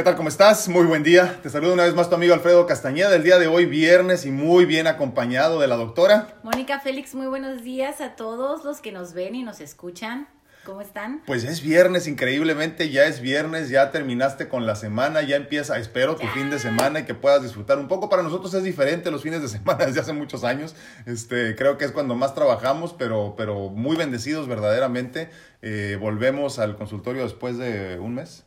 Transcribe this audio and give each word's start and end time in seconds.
¿Qué 0.00 0.04
tal? 0.04 0.16
¿Cómo 0.16 0.30
estás? 0.30 0.66
Muy 0.66 0.86
buen 0.86 1.02
día. 1.02 1.40
Te 1.42 1.50
saludo 1.50 1.74
una 1.74 1.84
vez 1.84 1.94
más 1.94 2.08
tu 2.08 2.14
amigo 2.14 2.32
Alfredo 2.32 2.64
Castañeda. 2.64 3.14
El 3.14 3.22
día 3.22 3.38
de 3.38 3.48
hoy, 3.48 3.66
viernes, 3.66 4.24
y 4.24 4.30
muy 4.30 4.64
bien 4.64 4.86
acompañado 4.86 5.60
de 5.60 5.66
la 5.66 5.76
doctora. 5.76 6.40
Mónica 6.42 6.80
Félix, 6.80 7.14
muy 7.14 7.26
buenos 7.26 7.62
días 7.62 8.00
a 8.00 8.16
todos 8.16 8.64
los 8.64 8.80
que 8.80 8.92
nos 8.92 9.12
ven 9.12 9.34
y 9.34 9.42
nos 9.42 9.60
escuchan. 9.60 10.26
¿Cómo 10.64 10.80
están? 10.80 11.20
Pues 11.26 11.44
es 11.44 11.60
viernes, 11.60 12.06
increíblemente, 12.06 12.88
ya 12.88 13.04
es 13.04 13.20
viernes, 13.20 13.68
ya 13.68 13.90
terminaste 13.90 14.48
con 14.48 14.64
la 14.64 14.74
semana, 14.74 15.20
ya 15.20 15.36
empieza, 15.36 15.78
espero, 15.78 16.16
tu 16.16 16.26
fin 16.28 16.48
de 16.48 16.58
semana 16.58 17.00
y 17.00 17.04
que 17.04 17.12
puedas 17.12 17.42
disfrutar 17.42 17.78
un 17.78 17.86
poco. 17.86 18.08
Para 18.08 18.22
nosotros 18.22 18.54
es 18.54 18.64
diferente 18.64 19.10
los 19.10 19.22
fines 19.22 19.42
de 19.42 19.48
semana 19.48 19.84
desde 19.84 20.00
hace 20.00 20.14
muchos 20.14 20.44
años. 20.44 20.74
Este, 21.04 21.54
creo 21.56 21.76
que 21.76 21.84
es 21.84 21.92
cuando 21.92 22.14
más 22.14 22.34
trabajamos, 22.34 22.94
pero, 22.94 23.34
pero 23.36 23.68
muy 23.68 23.98
bendecidos 23.98 24.48
verdaderamente. 24.48 25.28
Eh, 25.60 25.98
volvemos 26.00 26.58
al 26.58 26.78
consultorio 26.78 27.22
después 27.22 27.58
de 27.58 27.98
un 27.98 28.14
mes. 28.14 28.46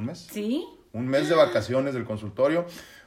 ¿Un 0.00 0.06
mes? 0.06 0.28
Sí. 0.32 0.66
Un 0.92 1.06
mes 1.08 1.28
de 1.28 1.34
vacaciones 1.34 1.94
del 1.94 2.04
consultorio. 2.04 2.64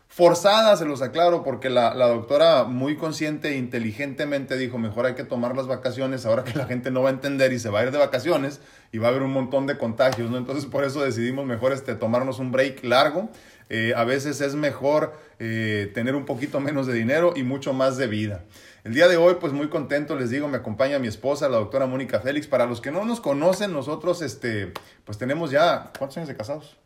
Forzada, 0.07 0.77
se 0.77 0.85
los 0.85 1.01
aclaro, 1.01 1.43
porque 1.43 1.71
la, 1.71 1.95
la, 1.95 2.07
doctora 2.07 2.65
muy 2.65 2.95
consciente 2.97 3.49
e 3.49 3.57
inteligentemente 3.57 4.57
dijo, 4.57 4.77
mejor 4.77 5.07
hay 5.07 5.15
que 5.15 5.23
tomar 5.23 5.57
las 5.57 5.65
vacaciones 5.65 6.27
ahora 6.27 6.43
que 6.43 6.55
la 6.55 6.67
gente 6.67 6.91
no 6.91 7.01
va 7.01 7.09
a 7.09 7.13
entender 7.13 7.51
y 7.51 7.57
se 7.57 7.71
va 7.71 7.79
a 7.79 7.83
ir 7.85 7.91
de 7.91 7.97
vacaciones 7.97 8.61
y 8.91 8.99
va 8.99 9.07
a 9.07 9.09
haber 9.09 9.23
un 9.23 9.33
montón 9.33 9.65
de 9.65 9.75
contagios, 9.75 10.29
¿no? 10.29 10.37
Entonces 10.37 10.67
por 10.67 10.83
eso 10.83 11.01
decidimos 11.01 11.47
mejor 11.47 11.73
este, 11.73 11.95
tomarnos 11.95 12.37
un 12.37 12.51
break 12.51 12.83
largo. 12.83 13.31
Eh, 13.69 13.93
a 13.95 14.03
veces 14.03 14.39
es 14.41 14.53
mejor 14.53 15.17
eh, 15.39 15.89
tener 15.95 16.13
un 16.13 16.25
poquito 16.25 16.59
menos 16.59 16.85
de 16.85 16.93
dinero 16.93 17.33
y 17.35 17.41
mucho 17.41 17.73
más 17.73 17.97
de 17.97 18.05
vida. 18.05 18.43
El 18.83 18.93
día 18.93 19.07
de 19.07 19.17
hoy, 19.17 19.37
pues 19.39 19.51
muy 19.51 19.69
contento, 19.69 20.15
les 20.15 20.29
digo, 20.29 20.47
me 20.47 20.57
acompaña 20.57 20.99
mi 20.99 21.07
esposa, 21.07 21.49
la 21.49 21.57
doctora 21.57 21.87
Mónica 21.87 22.19
Félix. 22.19 22.45
Para 22.45 22.67
los 22.67 22.81
que 22.81 22.91
no 22.91 23.03
nos 23.03 23.19
conocen, 23.19 23.73
nosotros, 23.73 24.21
este, 24.21 24.73
pues 25.05 25.17
tenemos 25.17 25.49
ya, 25.49 25.91
¿cuántos 25.97 26.17
años 26.17 26.27
de 26.27 26.35
casados? 26.35 26.77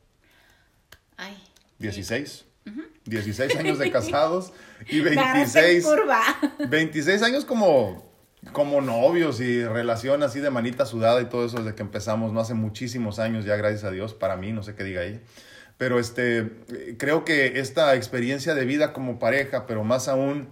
Ay. 1.17 1.37
16. 1.79 2.45
16 3.05 3.55
años 3.59 3.79
de 3.79 3.91
casados 3.91 4.53
y 4.89 4.99
26, 4.99 5.85
26 6.67 7.23
años 7.23 7.45
como, 7.45 8.11
como 8.51 8.81
novios 8.81 9.39
y 9.39 9.63
relación 9.63 10.23
así 10.23 10.39
de 10.39 10.49
manita 10.49 10.85
sudada 10.85 11.21
y 11.21 11.25
todo 11.25 11.45
eso 11.45 11.57
desde 11.57 11.75
que 11.75 11.83
empezamos, 11.83 12.33
no 12.33 12.39
hace 12.39 12.53
muchísimos 12.53 13.19
años 13.19 13.45
ya, 13.45 13.55
gracias 13.55 13.83
a 13.83 13.91
Dios, 13.91 14.13
para 14.13 14.37
mí, 14.37 14.51
no 14.51 14.63
sé 14.63 14.75
qué 14.75 14.83
diga 14.83 15.03
ella. 15.03 15.21
Pero 15.77 15.99
este, 15.99 16.51
creo 16.97 17.23
que 17.23 17.59
esta 17.59 17.95
experiencia 17.95 18.55
de 18.55 18.65
vida 18.65 18.93
como 18.93 19.19
pareja, 19.19 19.67
pero 19.67 19.83
más 19.83 20.07
aún 20.07 20.49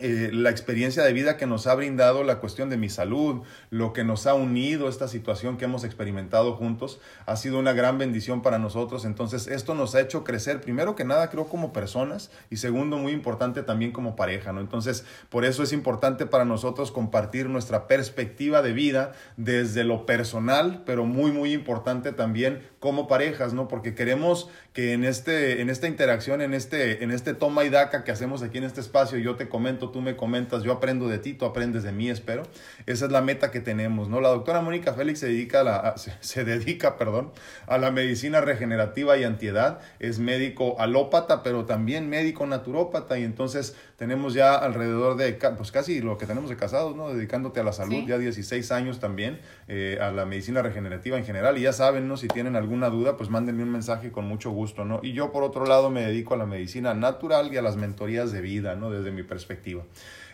eh, 0.00 0.30
la 0.32 0.50
experiencia 0.50 1.04
de 1.04 1.12
vida 1.12 1.36
que 1.36 1.46
nos 1.46 1.68
ha 1.68 1.74
brindado 1.76 2.24
la 2.24 2.40
cuestión 2.40 2.68
de 2.68 2.76
mi 2.76 2.88
salud, 2.88 3.42
lo 3.70 3.92
que 3.92 4.02
nos 4.02 4.26
ha 4.26 4.34
unido 4.34 4.88
esta 4.88 5.06
situación 5.06 5.56
que 5.56 5.66
hemos 5.66 5.84
experimentado 5.84 6.54
juntos, 6.56 7.00
ha 7.26 7.36
sido 7.36 7.60
una 7.60 7.72
gran 7.74 7.96
bendición 7.96 8.42
para 8.42 8.58
nosotros. 8.58 9.04
Entonces, 9.04 9.46
esto 9.46 9.76
nos 9.76 9.94
ha 9.94 10.00
hecho 10.00 10.24
crecer, 10.24 10.60
primero 10.60 10.96
que 10.96 11.04
nada, 11.04 11.30
creo 11.30 11.46
como 11.46 11.72
personas 11.72 12.32
y 12.50 12.56
segundo, 12.56 12.98
muy 12.98 13.12
importante 13.12 13.62
también 13.62 13.92
como 13.92 14.16
pareja, 14.16 14.52
¿no? 14.52 14.60
Entonces, 14.60 15.04
por 15.28 15.44
eso 15.44 15.62
es 15.62 15.72
importante 15.72 16.26
para 16.26 16.44
nosotros 16.44 16.90
compartir 16.90 17.48
nuestra 17.48 17.86
perspectiva 17.86 18.62
de 18.62 18.72
vida 18.72 19.12
desde 19.36 19.84
lo 19.84 20.06
personal, 20.06 20.82
pero 20.84 21.04
muy, 21.04 21.30
muy 21.30 21.52
importante 21.52 22.10
también 22.10 22.66
como 22.84 23.08
parejas, 23.08 23.54
¿no? 23.54 23.66
Porque 23.66 23.94
queremos 23.94 24.50
que 24.74 24.92
en, 24.92 25.04
este, 25.04 25.62
en 25.62 25.70
esta 25.70 25.88
interacción, 25.88 26.42
en 26.42 26.52
este, 26.52 27.02
en 27.02 27.12
este 27.12 27.32
toma 27.32 27.64
y 27.64 27.70
daca 27.70 28.04
que 28.04 28.12
hacemos 28.12 28.42
aquí 28.42 28.58
en 28.58 28.64
este 28.64 28.82
espacio, 28.82 29.16
yo 29.16 29.36
te 29.36 29.48
comento, 29.48 29.88
tú 29.88 30.02
me 30.02 30.16
comentas, 30.16 30.64
yo 30.64 30.72
aprendo 30.72 31.08
de 31.08 31.16
ti, 31.16 31.32
tú 31.32 31.46
aprendes 31.46 31.82
de 31.82 31.92
mí, 31.92 32.10
espero. 32.10 32.42
Esa 32.84 33.06
es 33.06 33.10
la 33.10 33.22
meta 33.22 33.50
que 33.50 33.60
tenemos, 33.60 34.10
¿no? 34.10 34.20
La 34.20 34.28
doctora 34.28 34.60
Mónica 34.60 34.92
Félix 34.92 35.20
se 35.20 35.28
dedica, 35.28 35.60
a 35.60 35.64
la, 35.64 35.94
se, 35.96 36.44
dedica 36.44 36.98
perdón, 36.98 37.32
a 37.66 37.78
la 37.78 37.90
medicina 37.90 38.42
regenerativa 38.42 39.16
y 39.16 39.24
antiedad. 39.24 39.80
Es 39.98 40.18
médico 40.18 40.76
alópata, 40.78 41.42
pero 41.42 41.64
también 41.64 42.10
médico 42.10 42.46
naturópata. 42.46 43.18
Y 43.18 43.24
entonces 43.24 43.76
tenemos 43.96 44.34
ya 44.34 44.54
alrededor 44.54 45.16
de, 45.16 45.32
pues 45.56 45.70
casi 45.70 46.00
lo 46.00 46.18
que 46.18 46.26
tenemos 46.26 46.50
de 46.50 46.56
casados, 46.56 46.96
¿no? 46.96 47.12
Dedicándote 47.12 47.60
a 47.60 47.64
la 47.64 47.72
salud, 47.72 48.04
ya 48.06 48.18
16 48.18 48.72
años 48.72 48.98
también, 48.98 49.40
eh, 49.68 49.98
a 50.00 50.10
la 50.10 50.26
medicina 50.26 50.62
regenerativa 50.62 51.16
en 51.16 51.24
general. 51.24 51.58
Y 51.58 51.62
ya 51.62 51.72
saben, 51.72 52.08
¿no? 52.08 52.16
Si 52.16 52.28
tienen 52.28 52.56
alguna 52.56 52.90
duda, 52.90 53.16
pues 53.16 53.30
mándenme 53.30 53.62
un 53.62 53.70
mensaje 53.70 54.10
con 54.10 54.26
mucho 54.26 54.50
gusto. 54.50 54.84
¿no? 54.84 55.00
Y 55.02 55.12
yo, 55.12 55.30
por 55.30 55.42
otro 55.42 55.64
lado, 55.66 55.90
me 55.90 56.02
dedico 56.02 56.34
a 56.34 56.36
la 56.36 56.46
medicina 56.46 56.94
natural 56.94 57.52
y 57.52 57.56
a 57.56 57.62
las 57.62 57.76
mentorías 57.76 58.32
de 58.32 58.40
vida, 58.40 58.74
¿no? 58.74 58.90
Desde 58.90 59.12
mi 59.12 59.22
perspectiva. 59.22 59.84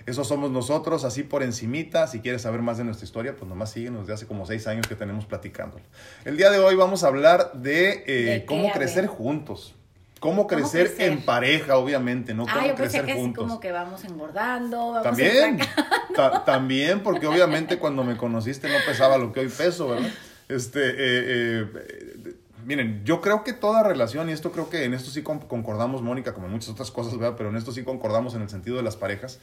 Eso 0.06 0.24
somos 0.24 0.50
nosotros, 0.50 1.04
así 1.04 1.22
por 1.22 1.42
encimita. 1.42 2.06
Si 2.06 2.20
quieres 2.20 2.42
saber 2.42 2.62
más 2.62 2.78
de 2.78 2.84
nuestra 2.84 3.04
historia, 3.04 3.36
pues 3.36 3.48
nomás 3.48 3.70
síguenos 3.70 4.06
de 4.06 4.14
hace 4.14 4.26
como 4.26 4.46
seis 4.46 4.66
años 4.66 4.86
que 4.86 4.94
tenemos 4.94 5.26
platicándolo. 5.26 5.84
El 6.24 6.36
día 6.36 6.50
de 6.50 6.58
hoy 6.58 6.74
vamos 6.74 7.04
a 7.04 7.08
hablar 7.08 7.52
de, 7.52 8.04
eh, 8.06 8.44
cómo 8.46 8.72
crecer 8.72 9.06
juntos. 9.06 9.74
Cómo 10.20 10.46
crecer, 10.46 10.94
en 10.98 11.22
pareja, 11.22 11.78
obviamente, 11.78 12.34
¿no? 12.34 12.44
Cómo 12.44 12.60
ah, 12.60 12.66
yo 12.66 12.74
crecer 12.74 13.06
que 13.06 13.14
juntos. 13.14 13.42
como 13.42 13.58
que 13.58 13.72
vamos 13.72 14.04
engordando. 14.04 14.92
Vamos 14.92 15.02
también, 15.02 15.58
también, 16.44 17.02
porque 17.02 17.26
obviamente 17.26 17.78
cuando 17.78 18.04
me 18.04 18.18
conociste 18.18 18.68
no 18.68 18.76
pesaba 18.86 19.16
lo 19.16 19.32
que 19.32 19.40
hoy 19.40 19.48
peso, 19.48 19.88
¿verdad? 19.88 20.10
Este, 20.48 20.90
eh, 20.90 20.94
eh, 20.98 22.34
miren, 22.66 23.02
yo 23.04 23.20
creo 23.20 23.44
que 23.44 23.52
toda 23.52 23.82
relación, 23.82 24.28
y 24.28 24.32
esto 24.32 24.52
creo 24.52 24.68
que 24.68 24.84
en 24.84 24.94
esto 24.94 25.10
sí 25.10 25.22
concordamos, 25.22 26.02
Mónica, 26.02 26.34
como 26.34 26.46
en 26.46 26.52
muchas 26.52 26.70
otras 26.70 26.90
cosas, 26.90 27.16
¿verdad? 27.16 27.36
Pero 27.38 27.48
en 27.48 27.56
esto 27.56 27.72
sí 27.72 27.82
concordamos 27.82 28.34
en 28.34 28.42
el 28.42 28.50
sentido 28.50 28.76
de 28.76 28.82
las 28.82 28.96
parejas. 28.96 29.40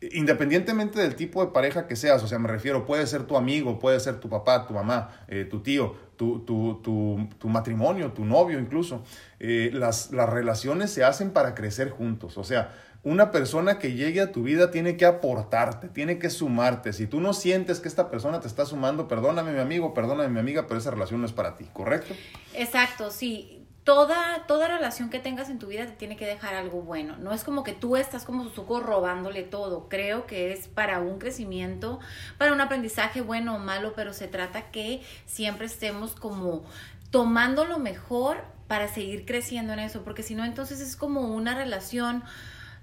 Independientemente 0.00 0.98
del 0.98 1.14
tipo 1.14 1.44
de 1.44 1.52
pareja 1.52 1.86
que 1.86 1.94
seas, 1.94 2.22
o 2.22 2.26
sea, 2.26 2.38
me 2.38 2.48
refiero, 2.48 2.86
puede 2.86 3.06
ser 3.06 3.24
tu 3.24 3.36
amigo, 3.36 3.78
puede 3.78 4.00
ser 4.00 4.18
tu 4.18 4.30
papá, 4.30 4.66
tu 4.66 4.72
mamá, 4.72 5.10
eh, 5.28 5.44
tu 5.44 5.60
tío, 5.60 5.94
tu, 6.20 6.40
tu, 6.40 6.82
tu, 6.82 7.30
tu, 7.38 7.48
matrimonio, 7.48 8.12
tu 8.12 8.26
novio 8.26 8.58
incluso. 8.58 9.02
Eh, 9.38 9.70
las, 9.72 10.10
las 10.12 10.28
relaciones 10.28 10.90
se 10.90 11.02
hacen 11.02 11.30
para 11.30 11.54
crecer 11.54 11.88
juntos, 11.88 12.36
o 12.36 12.44
sea, 12.44 12.74
una 13.02 13.30
persona 13.30 13.78
que 13.78 13.94
llegue 13.94 14.20
a 14.20 14.30
tu 14.30 14.42
vida 14.42 14.70
tiene 14.70 14.98
que 14.98 15.06
aportarte, 15.06 15.88
tiene 15.88 16.18
que 16.18 16.28
sumarte. 16.28 16.92
Si 16.92 17.06
tú 17.06 17.18
no 17.18 17.32
sientes 17.32 17.80
que 17.80 17.88
esta 17.88 18.10
persona 18.10 18.40
te 18.40 18.48
está 18.48 18.66
sumando, 18.66 19.08
perdóname 19.08 19.54
mi 19.54 19.60
amigo, 19.60 19.94
perdóname 19.94 20.28
mi 20.28 20.40
amiga, 20.40 20.66
pero 20.66 20.78
esa 20.78 20.90
relación 20.90 21.22
no 21.22 21.26
es 21.26 21.32
para 21.32 21.56
ti, 21.56 21.64
¿correcto? 21.72 22.12
Exacto, 22.52 23.10
sí. 23.10 23.59
Toda, 23.84 24.46
toda 24.46 24.68
relación 24.68 25.08
que 25.08 25.20
tengas 25.20 25.48
en 25.48 25.58
tu 25.58 25.68
vida 25.68 25.86
te 25.86 25.92
tiene 25.92 26.16
que 26.16 26.26
dejar 26.26 26.54
algo 26.54 26.82
bueno. 26.82 27.16
No 27.16 27.32
es 27.32 27.44
como 27.44 27.64
que 27.64 27.72
tú 27.72 27.96
estás 27.96 28.24
como 28.24 28.44
Suzuko 28.44 28.80
robándole 28.80 29.42
todo. 29.42 29.88
Creo 29.88 30.26
que 30.26 30.52
es 30.52 30.68
para 30.68 31.00
un 31.00 31.18
crecimiento, 31.18 31.98
para 32.36 32.52
un 32.52 32.60
aprendizaje 32.60 33.22
bueno 33.22 33.56
o 33.56 33.58
malo, 33.58 33.94
pero 33.96 34.12
se 34.12 34.28
trata 34.28 34.70
que 34.70 35.02
siempre 35.24 35.66
estemos 35.66 36.14
como 36.14 36.62
tomando 37.10 37.64
lo 37.64 37.78
mejor 37.78 38.44
para 38.68 38.86
seguir 38.86 39.26
creciendo 39.26 39.72
en 39.72 39.80
eso, 39.80 40.02
porque 40.04 40.22
si 40.22 40.34
no, 40.34 40.44
entonces 40.44 40.80
es 40.80 40.94
como 40.94 41.22
una 41.22 41.56
relación 41.56 42.22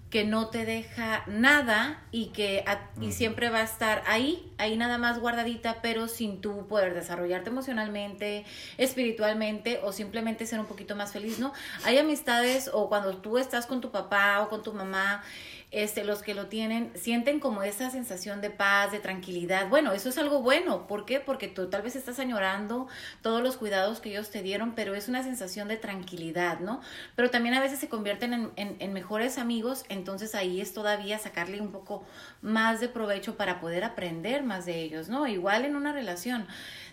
que 0.09 0.23
no 0.23 0.47
te 0.47 0.65
deja 0.65 1.23
nada 1.27 2.01
y 2.11 2.27
que 2.27 2.63
y 3.01 3.11
siempre 3.11 3.49
va 3.49 3.59
a 3.59 3.63
estar 3.63 4.03
ahí, 4.07 4.51
ahí 4.57 4.77
nada 4.77 4.97
más 4.97 5.19
guardadita, 5.19 5.81
pero 5.81 6.07
sin 6.07 6.39
tú 6.39 6.65
poder 6.67 6.93
desarrollarte 6.93 7.49
emocionalmente, 7.49 8.45
espiritualmente 8.77 9.81
o 9.83 9.91
simplemente 9.91 10.45
ser 10.45 10.59
un 10.59 10.65
poquito 10.65 10.95
más 10.95 11.11
feliz, 11.11 11.39
¿no? 11.39 11.51
Hay 11.83 11.97
amistades 11.97 12.69
o 12.73 12.87
cuando 12.87 13.17
tú 13.17 13.37
estás 13.37 13.65
con 13.65 13.81
tu 13.81 13.91
papá 13.91 14.41
o 14.41 14.49
con 14.49 14.63
tu 14.63 14.73
mamá 14.73 15.23
este, 15.71 16.03
los 16.03 16.21
que 16.21 16.33
lo 16.33 16.47
tienen 16.47 16.91
sienten 16.95 17.39
como 17.39 17.63
esa 17.63 17.89
sensación 17.89 18.41
de 18.41 18.49
paz, 18.49 18.91
de 18.91 18.99
tranquilidad. 18.99 19.69
Bueno, 19.69 19.91
eso 19.93 20.09
es 20.09 20.17
algo 20.17 20.41
bueno. 20.41 20.87
¿Por 20.87 21.05
qué? 21.05 21.19
Porque 21.19 21.47
tú 21.47 21.69
tal 21.69 21.81
vez 21.81 21.95
estás 21.95 22.19
añorando 22.19 22.87
todos 23.21 23.41
los 23.41 23.57
cuidados 23.57 23.99
que 23.99 24.09
ellos 24.09 24.29
te 24.29 24.41
dieron, 24.41 24.75
pero 24.75 24.95
es 24.95 25.09
una 25.09 25.23
sensación 25.23 25.67
de 25.67 25.77
tranquilidad, 25.77 26.59
¿no? 26.59 26.81
Pero 27.15 27.29
también 27.29 27.55
a 27.55 27.59
veces 27.59 27.79
se 27.79 27.89
convierten 27.89 28.33
en, 28.33 28.77
en 28.79 28.93
mejores 28.93 29.37
amigos, 29.37 29.83
entonces 29.89 30.35
ahí 30.35 30.61
es 30.61 30.73
todavía 30.73 31.19
sacarle 31.19 31.59
un 31.59 31.71
poco 31.71 32.03
más 32.41 32.79
de 32.79 32.87
provecho 32.87 33.35
para 33.35 33.59
poder 33.59 33.83
aprender 33.83 34.43
más 34.43 34.65
de 34.65 34.81
ellos, 34.81 35.09
¿no? 35.09 35.27
Igual 35.27 35.65
en 35.65 35.75
una 35.75 35.91
relación 35.91 36.47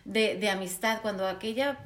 de, 0.05 0.37
de 0.37 0.51
amistad, 0.51 1.01
cuando 1.01 1.27
aquella 1.27 1.79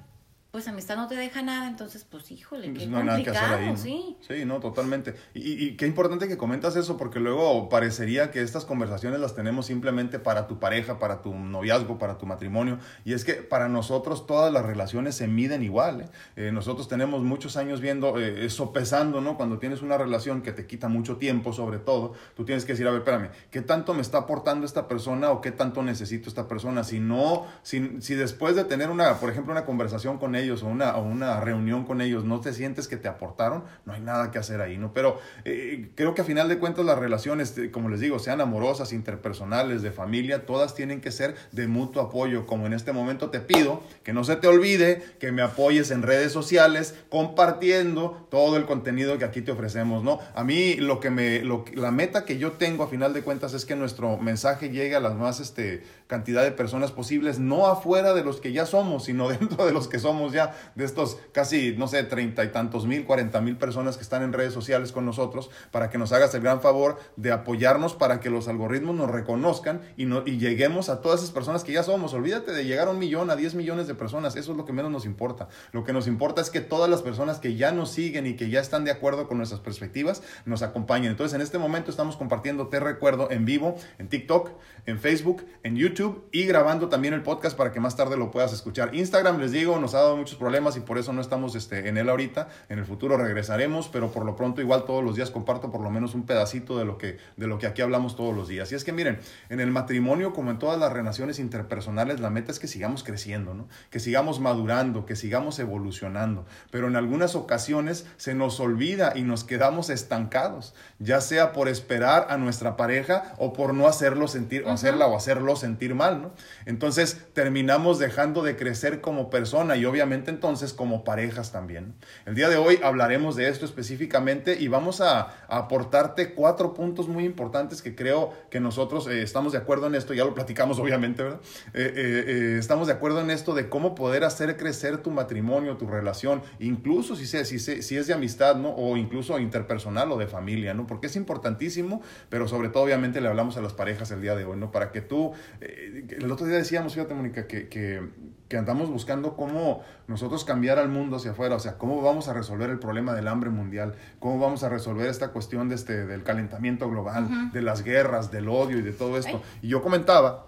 pues 0.50 0.67
amistad 0.67 0.97
no 0.97 1.09
te 1.09 1.15
deja 1.15 1.43
nada, 1.43 1.69
entonces 1.69 2.05
pues 2.05 2.31
híjole, 2.31 2.71
pues, 2.71 2.85
qué 2.85 2.89
no 2.89 3.05
complicado, 3.05 3.56
ahí, 3.56 3.77
sí. 3.77 4.17
Sí, 4.27 4.47
no, 4.47 4.61
totalmente. 4.61 5.15
Y, 5.35 5.62
y, 5.62 5.77
qué 5.77 5.87
importante 5.87 6.27
que 6.27 6.39
comentas 6.39 6.75
eso, 6.75 6.97
porque 6.97 7.21
luego 7.21 7.69
parecería 7.69 8.31
que 8.31 8.41
estas 8.41 8.65
conversaciones 8.65 9.21
las 9.21 9.35
tenemos 9.35 9.67
simplemente 9.67 10.19
para 10.19 10.47
tu 10.47 10.59
pareja, 10.59 10.99
para 10.99 11.21
tu 11.21 11.35
noviazgo, 11.35 11.99
para 11.99 12.17
tu 12.17 12.25
matrimonio, 12.25 12.79
y 13.05 13.12
es 13.12 13.27
que 13.27 13.35
para 13.35 13.69
nosotros 13.69 14.27
todas 14.27 14.50
las 14.50 14.65
relaciones 14.65 15.17
se 15.17 15.29
miden 15.29 15.62
igual. 15.62 16.00
¿eh? 16.00 16.09
Eh, 16.37 16.53
nosotros 16.53 16.89
tenemos 16.89 17.23
muchos 17.23 17.59
años 17.59 17.83
viendo, 17.83 18.19
eh, 18.19 18.49
sopesando, 18.49 19.21
¿no? 19.21 19.37
Cuando 19.37 19.59
tienes 19.59 19.83
una 19.83 19.99
relación 19.99 20.41
que 20.41 20.53
te 20.53 20.67
quita 20.67 20.89
mucho 20.89 21.19
tiempo, 21.19 21.53
sobre 21.53 21.79
todo, 21.79 22.15
tú 22.35 22.47
tienes 22.47 22.65
que 22.65 22.73
decir, 22.73 22.87
a 22.87 22.91
ver, 22.91 23.00
espérame, 23.00 23.29
¿qué 23.50 23.61
tanto 23.61 23.93
me 23.93 24.00
está 24.00 24.19
aportando 24.19 24.65
esta 24.65 24.89
persona 24.89 25.31
o 25.31 25.43
qué 25.43 25.53
tanto 25.53 25.83
necesito 25.83 26.31
esta 26.31 26.49
persona? 26.49 26.85
Si 26.85 27.00
no, 27.00 27.47
si, 27.62 28.00
si 28.00 28.15
después 28.15 28.56
de 28.56 28.65
tener 28.65 28.89
una, 28.89 29.21
por 29.21 29.29
ejemplo, 29.29 29.53
una 29.53 29.67
conversación 29.67 30.17
con 30.17 30.38
ellos 30.38 30.62
o 30.62 30.67
una, 30.67 30.96
o 30.96 31.02
una 31.02 31.40
reunión 31.40 31.85
con 31.85 32.00
ellos, 32.00 32.25
no 32.25 32.40
te 32.40 32.52
sientes 32.52 32.88
que 32.88 32.96
te 32.96 33.08
aportaron, 33.08 33.64
no 33.85 33.93
hay 33.93 34.00
nada 34.00 34.31
que 34.31 34.38
hacer 34.38 34.61
ahí, 34.61 34.79
¿no? 34.79 34.93
Pero 34.94 35.19
eh, 35.44 35.90
creo 35.94 36.14
que 36.14 36.23
a 36.23 36.25
final 36.25 36.49
de 36.49 36.58
cuentas 36.58 36.85
las 36.85 36.99
relaciones, 36.99 37.56
eh, 37.58 37.70
como 37.70 37.88
les 37.88 38.00
digo, 38.00 38.19
sean 38.19 38.40
amorosas, 38.40 38.93
interpersonales, 38.93 39.82
de 39.82 39.90
familia, 39.90 40.46
todas 40.46 40.75
tienen 40.75 41.00
que 41.00 41.11
ser 41.11 41.35
de 41.52 41.67
mutuo 41.67 42.02
apoyo, 42.02 42.46
como 42.46 42.67
en 42.67 42.73
este 42.73 42.93
momento 42.93 43.31
te 43.31 43.40
pido 43.40 43.82
que 44.02 44.12
no 44.12 44.25
se 44.25 44.37
te 44.37 44.46
olvide 44.46 45.02
que 45.19 45.32
me 45.32 45.43
apoyes 45.43 45.90
en 45.90 46.02
redes 46.02 46.32
sociales, 46.32 46.94
compartiendo 47.08 48.26
todo 48.31 48.56
el 48.56 48.64
contenido 48.64 49.19
que 49.19 49.25
aquí 49.25 49.43
te 49.43 49.52
ofrecemos, 49.52 50.02
¿no? 50.02 50.20
A 50.35 50.44
mí 50.44 50.76
lo 50.76 51.00
que 51.00 51.11
me, 51.11 51.40
lo, 51.40 51.64
la 51.75 51.90
meta 51.90 52.25
que 52.25 52.38
yo 52.38 52.52
tengo 52.52 52.85
a 52.85 52.88
final 52.88 53.12
de 53.12 53.23
cuentas 53.23 53.55
es 53.55 53.64
que 53.64 53.76
nuestro 53.76 54.17
mensaje 54.19 54.70
llegue 54.70 54.96
a 54.96 55.00
las 55.00 55.14
más, 55.14 55.40
este, 55.40 55.82
cantidad 56.09 56.43
de 56.43 56.51
personas 56.51 56.91
posibles, 56.91 57.39
no 57.39 57.67
afuera 57.67 58.15
de 58.15 58.25
los 58.25 58.41
que 58.41 58.53
ya 58.53 58.67
somos, 58.67 59.05
sino 59.05 59.29
dentro 59.39 59.65
de 59.67 59.73
los 59.73 59.87
que 59.89 59.99
somos 59.99 60.33
ya, 60.33 60.57
de 60.75 60.85
estos 60.85 61.19
casi, 61.33 61.75
no 61.77 61.87
sé, 61.87 62.03
treinta 62.03 62.45
y 62.45 62.49
tantos 62.49 62.87
mil, 62.87 63.05
cuarenta 63.05 63.41
mil 63.41 63.57
personas 63.57 63.97
que 63.97 64.03
están 64.03 64.23
en 64.23 64.33
redes 64.33 64.55
sociales 64.55 64.91
con 64.91 65.05
nosotros, 65.05 65.51
para 65.71 65.91
que 65.91 65.99
nos 65.99 66.13
hagas 66.13 66.35
el 66.35 66.41
gran 66.41 66.61
favor 66.61 66.99
de 67.17 67.31
apoyarnos 67.31 67.95
para 67.95 68.21
que 68.21 68.31
los 68.31 68.49
algoritmos 68.49 68.97
nos 68.97 69.11
reconozcan 69.11 69.83
y, 69.97 70.07
no, 70.07 70.23
y 70.27 70.39
lleguemos 70.39 70.89
a 70.89 71.03
todas 71.03 71.21
esas 71.21 71.31
personas 71.31 71.63
que 71.63 71.73
ya 71.73 71.83
somos. 71.83 72.15
Olvídate 72.15 72.53
de 72.53 72.65
llegar 72.65 72.89
a 72.89 72.91
un 72.91 72.99
millón, 72.99 73.31
a 73.31 73.37
diez 73.37 73.55
millones 73.55 73.87
de 73.87 73.95
personas, 73.95 74.35
eso 74.37 74.53
es 74.53 74.57
lo 74.57 74.65
que 74.65 74.73
menos 74.73 74.91
nos 74.91 75.05
importa. 75.05 75.49
Lo 75.73 75.85
que 75.85 75.93
nos 75.93 76.07
importa 76.07 76.41
es 76.41 76.49
que 76.49 76.63
todas 76.63 76.89
las 76.89 77.03
personas 77.03 77.39
que 77.39 77.55
ya 77.55 77.71
nos 77.71 77.91
siguen 77.91 78.27
y 78.27 78.35
que 78.35 78.49
ya 78.49 78.61
están 78.61 78.85
de 78.85 78.91
acuerdo 78.91 79.29
con 79.29 79.37
nuestras 79.37 79.61
perspectivas 79.61 80.23
nos 80.47 80.63
acompañen. 80.63 81.11
Entonces, 81.11 81.35
en 81.35 81.43
este 81.43 81.59
momento 81.59 81.91
estamos 81.91 82.17
compartiendo 82.17 82.69
Te 82.69 82.81
Recuerdo 82.81 83.31
en 83.31 83.45
vivo, 83.45 83.77
en 83.99 84.09
TikTok, 84.09 84.51
en 84.87 84.99
Facebook, 84.99 85.45
en 85.63 85.77
YouTube 85.77 85.98
y 86.31 86.47
grabando 86.47 86.89
también 86.89 87.12
el 87.12 87.23
podcast 87.23 87.56
para 87.56 87.73
que 87.73 87.81
más 87.81 87.97
tarde 87.97 88.17
lo 88.17 88.31
puedas 88.31 88.53
escuchar. 88.53 88.95
Instagram, 88.95 89.41
les 89.41 89.50
digo, 89.50 89.81
nos 89.81 89.95
ha 89.95 89.99
dado 89.99 90.17
muchos 90.17 90.39
problemas 90.39 90.77
y 90.77 90.81
por 90.81 90.97
eso 90.97 91.12
no 91.12 91.21
estamos 91.21 91.56
este, 91.56 91.89
en 91.89 91.99
él 91.99 92.09
ahorita. 92.09 92.49
En 92.69 92.79
el 92.79 92.85
futuro 92.85 93.17
regresaremos, 93.17 93.89
pero 93.89 94.12
por 94.12 94.25
lo 94.25 94.37
pronto 94.37 94.61
igual 94.61 94.85
todos 94.85 95.03
los 95.03 95.17
días 95.17 95.31
comparto 95.31 95.73
por 95.73 95.81
lo 95.81 95.91
menos 95.91 96.15
un 96.15 96.25
pedacito 96.25 96.79
de 96.79 96.85
lo 96.85 96.99
que, 96.99 97.19
de 97.37 97.47
lo 97.49 97.59
que 97.59 97.67
aquí 97.67 97.83
hablamos 97.83 98.15
todos 98.15 98.35
los 98.35 98.47
días. 98.47 98.71
Y 98.71 98.77
es 98.77 98.85
que 98.85 98.93
miren, 98.93 99.19
en 99.49 99.59
el 99.59 99.73
matrimonio 99.73 100.33
como 100.33 100.53
en 100.53 100.61
todas 100.61 100.79
las 100.79 100.93
relaciones 100.93 101.41
interpersonales, 101.41 102.21
la 102.21 102.31
meta 102.31 102.53
es 102.53 102.61
que 102.61 102.69
sigamos 102.69 103.03
creciendo, 103.03 103.55
¿no? 103.55 103.67
que 103.91 103.99
sigamos 103.99 104.39
madurando, 104.39 105.05
que 105.05 105.17
sigamos 105.17 105.59
evolucionando. 105.59 106.47
Pero 106.71 106.87
en 106.87 106.95
algunas 106.95 107.35
ocasiones 107.35 108.06
se 108.19 108.35
nos 108.35 108.61
olvida 108.61 109.15
y 109.17 109.23
nos 109.23 109.43
quedamos 109.43 109.91
estancados, 109.91 110.75
ya 111.00 111.21
sea 111.21 111.53
por 111.53 111.69
esperar 111.69 112.29
a 112.31 112.37
nuestra 112.37 112.77
pareja 112.77 113.35
o 113.39 113.53
por 113.53 113.75
no 113.75 113.89
hacerlo 113.89 114.29
sentir 114.29 114.65
hacerla 114.69 115.06
o 115.06 115.17
hacerlo 115.17 115.56
sentir 115.56 115.88
mal, 115.94 116.23
¿no? 116.23 116.32
Entonces 116.67 117.26
terminamos 117.32 117.99
dejando 117.99 118.43
de 118.43 118.56
crecer 118.56 119.00
como 119.00 119.31
persona 119.31 119.76
y 119.76 119.85
obviamente 119.85 120.31
entonces 120.31 120.73
como 120.73 121.05
parejas 121.05 121.52
también. 121.52 121.94
El 122.26 122.35
día 122.35 122.49
de 122.49 122.56
hoy 122.56 122.79
hablaremos 122.82 123.37
de 123.37 123.49
esto 123.49 123.64
específicamente 123.64 124.56
y 124.58 124.69
vamos 124.69 125.00
a, 125.00 125.35
aportarte 125.49 126.35
cuatro 126.35 126.75
puntos 126.75 127.08
muy 127.08 127.25
importantes 127.25 127.82
que 127.82 127.94
creo 127.94 128.35
que 128.50 128.61
nosotros 128.61 129.06
eh, 129.06 129.23
estamos 129.23 129.52
de 129.52 129.58
acuerdo 129.58 129.87
en 129.87 129.94
esto, 129.94 130.12
ya 130.14 130.25
lo 130.25 130.35
platicamos 130.35 130.79
obviamente, 130.79 131.23
¿verdad? 131.23 131.40
Eh, 131.75 131.93
eh, 131.96 132.56
estamos 132.58 132.87
de 132.87 132.93
acuerdo 132.93 133.20
en 133.20 133.31
esto 133.31 133.55
de 133.55 133.69
cómo 133.69 133.94
poder 133.94 134.25
hacer 134.25 134.56
crecer 134.56 134.99
tu 134.99 135.11
matrimonio, 135.11 135.76
tu 135.76 135.87
relación, 135.87 136.43
incluso 136.58 137.17
si, 137.17 137.26
si, 137.26 137.58
si 137.58 137.96
es 137.96 138.06
de 138.06 138.14
amistad, 138.14 138.56
¿no? 138.56 138.70
O 138.70 138.96
incluso 138.96 139.38
interpersonal 139.38 140.12
o 140.12 140.19
de 140.19 140.26
familia, 140.26 140.75
¿no? 140.75 140.87
Porque 140.87 141.06
es 141.06 141.17
importantísimo, 141.17 142.02
pero 142.29 142.46
sobre 142.46 142.69
todo 142.69 142.85
obviamente 142.85 143.20
le 143.20 143.29
hablamos 143.29 143.56
a 143.56 143.61
las 143.61 143.73
parejas 143.73 144.11
el 144.11 144.20
día 144.20 144.35
de 144.37 144.44
hoy, 144.44 144.58
¿no? 144.58 144.70
Para 144.70 144.93
que 144.93 145.00
tú, 145.00 145.32
el 145.79 146.31
otro 146.31 146.47
día 146.47 146.57
decíamos, 146.57 146.95
fíjate 146.95 147.15
Mónica, 147.15 147.47
que, 147.47 147.69
que, 147.69 148.03
que, 148.49 148.57
andamos 148.57 148.91
buscando 148.91 149.37
cómo 149.37 149.83
nosotros 150.09 150.45
cambiar 150.45 150.79
al 150.79 150.89
mundo 150.89 151.17
hacia 151.17 151.31
afuera, 151.31 151.57
o 151.57 151.61
sea, 151.61 151.79
cómo 151.79 152.03
vamos 152.03 152.29
a 152.29 152.33
resolver 152.33 152.71
el 152.71 152.79
problema 152.79 153.15
del 153.15 153.29
hambre 153.29 153.51
mundial, 153.51 153.95
cómo 154.19 154.39
vamos 154.39 154.65
a 154.65 154.69
resolver 154.69 155.09
esta 155.09 155.29
cuestión 155.29 155.69
de 155.69 155.77
este, 155.77 156.07
del 156.07 156.25
calentamiento 156.25 156.91
global, 156.91 157.53
de 157.53 157.63
las 157.63 157.83
guerras, 157.83 158.31
del 158.31 158.49
odio 158.49 158.79
y 158.79 158.83
de 158.83 158.93
todo 158.93 159.19
esto. 159.19 159.43
Y 159.63 159.69
yo 159.69 159.83
comentaba 159.83 160.48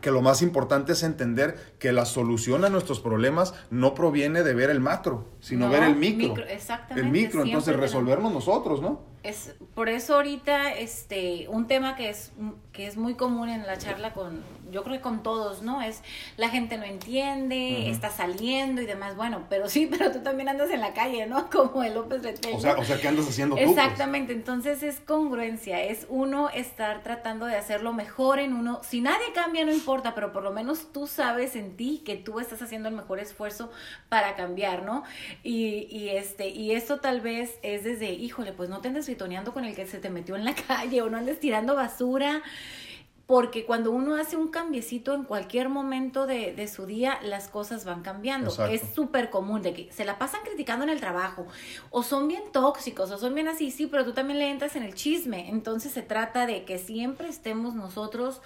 que 0.00 0.10
lo 0.10 0.22
más 0.22 0.42
importante 0.42 0.92
es 0.92 1.02
entender 1.02 1.74
que 1.78 1.92
la 1.92 2.04
solución 2.04 2.64
a 2.64 2.68
nuestros 2.68 3.00
problemas 3.00 3.54
no 3.70 3.94
proviene 3.94 4.42
de 4.42 4.54
ver 4.54 4.70
el 4.70 4.80
macro, 4.80 5.26
sino 5.40 5.68
ver 5.70 5.82
el 5.84 5.96
micro. 5.96 6.44
el 6.96 7.10
micro, 7.10 7.42
entonces 7.42 7.76
resolverlo 7.76 8.30
nosotros, 8.30 8.80
¿no? 8.82 9.00
Es, 9.22 9.54
por 9.74 9.88
eso 9.88 10.16
ahorita 10.16 10.74
este, 10.74 11.46
un 11.48 11.66
tema 11.66 11.96
que 11.96 12.10
es, 12.10 12.32
que 12.72 12.86
es 12.86 12.96
muy 12.96 13.14
común 13.14 13.48
en 13.48 13.66
la 13.66 13.78
charla 13.78 14.12
con, 14.12 14.42
yo 14.74 14.82
creo 14.84 14.96
que 14.96 15.02
con 15.02 15.22
todos, 15.22 15.62
¿no? 15.62 15.80
Es 15.80 16.02
la 16.36 16.50
gente 16.50 16.76
no 16.76 16.84
entiende, 16.84 17.88
está 17.88 18.10
saliendo 18.10 18.82
y 18.82 18.86
demás. 18.86 19.16
Bueno, 19.16 19.46
pero 19.48 19.68
sí, 19.70 19.86
pero 19.90 20.12
tú 20.12 20.20
también 20.20 20.50
andas 20.50 20.70
en 20.70 20.80
la 20.80 20.92
calle, 20.92 21.26
¿no? 21.26 21.48
Como 21.54 21.82
el 21.82 21.94
López 21.94 22.22
Retel. 22.22 22.54
O 22.54 22.60
sea, 22.60 22.76
o 22.76 22.84
sea, 22.84 23.00
¿qué 23.00 23.08
andas 23.08 23.26
haciendo 23.26 23.56
tú? 23.56 23.62
Pues? 23.62 23.70
Exactamente, 23.70 24.34
entonces 24.34 24.82
es 24.82 25.00
congruencia, 25.00 25.82
es 25.82 26.06
uno 26.10 26.50
estar 26.50 27.02
tratando 27.02 27.46
de 27.46 27.56
hacerlo 27.56 27.94
mejor 27.94 28.38
en 28.38 28.52
uno. 28.52 28.80
Si 28.82 29.00
nadie 29.00 29.32
cambia, 29.34 29.64
no 29.64 29.72
importa, 29.72 30.14
pero 30.14 30.32
por 30.32 30.42
lo 30.42 30.50
menos 30.50 30.92
tú 30.92 31.06
sabes 31.06 31.56
en 31.56 31.76
ti 31.76 32.02
que 32.04 32.16
tú 32.16 32.40
estás 32.40 32.60
haciendo 32.60 32.90
el 32.90 32.94
mejor 32.94 33.18
esfuerzo 33.18 33.70
para 34.10 34.34
cambiar, 34.34 34.82
¿no? 34.82 35.04
Y, 35.42 35.86
y 35.90 36.10
este, 36.10 36.48
y 36.48 36.72
esto 36.72 37.00
tal 37.00 37.22
vez 37.22 37.58
es 37.62 37.84
desde, 37.84 38.12
híjole, 38.12 38.52
pues 38.52 38.68
no 38.68 38.80
te 38.80 38.88
andes 38.88 39.08
con 39.52 39.64
el 39.64 39.74
que 39.74 39.86
se 39.86 39.98
te 39.98 40.10
metió 40.10 40.36
en 40.36 40.44
la 40.44 40.54
calle 40.68 41.02
o 41.02 41.10
no 41.10 41.18
andes 41.18 41.40
tirando 41.40 41.74
basura. 41.74 42.42
Porque 43.26 43.64
cuando 43.64 43.90
uno 43.90 44.16
hace 44.16 44.36
un 44.36 44.48
cambiecito 44.48 45.14
en 45.14 45.24
cualquier 45.24 45.70
momento 45.70 46.26
de, 46.26 46.52
de 46.52 46.68
su 46.68 46.84
día, 46.84 47.18
las 47.22 47.48
cosas 47.48 47.84
van 47.84 48.02
cambiando. 48.02 48.50
Es 48.68 48.82
súper 48.94 49.30
común 49.30 49.62
de 49.62 49.72
que 49.72 49.92
se 49.92 50.04
la 50.04 50.18
pasan 50.18 50.42
criticando 50.44 50.84
en 50.84 50.90
el 50.90 51.00
trabajo, 51.00 51.46
o 51.90 52.02
son 52.02 52.28
bien 52.28 52.42
tóxicos, 52.52 53.10
o 53.10 53.18
son 53.18 53.34
bien 53.34 53.48
así, 53.48 53.70
sí, 53.70 53.86
pero 53.86 54.04
tú 54.04 54.12
también 54.12 54.38
le 54.38 54.50
entras 54.50 54.76
en 54.76 54.82
el 54.82 54.94
chisme. 54.94 55.48
Entonces 55.48 55.92
se 55.92 56.02
trata 56.02 56.46
de 56.46 56.64
que 56.64 56.78
siempre 56.78 57.28
estemos 57.28 57.74
nosotros 57.74 58.42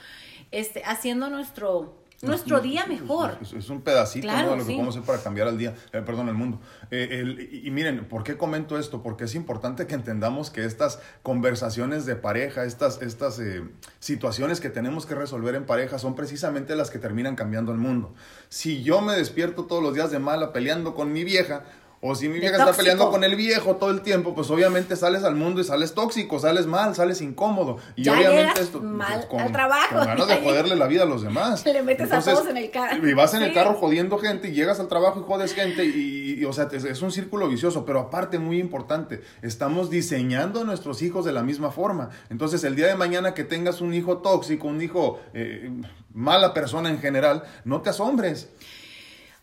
este, 0.51 0.83
haciendo 0.85 1.29
nuestro, 1.29 1.95
nuestro 2.23 2.61
día 2.61 2.87
mejor. 2.87 3.39
Es, 3.41 3.71
un 3.71 3.83
pedacito 3.83 4.27
de 4.27 4.43
lo 4.43 4.57
que 4.57 4.65
podemos 4.65 4.97
hacer 4.97 5.07
para 5.07 5.23
cambiar 5.23 5.49
el 5.49 5.59
día, 5.59 5.75
eh, 5.93 6.03
perdón, 6.03 6.29
el 6.29 6.35
mundo. 6.35 6.61
Eh, 6.91 7.61
y, 7.65 7.71
miren, 7.71 8.07
¿por 8.07 8.25
qué 8.25 8.37
comento 8.37 8.79
esto? 8.79 9.03
Porque 9.03 9.25
es 9.25 9.35
importante 9.35 9.87
que 9.87 9.95
entendamos 9.95 10.51
que 10.51 10.65
estas 10.65 11.01
conversaciones 11.23 12.07
de 12.07 12.17
pareja, 12.17 12.65
estas, 12.65 13.01
estas 13.03 13.39
eh, 13.39 13.63
situaciones 14.01 14.61
que 14.61 14.71
tenemos 14.71 15.07
que 15.07 15.15
resolver 15.15 15.55
en 15.55 15.67
pareja 15.67 15.99
son 15.99 16.15
precisamente 16.15 16.75
las 16.75 16.91
que 16.91 16.99
terminan 16.99 17.37
cambiando 17.37 17.73
el 17.73 17.79
mundo. 17.79 18.15
Si 18.49 18.83
yo 18.83 19.01
me 19.01 19.15
despierto 19.15 19.67
todos 19.67 19.83
los 19.83 19.95
días 19.95 20.11
de 20.11 20.19
mala 20.19 20.53
peleando 20.53 20.95
con 20.95 21.13
mi 21.13 21.25
vieja, 21.25 21.65
o 22.01 22.15
si 22.15 22.29
mi 22.29 22.39
vieja 22.39 22.59
está 22.59 22.73
peleando 22.73 23.11
con 23.11 23.25
el 23.25 23.35
viejo 23.35 23.77
todo 23.77 23.91
el 23.91 24.03
tiempo, 24.03 24.33
pues 24.35 24.49
obviamente 24.51 24.95
sales 24.95 25.25
al 25.25 25.35
mundo 25.35 25.61
y 25.61 25.65
sales 25.65 25.95
tóxico, 25.95 26.39
sales 26.39 26.67
mal, 26.67 26.95
sales 26.95 27.21
incómodo. 27.21 27.79
Y 27.97 28.09
obviamente 28.09 28.61
esto. 28.61 28.79
Pues, 28.79 28.93
mal 28.93 29.27
con, 29.27 29.41
al 29.41 29.51
trabajo. 29.51 29.97
Con 29.97 30.07
ganas 30.07 30.29
de 30.29 30.37
joderle 30.45 30.77
la 30.77 30.87
vida 30.87 31.03
a 31.03 31.07
los 31.07 31.23
demás. 31.23 31.67
Le 31.67 31.83
metes 31.83 32.13
a 32.13 32.21
todos 32.21 32.47
en 32.47 32.57
el 32.57 32.71
carro. 32.71 33.07
Y 33.07 33.15
vas 33.15 33.35
en 33.35 33.43
el 33.43 33.53
carro 33.53 33.75
jodiendo 33.75 34.19
gente 34.19 34.49
y 34.49 34.53
llegas 34.53 34.79
al 34.79 34.87
trabajo 34.87 35.21
y 35.21 35.23
jodes 35.25 35.55
gente. 35.55 35.85
Y, 35.85 36.45
o 36.45 36.53
sea, 36.53 36.69
es, 36.71 37.03
un 37.03 37.11
círculo 37.11 37.49
vicioso. 37.49 37.85
Pero 37.85 37.99
aparte, 37.99 38.39
muy 38.39 38.61
importante, 38.61 39.23
estamos 39.43 39.91
diseñando 39.91 40.61
a 40.61 40.65
nuestros 40.65 41.03
hijos 41.03 41.25
de 41.25 41.33
la 41.33 41.43
misma 41.43 41.73
forma. 41.73 42.11
Entonces, 42.31 42.63
el 42.63 42.77
día 42.77 42.87
de 42.87 42.95
mañana 42.95 43.35
que 43.35 43.43
tengas 43.43 43.81
un 43.81 43.93
hijo 43.93 44.19
tóxico, 44.19 44.69
un 44.69 44.81
hijo 44.81 45.21
eh, 45.35 45.69
mala 46.15 46.55
persona 46.55 46.91
en 46.91 47.01
general, 47.01 47.43
no 47.65 47.81
te 47.81 47.91
asombres. 47.91 48.51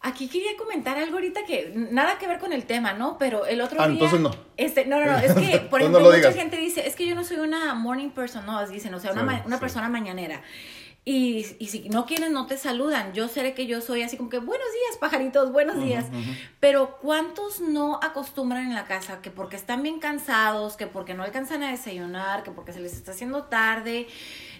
Aquí 0.07 0.27
quería 0.27 0.55
comentar 0.55 0.99
algo 0.99 1.15
ahorita 1.15 1.45
que 1.45 1.73
nada 1.73 2.19
que 2.19 2.27
ver 2.27 2.37
con 2.37 2.53
el 2.53 2.65
tema, 2.65 2.93
¿no? 2.93 3.17
Pero 3.17 3.47
el 3.47 3.59
otro 3.59 3.81
ah, 3.81 3.87
día. 3.87 3.93
entonces 3.93 4.19
no. 4.19 4.31
Este, 4.55 4.85
no, 4.85 4.99
no, 4.99 5.07
no. 5.07 5.17
Es 5.17 5.33
que, 5.33 5.57
por 5.69 5.81
ejemplo, 5.81 5.99
mucha 5.99 6.31
gente 6.31 6.57
dice, 6.57 6.87
es 6.87 6.95
que 6.95 7.07
yo 7.07 7.15
no 7.15 7.23
soy 7.23 7.37
una 7.37 7.73
morning 7.73 8.11
person, 8.11 8.45
no, 8.45 8.67
dicen, 8.67 8.93
o 8.93 8.99
sea, 8.99 9.13
una, 9.13 9.41
una 9.47 9.59
persona 9.59 9.89
mañanera. 9.89 10.43
Y, 11.07 11.45
y, 11.59 11.67
si 11.67 11.87
no 11.89 12.07
quieren, 12.07 12.33
no 12.33 12.47
te 12.47 12.57
saludan. 12.57 13.13
Yo 13.13 13.27
sé 13.27 13.53
que 13.53 13.67
yo 13.67 13.79
soy 13.79 14.01
así 14.01 14.17
como 14.17 14.31
que, 14.31 14.39
buenos 14.39 14.67
días, 14.67 14.97
pajaritos, 14.99 15.51
buenos 15.51 15.79
días. 15.79 16.05
Pero 16.59 16.97
¿cuántos 16.99 17.61
no 17.61 17.99
acostumbran 18.01 18.65
en 18.65 18.73
la 18.73 18.85
casa 18.85 19.21
que 19.21 19.29
porque 19.29 19.55
están 19.55 19.83
bien 19.83 19.99
cansados, 19.99 20.77
que 20.77 20.87
porque 20.87 21.13
no 21.13 21.21
alcanzan 21.21 21.61
a 21.61 21.69
desayunar, 21.69 22.41
que 22.41 22.49
porque 22.49 22.73
se 22.73 22.79
les 22.79 22.93
está 22.93 23.11
haciendo 23.11 23.43
tarde, 23.43 24.07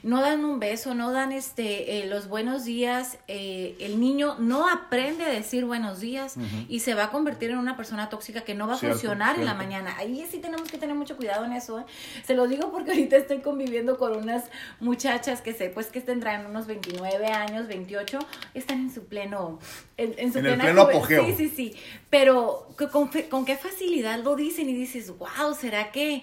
no 0.05 0.21
dan 0.21 0.45
un 0.45 0.59
beso, 0.59 0.93
no 0.93 1.11
dan 1.11 1.31
este 1.31 1.97
eh, 1.97 2.05
los 2.05 2.27
buenos 2.27 2.63
días, 2.63 3.17
eh, 3.27 3.75
el 3.79 3.99
niño 3.99 4.35
no 4.37 4.69
aprende 4.69 5.23
a 5.23 5.29
decir 5.29 5.65
buenos 5.65 5.99
días 5.99 6.35
y 6.69 6.81
se 6.81 6.93
va 6.93 7.05
a 7.05 7.09
convertir 7.09 7.49
en 7.49 7.57
una 7.57 7.75
persona 7.75 8.07
tóxica 8.07 8.41
que 8.41 8.53
no 8.53 8.67
va 8.67 8.75
a 8.75 8.77
funcionar 8.77 9.39
en 9.39 9.45
la 9.45 9.55
mañana. 9.55 9.97
Ahí 9.97 10.23
sí 10.29 10.37
tenemos 10.37 10.69
que 10.69 10.77
tener 10.77 10.95
mucho 10.95 11.17
cuidado 11.17 11.43
en 11.45 11.53
eso. 11.53 11.79
¿eh? 11.79 11.85
Se 12.23 12.35
lo 12.35 12.47
digo 12.47 12.71
porque 12.71 12.91
ahorita 12.91 13.17
estoy 13.17 13.39
conviviendo 13.39 13.97
con 13.97 14.15
unas 14.15 14.43
muchachas 14.79 15.41
que 15.41 15.53
sé, 15.53 15.69
pues 15.69 15.87
que 15.87 16.01
tendrán 16.01 16.45
unos 16.45 16.67
29 16.67 17.25
años, 17.25 17.67
28, 17.67 18.19
están 18.53 18.81
en 18.81 18.93
su 18.93 19.05
pleno, 19.05 19.57
en, 19.97 20.31
su 20.31 20.37
el 20.37 20.55
pleno 20.59 20.81
apogeo. 20.83 21.25
Sí, 21.25 21.33
sí, 21.35 21.49
sí. 21.49 21.75
Pero 22.11 22.67
con, 22.91 23.09
con 23.31 23.43
qué 23.43 23.57
facilidad 23.57 24.19
lo 24.23 24.35
dicen 24.35 24.69
y 24.69 24.75
dices, 24.75 25.11
wow, 25.17 25.55
¿será 25.59 25.91
que 25.91 26.21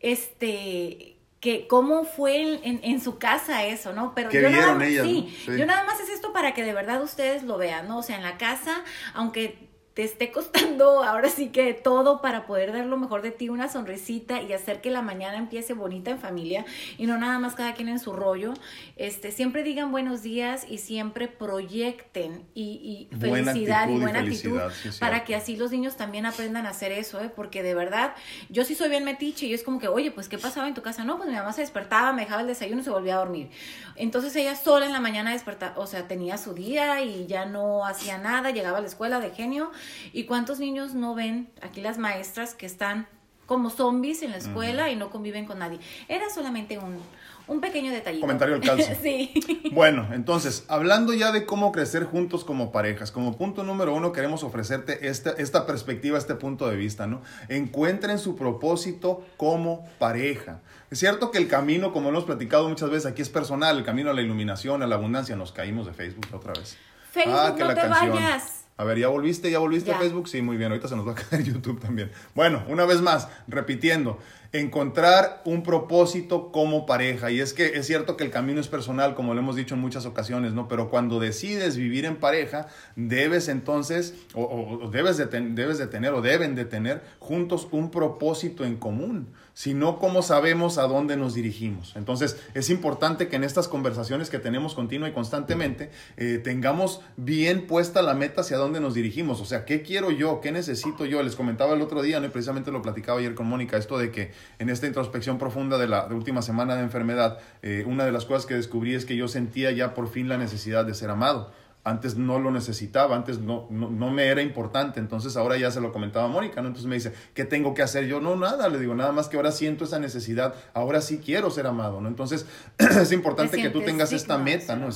este 0.00 1.12
que 1.42 1.66
cómo 1.66 2.04
fue 2.04 2.60
en, 2.62 2.80
en, 2.84 3.00
su 3.00 3.18
casa 3.18 3.66
eso, 3.66 3.92
¿no? 3.92 4.14
Pero 4.14 4.30
yo 4.30 4.48
nada, 4.48 4.76
más, 4.76 4.86
sí, 4.86 5.36
yo 5.48 5.66
nada 5.66 5.82
más 5.82 5.98
es 5.98 6.08
esto 6.08 6.32
para 6.32 6.54
que 6.54 6.62
de 6.62 6.72
verdad 6.72 7.02
ustedes 7.02 7.42
lo 7.42 7.58
vean, 7.58 7.88
¿no? 7.88 7.98
O 7.98 8.02
sea, 8.04 8.14
en 8.14 8.22
la 8.22 8.38
casa, 8.38 8.84
aunque 9.12 9.71
te 9.94 10.04
esté 10.04 10.32
costando 10.32 11.02
ahora 11.04 11.28
sí 11.28 11.48
que 11.48 11.74
todo 11.74 12.20
para 12.20 12.46
poder 12.46 12.72
dar 12.72 12.86
lo 12.86 12.96
mejor 12.96 13.22
de 13.22 13.30
ti, 13.30 13.48
una 13.48 13.68
sonrisita 13.68 14.42
y 14.42 14.52
hacer 14.52 14.80
que 14.80 14.90
la 14.90 15.02
mañana 15.02 15.36
empiece 15.36 15.74
bonita 15.74 16.10
en 16.10 16.18
familia 16.18 16.64
y 16.98 17.06
no 17.06 17.18
nada 17.18 17.38
más 17.38 17.54
cada 17.54 17.74
quien 17.74 17.88
en 17.88 17.98
su 17.98 18.12
rollo. 18.12 18.54
Este, 18.96 19.32
siempre 19.32 19.62
digan 19.62 19.92
buenos 19.92 20.22
días 20.22 20.66
y 20.68 20.78
siempre 20.78 21.28
proyecten 21.28 22.44
y, 22.54 23.08
felicidad 23.18 23.88
y 23.88 23.98
buena 23.98 24.20
actitud 24.20 24.60
para 24.98 25.24
que 25.24 25.34
así 25.34 25.56
los 25.56 25.70
niños 25.70 25.96
también 25.96 26.26
aprendan 26.26 26.66
a 26.66 26.70
hacer 26.70 26.92
eso, 26.92 27.20
¿eh? 27.20 27.30
porque 27.34 27.62
de 27.62 27.74
verdad 27.74 28.14
yo 28.48 28.64
sí 28.64 28.74
soy 28.74 28.88
bien 28.88 29.04
metiche 29.04 29.46
y 29.46 29.54
es 29.54 29.62
como 29.62 29.78
que, 29.78 29.88
oye, 29.88 30.10
pues 30.10 30.28
¿qué 30.28 30.38
pasaba 30.38 30.68
en 30.68 30.74
tu 30.74 30.82
casa? 30.82 31.04
No, 31.04 31.16
pues 31.16 31.28
mi 31.28 31.34
mamá 31.34 31.52
se 31.52 31.60
despertaba, 31.60 32.12
me 32.12 32.22
dejaba 32.22 32.42
el 32.42 32.46
desayuno 32.46 32.80
y 32.80 32.84
se 32.84 32.90
volvía 32.90 33.14
a 33.14 33.18
dormir. 33.18 33.50
Entonces 33.96 34.34
ella 34.36 34.56
sola 34.56 34.86
en 34.86 34.92
la 34.92 35.00
mañana 35.00 35.32
despertaba, 35.32 35.78
o 35.78 35.86
sea, 35.86 36.08
tenía 36.08 36.38
su 36.38 36.54
día 36.54 37.02
y 37.02 37.26
ya 37.26 37.44
no 37.44 37.84
hacía 37.84 38.18
nada, 38.18 38.50
llegaba 38.50 38.78
a 38.78 38.80
la 38.80 38.86
escuela 38.86 39.20
de 39.20 39.30
genio 39.30 39.70
¿Y 40.12 40.24
cuántos 40.24 40.58
niños 40.58 40.94
no 40.94 41.14
ven 41.14 41.50
aquí 41.60 41.80
las 41.80 41.98
maestras 41.98 42.54
que 42.54 42.66
están 42.66 43.06
como 43.46 43.70
zombies 43.70 44.22
en 44.22 44.30
la 44.30 44.38
escuela 44.38 44.90
y 44.90 44.96
no 44.96 45.10
conviven 45.10 45.46
con 45.46 45.58
nadie? 45.58 45.78
Era 46.08 46.30
solamente 46.30 46.78
un, 46.78 46.98
un 47.46 47.60
pequeño 47.60 47.90
detallito. 47.90 48.22
Comentario 48.22 48.54
al 48.54 48.60
calcio. 48.60 48.96
sí. 49.02 49.32
Bueno, 49.72 50.08
entonces, 50.12 50.64
hablando 50.68 51.12
ya 51.12 51.32
de 51.32 51.44
cómo 51.44 51.72
crecer 51.72 52.04
juntos 52.04 52.44
como 52.44 52.72
parejas, 52.72 53.10
como 53.10 53.36
punto 53.36 53.62
número 53.62 53.94
uno 53.94 54.12
queremos 54.12 54.42
ofrecerte 54.42 55.08
esta, 55.08 55.30
esta 55.30 55.66
perspectiva, 55.66 56.18
este 56.18 56.34
punto 56.34 56.68
de 56.68 56.76
vista, 56.76 57.06
¿no? 57.06 57.22
Encuentren 57.48 58.18
su 58.18 58.36
propósito 58.36 59.24
como 59.36 59.84
pareja. 59.98 60.60
Es 60.90 60.98
cierto 60.98 61.30
que 61.30 61.38
el 61.38 61.48
camino, 61.48 61.92
como 61.92 62.10
hemos 62.10 62.24
platicado 62.24 62.68
muchas 62.68 62.90
veces, 62.90 63.06
aquí 63.06 63.22
es 63.22 63.28
personal, 63.28 63.78
el 63.78 63.84
camino 63.84 64.10
a 64.10 64.14
la 64.14 64.22
iluminación, 64.22 64.82
a 64.82 64.86
la 64.86 64.96
abundancia, 64.96 65.36
nos 65.36 65.52
caímos 65.52 65.86
de 65.86 65.94
Facebook 65.94 66.26
otra 66.32 66.52
vez. 66.52 66.76
Facebook, 67.10 67.38
ah, 67.38 67.54
no 67.58 67.74
te 67.74 67.88
vayas. 67.88 68.61
A 68.76 68.84
ver, 68.84 68.98
¿ya 68.98 69.08
volviste? 69.08 69.50
¿Ya 69.50 69.58
volviste 69.58 69.92
a 69.92 69.98
Facebook? 69.98 70.28
Sí, 70.28 70.42
muy 70.42 70.56
bien. 70.56 70.70
Ahorita 70.70 70.88
se 70.88 70.96
nos 70.96 71.06
va 71.06 71.12
a 71.12 71.14
caer 71.14 71.44
YouTube 71.44 71.80
también. 71.80 72.10
Bueno, 72.34 72.64
una 72.68 72.84
vez 72.84 73.00
más, 73.00 73.28
repitiendo, 73.46 74.18
encontrar 74.52 75.40
un 75.44 75.62
propósito 75.62 76.52
como 76.52 76.84
pareja. 76.84 77.30
Y 77.30 77.40
es 77.40 77.54
que 77.54 77.78
es 77.78 77.86
cierto 77.86 78.16
que 78.16 78.24
el 78.24 78.30
camino 78.30 78.60
es 78.60 78.68
personal, 78.68 79.14
como 79.14 79.32
lo 79.32 79.40
hemos 79.40 79.56
dicho 79.56 79.74
en 79.74 79.80
muchas 79.80 80.04
ocasiones, 80.04 80.52
¿no? 80.52 80.68
Pero 80.68 80.90
cuando 80.90 81.20
decides 81.20 81.76
vivir 81.76 82.04
en 82.04 82.16
pareja, 82.16 82.68
debes 82.94 83.48
entonces, 83.48 84.14
o, 84.34 84.90
debes, 84.92 85.16
de 85.16 85.26
debes 85.26 85.78
de 85.78 85.86
tener, 85.86 86.12
o 86.12 86.20
deben 86.20 86.54
de 86.54 86.66
tener 86.66 87.02
juntos 87.18 87.68
un 87.70 87.90
propósito 87.90 88.64
en 88.64 88.76
común 88.76 89.28
sino 89.54 89.98
cómo 89.98 90.22
sabemos 90.22 90.78
a 90.78 90.82
dónde 90.82 91.16
nos 91.16 91.34
dirigimos. 91.34 91.94
Entonces, 91.96 92.38
es 92.54 92.70
importante 92.70 93.28
que 93.28 93.36
en 93.36 93.44
estas 93.44 93.68
conversaciones 93.68 94.30
que 94.30 94.38
tenemos 94.38 94.74
continua 94.74 95.08
y 95.08 95.12
constantemente 95.12 95.90
eh, 96.16 96.40
tengamos 96.42 97.00
bien 97.16 97.66
puesta 97.66 98.02
la 98.02 98.14
meta 98.14 98.40
hacia 98.40 98.56
dónde 98.56 98.80
nos 98.80 98.94
dirigimos. 98.94 99.40
O 99.40 99.44
sea, 99.44 99.64
¿qué 99.64 99.82
quiero 99.82 100.10
yo? 100.10 100.40
¿Qué 100.40 100.52
necesito 100.52 101.04
yo? 101.04 101.22
Les 101.22 101.36
comentaba 101.36 101.74
el 101.74 101.82
otro 101.82 102.02
día, 102.02 102.20
¿no? 102.20 102.26
y 102.26 102.30
precisamente 102.30 102.70
lo 102.70 102.82
platicaba 102.82 103.18
ayer 103.18 103.34
con 103.34 103.46
Mónica, 103.46 103.76
esto 103.76 103.98
de 103.98 104.10
que 104.10 104.32
en 104.58 104.68
esta 104.68 104.86
introspección 104.86 105.38
profunda 105.38 105.78
de 105.78 105.88
la 105.88 106.06
última 106.06 106.42
semana 106.42 106.76
de 106.76 106.82
enfermedad, 106.82 107.38
eh, 107.62 107.84
una 107.86 108.04
de 108.04 108.12
las 108.12 108.24
cosas 108.24 108.46
que 108.46 108.54
descubrí 108.54 108.94
es 108.94 109.04
que 109.04 109.16
yo 109.16 109.28
sentía 109.28 109.70
ya 109.72 109.94
por 109.94 110.08
fin 110.08 110.28
la 110.28 110.38
necesidad 110.38 110.84
de 110.84 110.94
ser 110.94 111.10
amado 111.10 111.52
antes 111.84 112.16
no 112.16 112.38
lo 112.38 112.52
necesitaba, 112.52 113.16
antes 113.16 113.40
no, 113.40 113.66
no, 113.70 114.10
me 114.10 114.26
era 114.26 114.40
importante, 114.40 115.00
entonces 115.00 115.36
ahora 115.36 115.56
ya 115.56 115.70
se 115.72 115.80
lo 115.80 115.92
comentaba 115.92 116.26
a 116.26 116.28
Mónica, 116.28 116.62
¿no? 116.62 116.68
Entonces 116.68 116.88
me 116.88 116.94
dice, 116.94 117.12
¿qué 117.34 117.44
tengo 117.44 117.74
que 117.74 117.82
hacer 117.82 118.06
yo? 118.06 118.20
No, 118.20 118.36
nada, 118.36 118.68
le 118.68 118.78
digo, 118.78 118.94
nada 118.94 119.10
más 119.10 119.28
que 119.28 119.36
ahora 119.36 119.50
siento 119.50 119.84
esa 119.84 119.98
necesidad, 119.98 120.54
ahora 120.74 121.00
sí 121.00 121.18
quiero 121.18 121.50
ser 121.50 121.66
amado, 121.66 122.00
¿no? 122.00 122.08
Entonces 122.08 122.46
es 122.78 123.10
importante 123.10 123.60
que 123.60 123.70
tú 123.70 123.82
tengas 123.82 124.12
esta 124.12 124.38
meta, 124.38 124.76
¿no? 124.76 124.88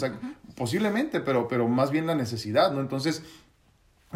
Posiblemente, 0.54 1.20
pero, 1.20 1.48
pero 1.48 1.66
más 1.66 1.90
bien 1.90 2.06
la 2.06 2.14
necesidad, 2.14 2.70
¿no? 2.70 2.80
Entonces 2.80 3.24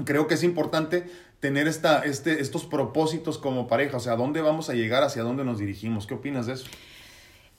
creo 0.05 0.29
que 0.29 0.35
es 0.35 0.45
importante 0.45 1.11
tener 1.41 1.67
esta, 1.67 2.05
este, 2.05 2.41
estos 2.41 2.67
propósitos 2.67 3.39
como 3.39 3.67
pareja, 3.67 3.97
o 3.97 4.01
sea, 4.01 4.13
¿a 4.13 4.17
dónde 4.17 4.43
vamos 4.43 4.71
a 4.71 4.75
llegar, 4.75 5.03
hacia 5.03 5.23
dónde 5.23 5.45
nos 5.45 5.59
dirigimos? 5.59 6.07
¿Qué 6.07 6.15
opinas 6.15 6.47
de 6.47 6.53
eso? 6.53 6.67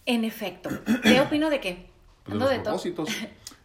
En 0.06 0.24
efecto, 0.24 0.70
¿qué 1.04 1.20
opino 1.20 1.50
de 1.50 1.60
qué? 1.60 1.86
Pues 2.24 2.40
de 2.40 2.46
los 2.46 2.54
propósitos. 2.60 3.10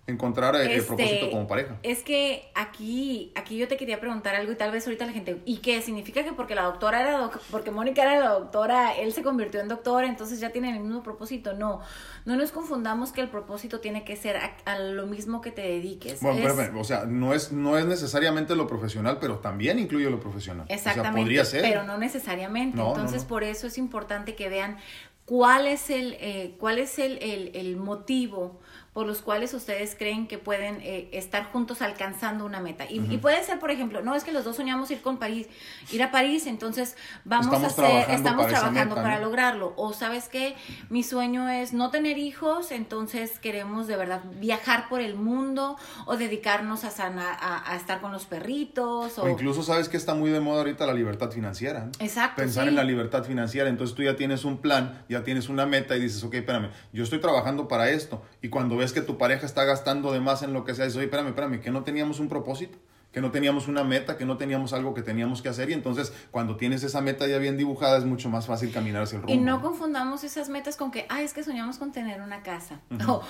encontrar 0.06 0.54
el 0.54 0.70
este, 0.70 0.82
propósito 0.82 1.30
como 1.30 1.48
pareja. 1.48 1.76
Es 1.82 2.02
que 2.02 2.48
aquí, 2.54 3.32
aquí 3.34 3.56
yo 3.56 3.66
te 3.66 3.76
quería 3.76 3.98
preguntar 3.98 4.36
algo 4.36 4.52
y 4.52 4.54
tal 4.54 4.70
vez 4.70 4.86
ahorita 4.86 5.04
la 5.04 5.12
gente, 5.12 5.40
¿y 5.44 5.58
qué 5.58 5.82
significa 5.82 6.22
que 6.22 6.32
porque 6.32 6.54
la 6.54 6.62
doctora 6.62 7.00
era, 7.00 7.30
porque 7.50 7.72
Mónica 7.72 8.02
era 8.02 8.20
la 8.20 8.30
doctora, 8.30 8.94
él 8.96 9.12
se 9.12 9.22
convirtió 9.22 9.60
en 9.60 9.66
doctora, 9.68 10.06
entonces 10.06 10.38
ya 10.38 10.50
tiene 10.50 10.70
el 10.70 10.80
mismo 10.80 11.02
propósito? 11.02 11.54
No, 11.54 11.80
no 12.24 12.36
nos 12.36 12.52
confundamos 12.52 13.10
que 13.10 13.20
el 13.20 13.28
propósito 13.28 13.80
tiene 13.80 14.04
que 14.04 14.14
ser 14.14 14.36
a, 14.64 14.78
lo 14.78 15.06
mismo 15.06 15.40
que 15.40 15.50
te 15.50 15.62
dediques. 15.62 16.20
Bueno, 16.20 16.54
o 16.78 16.84
sea, 16.84 17.04
no 17.04 17.34
es, 17.34 17.50
no 17.50 17.76
es 17.76 17.84
necesariamente 17.86 18.54
lo 18.54 18.68
profesional, 18.68 19.18
pero 19.20 19.38
también 19.38 19.80
incluye 19.80 20.08
lo 20.08 20.20
profesional. 20.20 20.66
Exactamente, 20.68 21.20
podría 21.20 21.44
ser. 21.44 21.62
pero 21.62 21.82
no 21.82 21.98
necesariamente. 21.98 22.80
entonces, 22.80 23.24
por 23.24 23.42
eso 23.42 23.66
es 23.66 23.76
importante 23.76 24.36
que 24.36 24.48
vean 24.48 24.76
cuál 25.24 25.66
es 25.66 25.90
el, 25.90 26.16
eh, 26.20 26.54
cuál 26.60 26.78
es 26.78 27.00
el, 27.00 27.18
el, 27.20 27.50
el 27.54 27.76
motivo 27.76 28.60
por 28.96 29.06
los 29.06 29.20
cuales 29.20 29.52
ustedes 29.52 29.94
creen 29.94 30.26
que 30.26 30.38
pueden 30.38 30.80
eh, 30.80 31.10
estar 31.12 31.52
juntos 31.52 31.82
alcanzando 31.82 32.46
una 32.46 32.60
meta. 32.60 32.86
Y, 32.88 33.18
puede 33.18 33.44
ser, 33.44 33.58
por 33.58 33.70
ejemplo, 33.70 34.00
no 34.00 34.14
es 34.14 34.24
que 34.24 34.32
los 34.32 34.42
dos 34.42 34.56
soñamos 34.56 34.90
ir 34.90 35.02
con 35.02 35.18
París, 35.18 35.48
ir 35.92 36.02
a 36.02 36.10
París, 36.10 36.46
entonces 36.46 36.96
vamos 37.26 37.62
a 37.62 37.66
hacer, 37.66 38.08
estamos 38.08 38.46
trabajando 38.46 38.94
para 38.94 39.20
lograrlo. 39.20 39.74
O 39.76 39.92
sabes 39.92 40.30
que 40.30 40.56
mi 40.88 41.02
sueño 41.02 41.46
es 41.46 41.74
no 41.74 41.90
tener 41.90 42.16
hijos, 42.16 42.72
entonces 42.72 43.38
queremos 43.38 43.86
de 43.86 43.96
verdad 43.98 44.22
viajar 44.40 44.88
por 44.88 45.02
el 45.02 45.14
mundo 45.14 45.76
o 46.06 46.16
dedicarnos 46.16 46.84
a, 46.84 46.90
sanar, 46.90 47.36
a, 47.38 47.76
estar 47.76 48.00
con 48.00 48.12
los 48.12 48.24
perritos. 48.24 49.18
O... 49.18 49.28
incluso 49.28 49.62
sabes 49.62 49.90
que 49.90 49.98
está 49.98 50.14
muy 50.14 50.30
de 50.30 50.40
moda 50.40 50.60
ahorita 50.60 50.86
la 50.86 50.94
libertad 50.94 51.30
financiera. 51.30 51.90
Exacto. 51.98 52.40
Pensar 52.40 52.66
en 52.66 52.76
la 52.76 52.84
libertad 52.84 53.24
financiera. 53.24 53.68
Entonces 53.68 53.94
tú 53.94 54.02
ya 54.02 54.16
tienes 54.16 54.46
un 54.46 54.56
plan, 54.56 55.04
ya 55.10 55.22
tienes 55.22 55.50
una 55.50 55.66
meta 55.66 55.98
y 55.98 56.00
dices, 56.00 56.24
ok, 56.24 56.32
espérame, 56.32 56.70
yo 56.94 57.04
estoy 57.04 57.18
trabajando 57.18 57.68
para 57.68 57.90
esto. 57.90 58.22
Y 58.40 58.48
cuando 58.48 58.78
ves 58.78 58.85
es 58.86 58.92
que 58.92 59.02
tu 59.02 59.18
pareja 59.18 59.44
está 59.44 59.64
gastando 59.64 60.12
de 60.12 60.20
más 60.20 60.42
en 60.42 60.52
lo 60.52 60.64
que 60.64 60.74
sea, 60.74 60.84
dices, 60.84 60.96
oye, 60.96 61.06
espérame, 61.06 61.28
espérame, 61.28 61.60
que 61.60 61.70
no 61.70 61.82
teníamos 61.84 62.20
un 62.20 62.28
propósito 62.28 62.78
que 63.16 63.22
no 63.22 63.30
teníamos 63.30 63.66
una 63.66 63.82
meta, 63.82 64.18
que 64.18 64.26
no 64.26 64.36
teníamos 64.36 64.74
algo 64.74 64.92
que 64.92 65.00
teníamos 65.00 65.40
que 65.40 65.48
hacer 65.48 65.70
y 65.70 65.72
entonces 65.72 66.12
cuando 66.30 66.58
tienes 66.58 66.82
esa 66.82 67.00
meta 67.00 67.26
ya 67.26 67.38
bien 67.38 67.56
dibujada 67.56 67.96
es 67.96 68.04
mucho 68.04 68.28
más 68.28 68.44
fácil 68.44 68.70
caminar 68.70 69.04
hacia 69.04 69.16
el 69.16 69.22
rumbo. 69.22 69.34
Y 69.34 69.38
no 69.38 69.62
confundamos 69.62 70.22
esas 70.22 70.50
metas 70.50 70.76
con 70.76 70.90
que, 70.90 71.06
ay, 71.08 71.24
es 71.24 71.32
que 71.32 71.42
soñamos 71.42 71.78
con 71.78 71.92
tener 71.92 72.20
una 72.20 72.42
casa. 72.42 72.82
pero, 72.90 73.22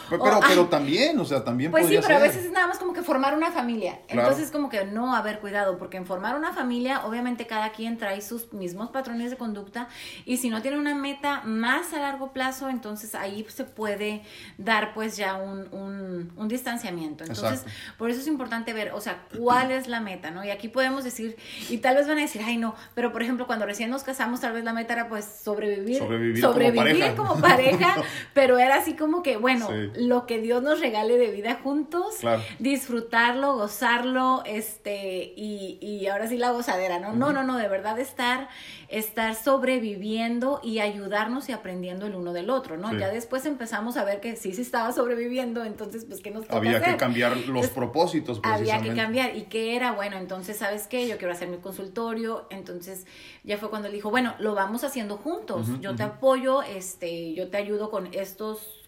pero, 0.49 0.67
también, 0.67 1.17
o 1.21 1.25
sea, 1.25 1.45
también 1.45 1.71
Pues 1.71 1.87
sí, 1.87 1.99
pero 2.03 2.17
a 2.17 2.19
veces 2.19 2.47
es 2.47 2.51
nada 2.51 2.67
más 2.67 2.81
como 2.81 2.95
que 2.95 3.03
formar 3.03 3.37
una 3.37 3.53
familia. 3.53 4.01
Entonces 4.09 4.51
como 4.51 4.71
que 4.71 4.85
no, 4.87 5.15
haber 5.15 5.39
cuidado, 5.39 5.79
porque 5.79 5.99
en 5.99 6.05
formar 6.05 6.35
una 6.35 6.53
familia 6.53 7.07
obviamente 7.07 7.47
cada 7.47 7.71
quien 7.71 7.97
trae 7.97 8.23
sus 8.23 8.53
mismos 8.53 8.91
patrones 8.91 9.31
de 9.31 9.37
conducta 9.37 9.87
y 10.25 10.39
si 10.39 10.51
no 10.51 10.63
tiene 10.63 10.81
una 10.81 10.97
meta 10.97 11.43
más 11.45 11.93
a 11.93 12.01
largo 12.01 12.33
plazo, 12.33 12.71
entonces 12.71 13.15
ahí 13.15 13.47
se 13.49 13.63
puede 13.63 14.25
dar 14.59 14.95
pues 14.95 15.17
ya 15.17 15.37
un, 15.37 15.73
un, 15.73 16.33
un 16.37 16.49
distanciamiento. 16.49 17.23
Entonces, 17.23 17.65
por 17.97 18.11
eso 18.11 18.21
es 18.21 18.27
importante 18.27 18.73
ver, 18.73 18.91
o 18.93 19.01
sea, 19.01 19.23
cuál 19.39 19.71
es 19.71 19.76
es 19.77 19.89
la 19.89 20.01
meta, 20.01 20.31
¿no? 20.31 20.45
Y 20.45 20.51
aquí 20.51 20.69
podemos 20.69 21.05
decir, 21.05 21.37
y 21.69 21.79
tal 21.79 21.97
vez 21.97 22.09
van 22.09 22.19
a 22.19 22.23
decir, 22.23 22.43
ay, 22.45 22.57
no, 22.57 22.75
pero 22.95 23.13
por 23.13 23.23
ejemplo, 23.23 23.47
cuando 23.47 23.67
recién 23.67 23.91
nos 23.91 24.03
casamos, 24.03 24.41
tal 24.41 24.53
vez 24.53 24.65
la 24.65 24.73
meta 24.73 24.95
era 24.95 25.09
pues 25.09 25.25
sobrevivir, 25.25 25.99
sobrevivir, 26.41 27.15
como, 27.17 27.41
pareja. 27.41 27.97
pero 28.35 28.59
era 28.59 28.77
así 28.77 28.95
como 28.95 29.23
que, 29.23 29.37
bueno, 29.37 29.69
lo 29.95 30.27
que 30.27 30.41
Dios 30.41 30.63
nos 30.63 30.81
regale 30.81 31.19
de 31.19 31.31
vida 31.31 31.59
juntos, 31.63 32.17
disfrutarlo, 32.59 33.55
gozarlo, 33.55 34.43
este, 34.47 35.33
y, 35.37 35.79
y 35.81 36.07
ahora 36.07 36.29
sí 36.29 36.37
la 36.37 36.51
gozadera, 36.51 36.99
¿no? 36.99 37.13
No, 37.15 37.33
no, 37.33 37.43
no, 37.43 37.57
de 37.57 37.69
verdad 37.69 37.99
estar, 37.99 38.49
estar 38.89 39.35
sobreviviendo 39.35 40.61
y 40.63 40.79
ayudarnos 40.79 41.49
y 41.49 41.53
aprendiendo 41.53 42.07
el 42.07 42.15
uno 42.15 42.33
del 42.33 42.51
otro, 42.51 42.77
¿no? 42.77 42.93
Ya 42.97 43.09
después 43.09 43.47
empezamos 43.47 43.97
a 43.97 44.05
ver 44.05 44.21
que 44.21 44.37
sí, 44.37 44.53
sí 44.53 44.63
estaba 44.63 44.93
sobreviviendo, 44.93 45.65
entonces, 45.65 46.05
pues, 46.05 46.21
¿qué 46.21 46.31
nos 46.31 46.45
toca 46.45 46.57
Había 46.57 46.81
que 46.83 46.97
cambiar 46.97 47.37
los 47.37 47.69
propósitos, 47.69 48.41
Había 48.43 48.81
que 48.81 48.95
cambiar, 48.95 49.37
y 49.37 49.43
que 49.43 49.77
era, 49.77 49.93
bueno, 49.93 50.17
entonces, 50.17 50.57
¿sabes 50.59 50.87
qué? 50.87 51.09
Yo 51.09 51.19
quiero 51.19 51.33
hacer 51.33 51.49
mi 51.49 51.59
consultorio, 51.59 52.47
entonces 52.51 53.07
ya 53.45 53.59
fue 53.59 53.71
cuando 53.71 53.89
él 53.89 53.95
dijo, 53.95 54.11
bueno, 54.11 54.35
lo 54.39 54.55
vamos 54.55 54.85
haciendo 54.85 55.17
juntos, 55.17 55.67
yo 55.81 55.95
te 55.97 56.03
apoyo, 56.03 56.63
este, 56.63 57.35
yo 57.35 57.49
te 57.49 57.57
ayudo 57.57 57.91
con 57.91 58.09
estos 58.13 58.87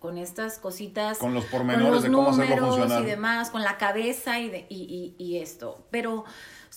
con, 0.00 0.18
estas 0.18 0.58
cositas. 0.58 1.18
Con 1.18 1.34
los 1.34 1.44
pormenores 1.44 2.02
de 2.02 2.10
cómo 2.10 2.30
hacerlo 2.30 2.68
funcionar. 2.68 3.02
Y 3.02 3.06
demás, 3.06 3.50
con 3.50 3.62
la 3.62 3.76
cabeza 3.76 4.40
y, 4.40 4.48
de, 4.48 4.66
y, 4.68 5.14
y, 5.18 5.38
esto. 5.38 5.86
Pero 5.90 6.24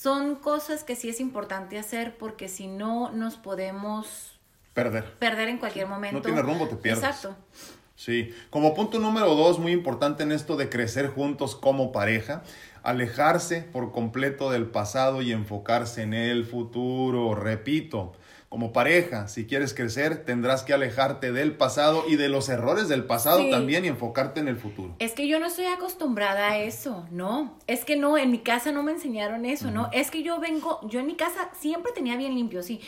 son 0.02 0.36
cosas 0.36 0.84
que 0.84 0.96
sí 0.96 1.10
es 1.10 1.20
importante 1.20 1.80
hacer 1.80 2.18
porque 2.18 2.50
si 2.50 2.68
no 2.68 3.12
nos 3.12 3.36
podemos... 3.36 4.38
Perder. 4.76 5.12
Perder 5.18 5.50
en 5.50 5.58
cualquier 5.58 5.88
momento. 5.88 6.18
No 6.18 6.22
tiene 6.22 6.42
rumbo, 6.44 6.68
te 6.68 6.76
pierdes. 6.76 7.04
Exacto. 7.04 7.36
Sí, 7.96 8.32
como 8.52 8.76
punto 8.76 9.00
número 9.00 9.34
dos, 9.34 9.58
muy 9.58 9.72
importante 9.72 10.22
en 10.22 10.32
esto 10.32 10.56
de 10.56 10.70
crecer 10.70 11.08
juntos 11.08 11.56
como 11.56 11.92
pareja, 11.92 12.44
alejarse 12.88 13.64
por 13.64 13.92
completo 13.92 14.50
del 14.50 14.68
pasado 14.68 15.22
y 15.22 15.34
enfocarse 15.34 16.04
en 16.04 16.14
el 16.14 16.46
futuro. 16.46 17.36
Repito, 17.36 18.14
como 18.48 18.72
pareja, 18.72 19.28
si 19.28 19.46
quieres 19.46 19.74
crecer, 19.74 20.24
tendrás 20.24 20.64
que 20.64 20.72
alejarte 20.72 21.34
del 21.34 21.58
pasado 21.58 22.06
y 22.08 22.16
de 22.16 22.30
los 22.30 22.48
errores 22.48 22.88
del 22.88 23.04
pasado 23.04 23.50
también 23.50 23.84
y 23.84 23.90
enfocarte 23.90 24.40
en 24.40 24.48
el 24.48 24.56
futuro. 24.56 24.96
Es 25.00 25.12
que 25.12 25.28
yo 25.28 25.38
no 25.38 25.48
estoy 25.48 25.66
acostumbrada 25.66 26.52
a 26.52 26.60
eso, 26.60 27.06
no. 27.12 27.58
Es 27.68 27.84
que 27.84 27.98
no, 27.98 28.18
en 28.18 28.32
mi 28.32 28.40
casa 28.40 28.72
no 28.72 28.84
me 28.84 28.94
enseñaron 28.94 29.44
eso, 29.44 29.70
¿no? 29.70 29.90
Es 29.92 30.10
que 30.10 30.24
yo 30.24 30.40
vengo, 30.40 30.80
yo 30.88 31.02
en 31.02 31.08
mi 31.08 31.16
casa 31.16 31.50
siempre 31.60 31.92
tenía 31.92 32.16
bien 32.16 32.36
limpio, 32.36 32.64
sí 32.64 32.80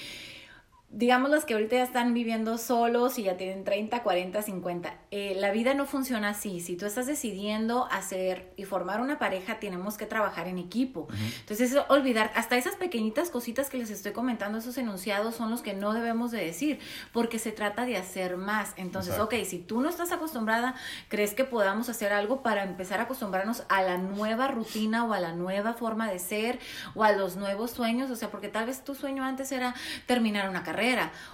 digamos 0.91 1.29
los 1.29 1.45
que 1.45 1.53
ahorita 1.53 1.75
ya 1.75 1.83
están 1.83 2.15
viviendo 2.15 2.57
solos 2.57 3.19
y 3.19 3.23
ya 3.23 3.37
tienen 3.37 3.63
30, 3.63 4.01
40, 4.01 4.41
50, 4.41 4.97
la 5.35 5.51
vida 5.51 5.75
no 5.75 5.85
funciona 5.85 6.29
así. 6.29 6.61
Si 6.61 6.75
tú 6.75 6.87
estás 6.87 7.05
decidiendo 7.05 7.87
hacer 7.91 8.51
y 8.57 8.63
formar 8.63 8.99
una 8.99 9.19
pareja, 9.19 9.59
tenemos 9.59 9.97
que 9.97 10.07
trabajar 10.07 10.47
en 10.47 10.57
equipo. 10.57 11.07
Entonces, 11.41 11.77
olvidar, 11.89 12.31
hasta 12.35 12.57
esas 12.57 12.75
pequeñitas 12.75 13.29
cositas 13.29 13.69
que 13.69 13.77
les 13.77 13.91
estoy 13.91 14.13
comentando, 14.13 14.57
esos 14.57 14.79
enunciados 14.79 15.35
son 15.35 15.51
los 15.51 15.61
que 15.61 15.75
no 15.75 15.93
debemos 15.93 16.31
de 16.31 16.43
decir, 16.43 16.79
porque 17.13 17.37
se 17.37 17.51
trata 17.51 17.85
de 17.85 17.95
hacer 17.95 18.37
más. 18.37 18.73
Entonces, 18.75 19.19
ok, 19.19 19.35
si 19.45 19.59
tú 19.59 19.81
no 19.81 19.89
estás 19.89 20.11
acostumbrada, 20.11 20.73
¿crees 21.07 21.35
que 21.35 21.43
podamos 21.43 21.89
hacer 21.89 22.13
algo 22.13 22.41
para 22.41 22.63
empezar 22.63 22.99
a 22.99 23.03
acostumbrarnos 23.03 23.63
a 23.69 23.83
la 23.83 23.99
nueva 23.99 24.47
rutina 24.47 25.05
o 25.05 25.13
a 25.13 25.19
la 25.19 25.33
nueva 25.33 25.73
forma 25.73 26.09
de 26.09 26.17
ser 26.17 26.57
o 26.95 27.03
a 27.03 27.11
los 27.11 27.35
nuevos 27.35 27.69
sueños? 27.69 28.09
O 28.09 28.15
sea, 28.15 28.31
porque 28.31 28.47
tal 28.47 28.65
vez 28.65 28.83
tu 28.83 28.95
sueño 28.95 29.23
antes 29.23 29.51
era 29.51 29.75
terminar 30.07 30.49
una 30.49 30.63
carrera 30.63 30.78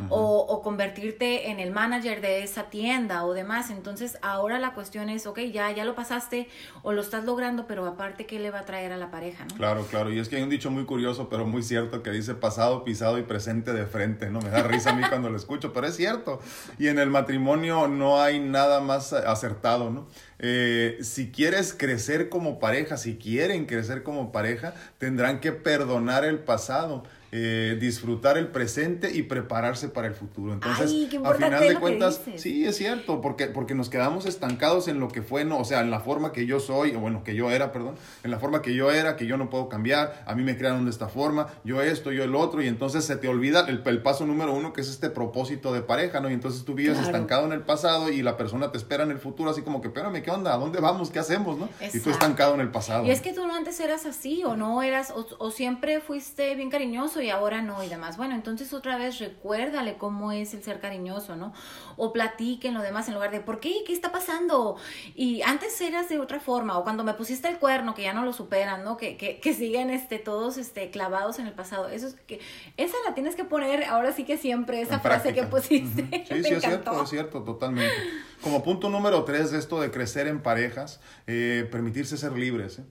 o, 0.09 0.61
convertirte 0.63 1.49
en 1.49 1.59
el 1.59 1.71
manager 1.71 2.21
de 2.21 2.43
esa 2.43 2.69
tienda 2.69 3.25
o 3.25 3.33
demás. 3.33 3.69
Entonces 3.69 4.17
ahora 4.21 4.59
la 4.59 4.73
cuestión 4.73 5.09
es, 5.09 5.27
ok, 5.27 5.39
ya, 5.51 5.71
ya 5.71 5.85
lo 5.85 5.95
pasaste 5.95 6.47
o 6.81 6.91
lo 6.91 7.01
estás 7.01 7.23
logrando, 7.23 7.67
pero 7.67 7.85
aparte, 7.85 8.25
¿qué 8.25 8.39
le 8.39 8.51
va 8.51 8.59
a 8.59 8.65
traer 8.65 8.91
a 8.91 8.97
la 8.97 9.11
pareja? 9.11 9.45
¿no? 9.45 9.55
Claro, 9.55 9.85
claro. 9.87 10.11
Y 10.11 10.19
es 10.19 10.29
que 10.29 10.37
hay 10.37 10.43
un 10.43 10.49
dicho 10.49 10.71
muy 10.71 10.85
curioso, 10.85 11.29
pero 11.29 11.45
muy 11.45 11.63
cierto, 11.63 12.01
que 12.01 12.11
dice 12.11 12.33
pasado, 12.35 12.83
pisado 12.83 13.17
y 13.19 13.23
presente 13.23 13.73
de 13.73 13.85
frente, 13.85 14.29
¿no? 14.29 14.39
Me 14.41 14.49
da 14.49 14.63
risa 14.63 14.91
a 14.91 14.93
mí 14.93 15.03
cuando 15.09 15.29
lo 15.29 15.37
escucho, 15.37 15.73
pero 15.73 15.87
es 15.87 15.95
cierto. 15.95 16.39
Y 16.79 16.87
en 16.87 16.99
el 16.99 17.09
matrimonio 17.09 17.87
no 17.87 18.21
hay 18.21 18.39
nada 18.39 18.79
más 18.81 19.13
acertado, 19.13 19.89
¿no? 19.89 20.07
Eh, 20.39 20.97
si 21.01 21.31
quieres 21.31 21.73
crecer 21.73 22.29
como 22.29 22.59
pareja, 22.59 22.97
si 22.97 23.17
quieren 23.17 23.65
crecer 23.65 24.03
como 24.03 24.31
pareja, 24.31 24.73
tendrán 24.97 25.39
que 25.39 25.51
perdonar 25.51 26.25
el 26.25 26.39
pasado 26.39 27.03
eh, 27.37 27.75
disfrutar 27.77 28.37
el 28.37 28.47
presente 28.47 29.11
y 29.13 29.23
prepararse 29.23 29.89
para 29.89 30.07
el 30.07 30.13
futuro. 30.13 30.53
Entonces, 30.53 30.89
a 31.21 31.33
final 31.33 31.67
de 31.67 31.75
cuentas, 31.75 32.21
sí, 32.37 32.65
es 32.65 32.77
cierto, 32.77 33.19
porque, 33.19 33.47
porque 33.47 33.75
nos 33.75 33.89
quedamos 33.89 34.25
estancados 34.25 34.87
en 34.87 35.01
lo 35.01 35.09
que 35.09 35.21
fue, 35.21 35.43
no, 35.43 35.59
o 35.59 35.65
sea, 35.65 35.81
en 35.81 35.91
la 35.91 35.99
forma 35.99 36.31
que 36.31 36.45
yo 36.45 36.61
soy, 36.61 36.95
o 36.95 36.99
bueno, 37.01 37.25
que 37.25 37.35
yo 37.35 37.51
era, 37.51 37.73
perdón, 37.73 37.95
en 38.23 38.31
la 38.31 38.39
forma 38.39 38.61
que 38.61 38.73
yo 38.73 38.89
era, 38.89 39.17
que 39.17 39.25
yo 39.25 39.35
no 39.35 39.49
puedo 39.49 39.67
cambiar, 39.67 40.23
a 40.25 40.33
mí 40.33 40.43
me 40.43 40.57
crearon 40.57 40.85
de 40.85 40.91
esta 40.91 41.09
forma, 41.09 41.47
yo 41.65 41.81
esto, 41.81 42.13
yo 42.13 42.23
el 42.23 42.35
otro, 42.35 42.61
y 42.61 42.69
entonces 42.69 43.03
se 43.03 43.17
te 43.17 43.27
olvida 43.27 43.65
el, 43.67 43.81
el 43.85 44.01
paso 44.01 44.25
número 44.25 44.53
uno, 44.53 44.71
que 44.71 44.79
es 44.79 44.87
este 44.87 45.09
propósito 45.09 45.73
de 45.73 45.81
pareja, 45.81 46.21
¿no? 46.21 46.29
Y 46.29 46.33
entonces 46.33 46.63
tú 46.63 46.73
vives 46.73 46.97
estancado 46.99 47.45
en 47.45 47.51
el 47.51 47.63
pasado 47.63 48.11
y 48.11 48.21
la 48.21 48.37
persona 48.37 48.71
te 48.71 48.77
espera 48.77 49.03
en 49.03 49.11
el 49.11 49.19
futuro, 49.19 49.49
así 49.49 49.61
como 49.61 49.81
que, 49.81 49.89
espérame, 49.89 50.23
¿qué 50.23 50.31
onda? 50.31 50.53
¿A 50.53 50.57
dónde 50.57 50.79
vamos? 50.79 51.11
¿Qué 51.11 51.19
hacemos? 51.19 51.57
¿no? 51.57 51.67
Y 51.93 51.99
tú 51.99 52.11
estancado 52.11 52.53
en 52.53 52.61
el 52.61 52.71
pasado. 52.71 53.05
Y 53.05 53.11
es 53.11 53.19
que 53.19 53.33
tú 53.33 53.45
no 53.45 53.53
antes 53.53 53.77
eras 53.81 54.05
así, 54.05 54.45
o 54.45 54.55
no 54.55 54.81
eras, 54.81 55.11
o, 55.11 55.27
o 55.37 55.51
siempre 55.51 55.99
fuiste 55.99 56.55
bien 56.55 56.69
cariñoso 56.69 57.24
y 57.25 57.29
ahora 57.29 57.61
no 57.61 57.83
y 57.83 57.89
demás. 57.89 58.17
Bueno, 58.17 58.35
entonces 58.35 58.73
otra 58.73 58.97
vez 58.97 59.19
recuérdale 59.19 59.97
cómo 59.97 60.31
es 60.31 60.53
el 60.53 60.63
ser 60.63 60.79
cariñoso, 60.79 61.35
¿no? 61.35 61.53
O 61.97 62.13
platiquen 62.13 62.73
lo 62.73 62.81
demás 62.81 63.07
en 63.07 63.15
lugar 63.15 63.31
de, 63.31 63.39
¿por 63.39 63.59
qué? 63.59 63.83
¿Qué 63.85 63.93
está 63.93 64.11
pasando? 64.11 64.77
Y 65.15 65.41
antes 65.41 65.79
eras 65.81 66.09
de 66.09 66.19
otra 66.19 66.39
forma, 66.39 66.77
o 66.77 66.83
cuando 66.83 67.03
me 67.03 67.13
pusiste 67.13 67.47
el 67.47 67.57
cuerno, 67.57 67.93
que 67.93 68.03
ya 68.03 68.13
no 68.13 68.23
lo 68.23 68.33
superan, 68.33 68.83
¿no? 68.83 68.97
Que, 68.97 69.17
que, 69.17 69.39
que 69.39 69.53
siguen 69.53 69.89
este, 69.89 70.19
todos 70.19 70.57
este, 70.57 70.89
clavados 70.91 71.39
en 71.39 71.47
el 71.47 71.53
pasado. 71.53 71.89
Eso 71.89 72.07
es 72.07 72.15
que, 72.27 72.39
esa 72.77 72.95
la 73.07 73.13
tienes 73.13 73.35
que 73.35 73.43
poner 73.43 73.83
ahora 73.85 74.13
sí 74.13 74.23
que 74.23 74.37
siempre, 74.37 74.81
esa 74.81 74.99
frase 74.99 75.33
que 75.33 75.43
pusiste. 75.43 76.05
Sí, 76.25 76.43
sí, 76.43 76.53
es 76.53 76.63
cierto, 76.63 77.03
es 77.03 77.09
cierto, 77.09 77.43
totalmente. 77.43 77.93
Como 78.41 78.63
punto 78.63 78.89
número 78.89 79.23
tres 79.23 79.51
de 79.51 79.59
esto 79.59 79.79
de 79.79 79.91
crecer 79.91 80.27
en 80.27 80.41
parejas, 80.41 80.99
eh, 81.27 81.67
permitirse 81.71 82.17
ser 82.17 82.33
libres. 82.33 82.79
¿eh? 82.79 82.83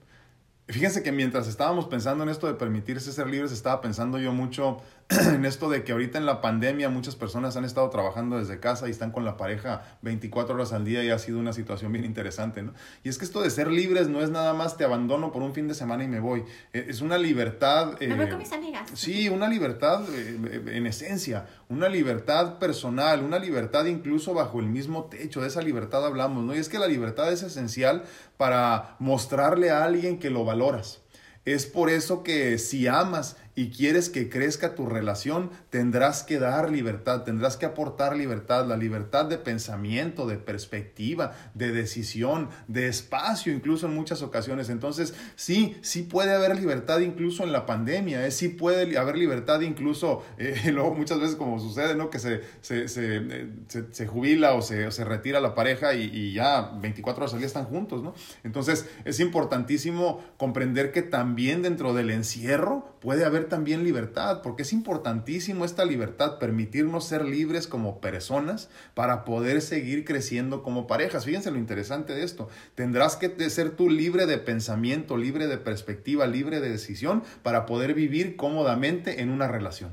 Fíjense 0.67 1.03
que 1.03 1.11
mientras 1.11 1.47
estábamos 1.47 1.85
pensando 1.85 2.23
en 2.23 2.29
esto 2.29 2.47
de 2.47 2.55
permitirse 2.55 3.11
ser 3.11 3.27
libres, 3.27 3.51
estaba 3.51 3.81
pensando 3.81 4.17
yo 4.17 4.33
mucho 4.33 4.77
en 5.09 5.45
esto 5.45 5.69
de 5.69 5.83
que 5.83 5.91
ahorita 5.91 6.17
en 6.17 6.25
la 6.25 6.41
pandemia 6.41 6.89
muchas 6.89 7.15
personas 7.15 7.55
han 7.55 7.63
estado 7.63 7.87
trabajando 7.91 8.39
desde 8.39 8.59
casa 8.59 8.87
y 8.87 8.91
están 8.91 9.11
con 9.11 9.23
la 9.23 9.37
pareja 9.37 9.83
24 10.01 10.55
horas 10.55 10.73
al 10.73 10.83
día 10.83 11.03
y 11.03 11.11
ha 11.11 11.19
sido 11.19 11.37
una 11.37 11.53
situación 11.53 11.91
bien 11.91 12.05
interesante, 12.05 12.63
¿no? 12.63 12.73
Y 13.03 13.09
es 13.09 13.19
que 13.19 13.25
esto 13.25 13.41
de 13.41 13.51
ser 13.51 13.69
libres 13.69 14.07
no 14.07 14.21
es 14.21 14.31
nada 14.31 14.53
más 14.53 14.77
te 14.77 14.83
abandono 14.83 15.31
por 15.31 15.43
un 15.43 15.53
fin 15.53 15.67
de 15.67 15.75
semana 15.75 16.03
y 16.03 16.07
me 16.07 16.19
voy. 16.19 16.43
E, 16.73 16.87
es 16.89 17.01
una 17.01 17.19
libertad... 17.19 17.99
me 17.99 18.15
voy 18.15 18.29
con 18.29 18.39
mis 18.39 18.51
amigas. 18.51 18.89
Sí, 18.95 19.29
una 19.29 19.47
libertad 19.47 20.01
eh, 20.11 20.63
en 20.73 20.87
esencia, 20.87 21.45
una 21.69 21.87
libertad 21.87 22.57
personal, 22.57 23.23
una 23.23 23.37
libertad 23.37 23.85
incluso 23.85 24.33
bajo 24.33 24.59
el 24.59 24.65
mismo 24.65 25.05
techo, 25.05 25.41
de 25.41 25.49
esa 25.49 25.61
libertad 25.61 26.03
hablamos, 26.03 26.43
¿no? 26.43 26.55
Y 26.55 26.57
es 26.57 26.67
que 26.67 26.79
la 26.79 26.87
libertad 26.87 27.31
es 27.31 27.43
esencial 27.43 28.05
para 28.37 28.95
mostrarle 28.97 29.69
a 29.69 29.83
alguien 29.83 30.17
que 30.17 30.31
lo 30.31 30.45
valoras. 30.45 31.01
Es 31.45 31.67
por 31.67 31.91
eso 31.91 32.23
que 32.23 32.57
si 32.57 32.87
amas 32.87 33.37
y 33.55 33.69
quieres 33.69 34.09
que 34.09 34.29
crezca 34.29 34.75
tu 34.75 34.85
relación, 34.85 35.49
tendrás 35.69 36.23
que 36.23 36.39
dar 36.39 36.69
libertad, 36.69 37.23
tendrás 37.23 37.55
que 37.55 37.65
aportar 37.65 38.17
libertad, 38.17 38.67
la 38.67 38.75
libertad 38.75 39.25
de 39.25 39.37
pensamiento, 39.37 40.27
de 40.27 40.37
perspectiva, 40.37 41.33
de 41.53 41.71
decisión, 41.71 42.49
de 42.67 42.87
espacio, 42.87 43.53
incluso 43.53 43.87
en 43.87 43.95
muchas 43.95 44.21
ocasiones. 44.21 44.69
Entonces, 44.69 45.13
sí, 45.35 45.77
sí 45.81 46.03
puede 46.03 46.33
haber 46.33 46.59
libertad 46.59 46.99
incluso 46.99 47.43
en 47.43 47.53
la 47.53 47.65
pandemia, 47.65 48.27
¿eh? 48.27 48.31
sí 48.31 48.49
puede 48.49 48.97
haber 48.97 49.17
libertad 49.17 49.61
incluso, 49.61 50.23
eh, 50.37 50.59
luego 50.73 50.93
muchas 50.93 51.21
veces 51.21 51.37
como 51.37 51.59
sucede, 51.59 51.95
¿no? 51.95 52.09
Que 52.09 52.19
se, 52.19 52.41
se, 52.59 52.89
se, 52.89 53.17
eh, 53.17 53.49
se, 53.91 54.07
jubila 54.07 54.53
o 54.53 54.61
se, 54.61 54.89
retira 55.05 55.39
la 55.39 55.55
pareja 55.55 55.93
y, 55.93 56.03
y, 56.13 56.33
ya 56.33 56.71
24 56.81 57.23
horas 57.23 57.33
al 57.33 57.39
día 57.39 57.47
están 57.47 57.65
juntos, 57.65 58.03
¿no? 58.03 58.13
Entonces, 58.43 58.89
es 59.05 59.19
importantísimo 59.21 60.23
comprender 60.37 60.91
que 60.91 61.01
también 61.01 61.61
dentro 61.61 61.93
del 61.93 62.09
encierro 62.09 62.95
puede 62.99 63.23
haber 63.23 63.44
también 63.45 63.83
libertad, 63.83 64.41
porque 64.41 64.63
es 64.63 64.73
importantísimo 64.73 65.65
esta 65.65 65.85
libertad, 65.85 66.39
permitirnos 66.39 67.05
ser 67.05 67.25
libres 67.25 67.67
como 67.67 68.01
personas 68.01 68.69
para 68.93 69.25
poder 69.25 69.61
seguir 69.61 70.05
creciendo 70.05 70.63
como 70.63 70.87
parejas. 70.87 71.25
Fíjense 71.25 71.51
lo 71.51 71.57
interesante 71.57 72.13
de 72.13 72.23
esto. 72.23 72.49
Tendrás 72.75 73.15
que 73.15 73.49
ser 73.49 73.71
tú 73.71 73.89
libre 73.89 74.25
de 74.25 74.37
pensamiento, 74.37 75.17
libre 75.17 75.47
de 75.47 75.57
perspectiva, 75.57 76.27
libre 76.27 76.59
de 76.59 76.69
decisión 76.69 77.23
para 77.43 77.65
poder 77.65 77.93
vivir 77.93 78.35
cómodamente 78.35 79.21
en 79.21 79.29
una 79.29 79.47
relación. 79.47 79.91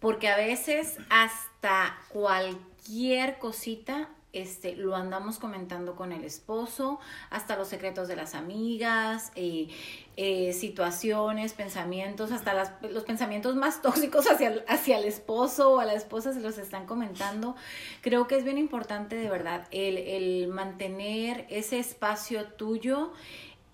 Porque 0.00 0.28
a 0.28 0.36
veces 0.36 0.96
hasta 1.10 1.96
cualquier 2.08 3.38
cosita 3.38 4.08
este, 4.32 4.76
lo 4.76 4.96
andamos 4.96 5.38
comentando 5.38 5.94
con 5.94 6.12
el 6.12 6.24
esposo, 6.24 6.98
hasta 7.30 7.56
los 7.56 7.68
secretos 7.68 8.08
de 8.08 8.16
las 8.16 8.34
amigas, 8.34 9.30
eh, 9.34 9.68
eh, 10.16 10.52
situaciones, 10.52 11.52
pensamientos, 11.52 12.32
hasta 12.32 12.54
las, 12.54 12.72
los 12.82 13.04
pensamientos 13.04 13.56
más 13.56 13.82
tóxicos 13.82 14.26
hacia, 14.30 14.64
hacia 14.68 14.98
el 14.98 15.04
esposo 15.04 15.72
o 15.72 15.80
a 15.80 15.84
la 15.84 15.94
esposa 15.94 16.32
se 16.32 16.40
los 16.40 16.58
están 16.58 16.86
comentando. 16.86 17.56
Creo 18.00 18.26
que 18.26 18.36
es 18.36 18.44
bien 18.44 18.58
importante 18.58 19.16
de 19.16 19.28
verdad 19.28 19.66
el, 19.70 19.98
el 19.98 20.48
mantener 20.48 21.46
ese 21.50 21.78
espacio 21.78 22.44
tuyo 22.46 23.12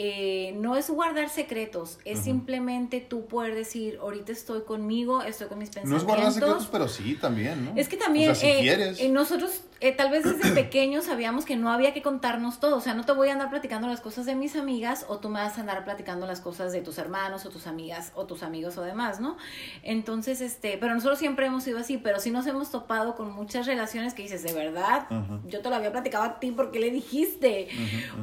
eh, 0.00 0.54
no 0.56 0.76
es 0.76 0.88
guardar 0.90 1.28
secretos, 1.28 1.98
es 2.04 2.20
simplemente 2.20 3.00
tú 3.00 3.26
poder 3.26 3.56
decir, 3.56 3.98
ahorita 4.00 4.30
estoy 4.30 4.62
conmigo, 4.62 5.22
estoy 5.22 5.48
con 5.48 5.58
mis 5.58 5.70
pensamientos. 5.70 6.06
No 6.06 6.12
es 6.12 6.16
guardar 6.16 6.32
secretos, 6.32 6.68
pero 6.70 6.86
sí, 6.86 7.16
también, 7.20 7.64
¿no? 7.64 7.72
Es 7.74 7.88
que 7.88 7.96
también, 7.96 8.32
eh, 8.40 9.08
nosotros 9.10 9.62
eh, 9.80 9.92
tal 9.92 10.10
vez 10.10 10.24
desde 10.24 10.50
pequeños 10.54 11.06
sabíamos 11.06 11.44
que 11.44 11.56
no 11.56 11.70
había 11.70 11.92
que 11.92 12.02
contarnos 12.02 12.60
todo, 12.60 12.76
o 12.76 12.80
sea, 12.80 12.94
no 12.94 13.04
te 13.04 13.12
voy 13.12 13.28
a 13.28 13.32
andar 13.32 13.50
platicando 13.50 13.88
las 13.88 14.00
cosas 14.00 14.26
de 14.26 14.34
mis 14.34 14.56
amigas 14.56 15.06
o 15.08 15.18
tú 15.18 15.28
me 15.28 15.40
vas 15.40 15.58
a 15.58 15.62
andar 15.62 15.84
platicando 15.84 16.26
las 16.26 16.40
cosas 16.40 16.72
de 16.72 16.80
tus 16.80 16.98
hermanos 16.98 17.44
o 17.46 17.50
tus 17.50 17.66
amigas 17.66 18.12
o 18.14 18.26
tus 18.26 18.42
amigos 18.42 18.78
o 18.78 18.82
demás, 18.82 19.20
¿no? 19.20 19.36
Entonces, 19.82 20.40
este, 20.40 20.78
pero 20.78 20.94
nosotros 20.94 21.18
siempre 21.18 21.46
hemos 21.46 21.64
sido 21.64 21.78
así, 21.78 21.98
pero 21.98 22.20
sí 22.20 22.30
nos 22.30 22.46
hemos 22.46 22.70
topado 22.70 23.16
con 23.16 23.32
muchas 23.32 23.66
relaciones 23.66 24.14
que 24.14 24.22
dices, 24.22 24.42
de 24.42 24.52
verdad, 24.52 25.06
yo 25.46 25.60
te 25.60 25.68
lo 25.68 25.76
había 25.76 25.92
platicado 25.92 26.24
a 26.24 26.40
ti 26.40 26.52
porque 26.52 26.78
le 26.80 26.90
dijiste, 26.90 27.68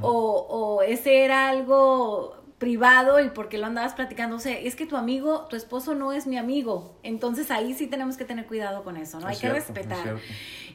o, 0.02 0.12
o 0.12 0.82
ese 0.82 1.24
era 1.24 1.50
algo 1.50 1.66
algo 1.66 2.45
privado 2.58 3.20
y 3.20 3.30
porque 3.30 3.58
lo 3.58 3.66
andabas 3.66 3.94
platicando, 3.94 4.38
o 4.38 4.40
sea, 4.40 4.58
es 4.58 4.76
que 4.76 4.86
tu 4.86 4.96
amigo, 4.96 5.46
tu 5.50 5.56
esposo 5.56 5.94
no 5.94 6.14
es 6.14 6.26
mi 6.26 6.38
amigo, 6.38 6.98
entonces 7.04 7.52
ahí 7.52 7.74
sí 7.74 7.88
tenemos 7.88 8.16
que 8.18 8.26
tener 8.26 8.46
cuidado 8.46 8.84
con 8.84 8.98
eso, 8.98 9.20
¿no? 9.20 9.28
Hay 9.28 9.38
que 9.38 9.50
respetar. 9.50 10.18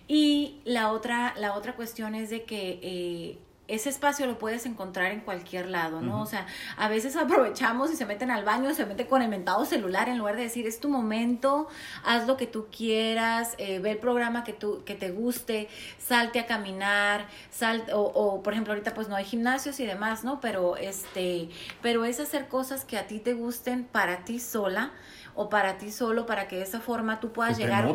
Y 0.07 0.61
la 0.65 0.93
otra, 0.93 1.35
la 1.39 1.55
otra 1.55 1.77
cuestión 1.77 2.15
es 2.15 2.31
de 2.31 2.45
que 2.45 2.81
eh, 2.83 3.39
ese 3.71 3.89
espacio 3.89 4.27
lo 4.27 4.39
puedes 4.39 4.67
encontrar 4.67 5.13
en 5.13 5.21
cualquier 5.21 5.69
lado, 5.69 6.01
¿no? 6.01 6.21
O 6.23 6.27
sea, 6.27 6.47
a 6.77 6.89
veces 6.89 7.17
aprovechamos 7.17 7.91
y 7.93 7.97
se 7.97 8.07
meten 8.07 8.31
al 8.31 8.45
baño, 8.45 8.75
se 8.75 8.87
meten 8.87 9.07
con 9.07 9.23
el 9.23 9.29
mentado 9.29 9.65
celular 9.65 10.09
en 10.09 10.19
lugar 10.19 10.37
de 10.37 10.43
decir, 10.43 10.67
es 10.67 10.81
tu 10.81 10.89
momento, 10.89 11.69
haz 12.05 12.27
lo 12.27 12.37
que 12.37 12.47
tú 12.47 12.67
quieras, 12.77 13.55
eh, 13.59 13.79
ve 13.79 13.93
el 13.93 13.99
programa 13.99 14.45
que, 14.45 14.53
tú, 14.53 14.83
que 14.85 14.95
te 14.95 15.11
guste, 15.11 15.69
salte 15.99 16.41
a 16.41 16.47
caminar, 16.47 17.27
sal, 17.51 17.85
o, 17.93 18.01
o, 18.01 18.43
por 18.43 18.53
ejemplo, 18.53 18.73
ahorita 18.73 18.95
pues 18.95 19.09
no 19.09 19.17
hay 19.17 19.25
gimnasios 19.25 19.79
y 19.81 19.87
demás, 19.87 20.25
¿no? 20.25 20.41
Pero, 20.41 20.77
este, 20.77 21.49
pero 21.83 22.05
es 22.05 22.21
hacer 22.21 22.49
cosas 22.49 22.85
que 22.85 22.99
a 22.99 23.07
ti 23.07 23.19
te 23.21 23.35
gusten 23.35 23.85
para 23.85 24.25
ti 24.25 24.41
sola, 24.41 24.93
o 25.35 25.49
para 25.49 25.79
ti 25.79 25.91
solo, 25.91 26.27
para 26.27 26.49
que 26.49 26.57
de 26.57 26.63
esa 26.63 26.81
forma 26.81 27.21
tú 27.21 27.33
puedas 27.33 27.57
llegar 27.57 27.87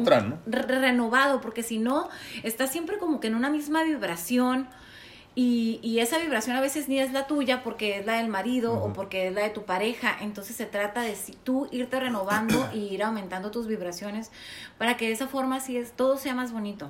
renovado, 0.46 1.42
porque 1.42 1.64
si 1.64 1.78
no, 1.78 2.10
estás 2.44 2.72
siempre 2.72 2.98
como 2.98 3.20
que 3.20 3.28
en 3.28 3.36
una 3.36 3.50
misma 3.50 3.84
vibración. 3.84 4.68
Y, 5.38 5.82
y, 5.84 6.00
esa 6.00 6.18
vibración 6.18 6.56
a 6.56 6.62
veces 6.62 6.88
ni 6.88 6.98
es 7.00 7.12
la 7.12 7.28
tuya 7.28 7.62
porque 7.62 8.00
es 8.00 8.06
la 8.06 8.14
del 8.14 8.30
marido 8.30 8.74
o 8.74 8.94
porque 8.94 9.28
es 9.28 9.34
la 9.34 9.42
de 9.42 9.50
tu 9.50 9.64
pareja. 9.64 10.16
Entonces 10.22 10.56
se 10.56 10.66
trata 10.66 11.02
de 11.02 11.16
si 11.16 11.34
tú 11.34 11.68
irte 11.72 12.00
renovando 12.00 12.70
y 12.74 12.80
ir 12.94 13.04
aumentando 13.04 13.52
tus 13.52 13.68
vibraciones 13.68 14.32
para 14.78 14.96
que 14.96 15.08
de 15.08 15.12
esa 15.12 15.28
forma 15.28 15.58
así 15.58 15.76
es, 15.76 15.92
todo 15.92 16.18
sea 16.18 16.36
más 16.36 16.54
bonito. 16.54 16.90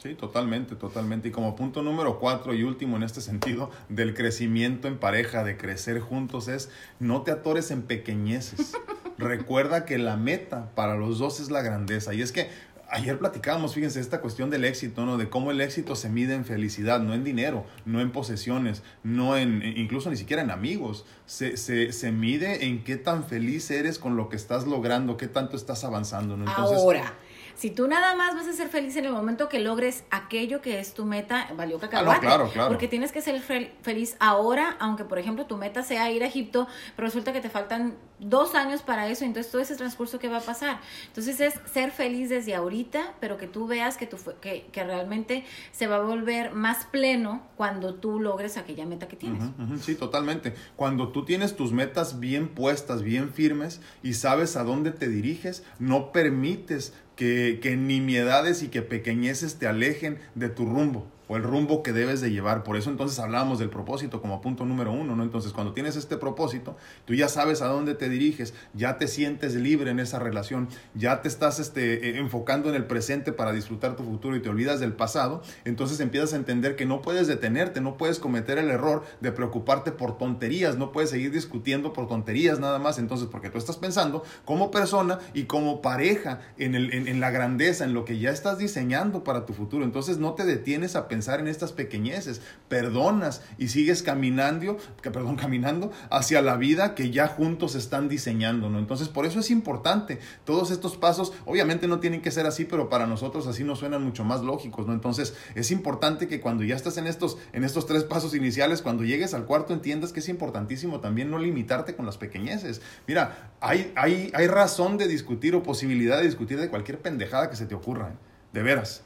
Sí, 0.00 0.14
totalmente, 0.14 0.76
totalmente. 0.76 1.28
Y 1.28 1.30
como 1.32 1.56
punto 1.56 1.82
número 1.82 2.20
cuatro 2.20 2.54
y 2.54 2.62
último 2.62 2.96
en 2.96 3.02
este 3.02 3.20
sentido 3.20 3.70
del 3.88 4.14
crecimiento 4.14 4.88
en 4.88 4.98
pareja, 4.98 5.44
de 5.44 5.56
crecer 5.56 6.00
juntos, 6.00 6.48
es 6.48 6.70
no 6.98 7.22
te 7.22 7.32
atores 7.32 7.70
en 7.70 7.82
pequeñeces. 7.82 8.72
Recuerda 9.18 9.84
que 9.84 9.98
la 9.98 10.16
meta 10.16 10.70
para 10.74 10.94
los 10.94 11.18
dos 11.18 11.40
es 11.40 11.50
la 11.50 11.62
grandeza. 11.62 12.14
Y 12.14 12.22
es 12.22 12.32
que 12.32 12.48
ayer 12.90 13.18
platicábamos, 13.18 13.74
fíjense, 13.74 14.00
esta 14.00 14.20
cuestión 14.20 14.50
del 14.50 14.64
éxito, 14.64 15.04
¿no? 15.06 15.16
De 15.16 15.28
cómo 15.28 15.50
el 15.50 15.60
éxito 15.60 15.96
se 15.96 16.08
mide 16.08 16.34
en 16.34 16.44
felicidad, 16.44 17.00
no 17.00 17.14
en 17.14 17.24
dinero, 17.24 17.64
no 17.84 18.00
en 18.00 18.12
posesiones, 18.12 18.82
no 19.02 19.36
en, 19.36 19.62
incluso 19.76 20.10
ni 20.10 20.16
siquiera 20.16 20.42
en 20.42 20.50
amigos. 20.50 21.04
Se, 21.26 21.56
se, 21.56 21.92
se 21.92 22.12
mide 22.12 22.66
en 22.66 22.84
qué 22.84 22.96
tan 22.96 23.24
feliz 23.24 23.70
eres 23.70 23.98
con 23.98 24.16
lo 24.16 24.28
que 24.28 24.36
estás 24.36 24.66
logrando, 24.66 25.16
qué 25.16 25.28
tanto 25.28 25.56
estás 25.56 25.84
avanzando, 25.84 26.36
¿no? 26.36 26.50
Ahora 26.50 27.14
si 27.60 27.68
tú 27.68 27.86
nada 27.86 28.14
más 28.14 28.34
vas 28.34 28.48
a 28.48 28.54
ser 28.54 28.70
feliz 28.70 28.96
en 28.96 29.04
el 29.04 29.12
momento 29.12 29.50
que 29.50 29.58
logres 29.58 30.04
aquello 30.10 30.62
que 30.62 30.80
es 30.80 30.94
tu 30.94 31.04
meta, 31.04 31.46
valió 31.58 31.78
cacahuate. 31.78 32.16
Ah, 32.16 32.20
claro, 32.20 32.48
claro. 32.50 32.70
Porque 32.70 32.88
tienes 32.88 33.12
que 33.12 33.20
ser 33.20 33.38
feliz 33.82 34.16
ahora, 34.18 34.78
aunque 34.80 35.04
por 35.04 35.18
ejemplo 35.18 35.44
tu 35.44 35.58
meta 35.58 35.82
sea 35.82 36.10
ir 36.10 36.22
a 36.22 36.26
Egipto, 36.26 36.66
pero 36.96 37.04
resulta 37.04 37.34
que 37.34 37.42
te 37.42 37.50
faltan 37.50 37.96
dos 38.18 38.54
años 38.54 38.80
para 38.80 39.08
eso, 39.08 39.26
entonces 39.26 39.52
todo 39.52 39.60
ese 39.60 39.76
transcurso 39.76 40.18
que 40.18 40.30
va 40.30 40.38
a 40.38 40.40
pasar. 40.40 40.80
Entonces 41.08 41.38
es 41.38 41.54
ser 41.70 41.90
feliz 41.90 42.30
desde 42.30 42.54
ahorita, 42.54 43.12
pero 43.20 43.36
que 43.36 43.46
tú 43.46 43.66
veas 43.66 43.98
que, 43.98 44.06
tú, 44.06 44.16
que, 44.40 44.66
que 44.72 44.82
realmente 44.82 45.44
se 45.70 45.86
va 45.86 45.96
a 45.96 46.00
volver 46.00 46.54
más 46.54 46.86
pleno 46.86 47.42
cuando 47.58 47.94
tú 47.94 48.20
logres 48.20 48.56
aquella 48.56 48.86
meta 48.86 49.06
que 49.06 49.16
tienes. 49.16 49.42
sí, 49.82 49.96
totalmente. 49.96 50.54
Cuando 50.76 51.08
tú 51.08 51.26
tienes 51.26 51.56
tus 51.56 51.72
metas 51.72 52.20
bien 52.20 52.48
puestas, 52.48 53.02
bien 53.02 53.34
firmes 53.34 53.82
y 54.02 54.14
sabes 54.14 54.56
a 54.56 54.64
dónde 54.64 54.92
te 54.92 55.08
diriges, 55.10 55.62
no 55.78 56.10
permites 56.10 56.94
que, 57.20 57.58
que 57.60 57.76
nimiedades 57.76 58.62
y 58.62 58.68
que 58.68 58.80
pequeñeces 58.80 59.58
te 59.58 59.66
alejen 59.66 60.18
de 60.34 60.48
tu 60.48 60.64
rumbo 60.64 61.06
o 61.30 61.36
el 61.36 61.44
rumbo 61.44 61.84
que 61.84 61.92
debes 61.92 62.20
de 62.20 62.32
llevar. 62.32 62.64
Por 62.64 62.76
eso 62.76 62.90
entonces 62.90 63.20
hablamos 63.20 63.60
del 63.60 63.70
propósito 63.70 64.20
como 64.20 64.40
punto 64.40 64.64
número 64.64 64.90
uno, 64.90 65.14
¿no? 65.14 65.22
Entonces 65.22 65.52
cuando 65.52 65.72
tienes 65.72 65.94
este 65.94 66.16
propósito, 66.16 66.76
tú 67.04 67.14
ya 67.14 67.28
sabes 67.28 67.62
a 67.62 67.66
dónde 67.66 67.94
te 67.94 68.08
diriges, 68.08 68.52
ya 68.74 68.98
te 68.98 69.06
sientes 69.06 69.54
libre 69.54 69.92
en 69.92 70.00
esa 70.00 70.18
relación, 70.18 70.68
ya 70.96 71.22
te 71.22 71.28
estás 71.28 71.60
este, 71.60 72.08
e, 72.08 72.18
enfocando 72.18 72.68
en 72.68 72.74
el 72.74 72.84
presente 72.84 73.32
para 73.32 73.52
disfrutar 73.52 73.94
tu 73.94 74.02
futuro 74.02 74.34
y 74.34 74.40
te 74.40 74.48
olvidas 74.48 74.80
del 74.80 74.92
pasado, 74.92 75.40
entonces 75.64 76.00
empiezas 76.00 76.32
a 76.32 76.36
entender 76.36 76.74
que 76.74 76.84
no 76.84 77.00
puedes 77.00 77.28
detenerte, 77.28 77.80
no 77.80 77.96
puedes 77.96 78.18
cometer 78.18 78.58
el 78.58 78.68
error 78.68 79.04
de 79.20 79.30
preocuparte 79.30 79.92
por 79.92 80.18
tonterías, 80.18 80.78
no 80.78 80.90
puedes 80.90 81.10
seguir 81.10 81.30
discutiendo 81.30 81.92
por 81.92 82.08
tonterías 82.08 82.58
nada 82.58 82.80
más, 82.80 82.98
entonces 82.98 83.28
porque 83.30 83.50
tú 83.50 83.58
estás 83.58 83.76
pensando 83.76 84.24
como 84.44 84.72
persona 84.72 85.20
y 85.32 85.44
como 85.44 85.80
pareja 85.80 86.40
en, 86.58 86.74
el, 86.74 86.92
en, 86.92 87.06
en 87.06 87.20
la 87.20 87.30
grandeza, 87.30 87.84
en 87.84 87.94
lo 87.94 88.04
que 88.04 88.18
ya 88.18 88.30
estás 88.30 88.58
diseñando 88.58 89.22
para 89.22 89.46
tu 89.46 89.52
futuro, 89.52 89.84
entonces 89.84 90.18
no 90.18 90.34
te 90.34 90.44
detienes 90.44 90.96
a 90.96 91.06
pensar 91.06 91.19
pensar 91.20 91.38
en 91.38 91.48
estas 91.48 91.72
pequeñeces, 91.72 92.40
perdonas 92.68 93.42
y 93.58 93.68
sigues 93.68 94.02
caminando, 94.02 94.78
que, 95.02 95.10
perdón, 95.10 95.36
caminando 95.36 95.92
hacia 96.08 96.40
la 96.40 96.56
vida 96.56 96.94
que 96.94 97.10
ya 97.10 97.28
juntos 97.28 97.74
están 97.74 98.08
diseñando, 98.08 98.70
¿no? 98.70 98.78
Entonces, 98.78 99.10
por 99.10 99.26
eso 99.26 99.40
es 99.40 99.50
importante. 99.50 100.18
Todos 100.46 100.70
estos 100.70 100.96
pasos, 100.96 101.34
obviamente 101.44 101.88
no 101.88 102.00
tienen 102.00 102.22
que 102.22 102.30
ser 102.30 102.46
así, 102.46 102.64
pero 102.64 102.88
para 102.88 103.06
nosotros 103.06 103.46
así 103.46 103.64
nos 103.64 103.80
suenan 103.80 104.02
mucho 104.02 104.24
más 104.24 104.40
lógicos, 104.40 104.86
¿no? 104.86 104.94
Entonces, 104.94 105.34
es 105.54 105.70
importante 105.70 106.26
que 106.26 106.40
cuando 106.40 106.64
ya 106.64 106.74
estás 106.74 106.96
en 106.96 107.06
estos, 107.06 107.36
en 107.52 107.64
estos 107.64 107.84
tres 107.84 108.04
pasos 108.04 108.34
iniciales, 108.34 108.80
cuando 108.80 109.04
llegues 109.04 109.34
al 109.34 109.44
cuarto, 109.44 109.74
entiendas 109.74 110.14
que 110.14 110.20
es 110.20 110.28
importantísimo 110.30 111.00
también 111.00 111.30
no 111.30 111.38
limitarte 111.38 111.96
con 111.96 112.06
las 112.06 112.16
pequeñeces. 112.16 112.80
Mira, 113.06 113.52
hay, 113.60 113.92
hay, 113.94 114.30
hay 114.32 114.46
razón 114.46 114.96
de 114.96 115.06
discutir 115.06 115.54
o 115.54 115.62
posibilidad 115.62 116.16
de 116.16 116.24
discutir 116.24 116.58
de 116.58 116.70
cualquier 116.70 116.98
pendejada 116.98 117.50
que 117.50 117.56
se 117.56 117.66
te 117.66 117.74
ocurra, 117.74 118.08
¿eh? 118.08 118.16
de 118.54 118.62
veras. 118.62 119.02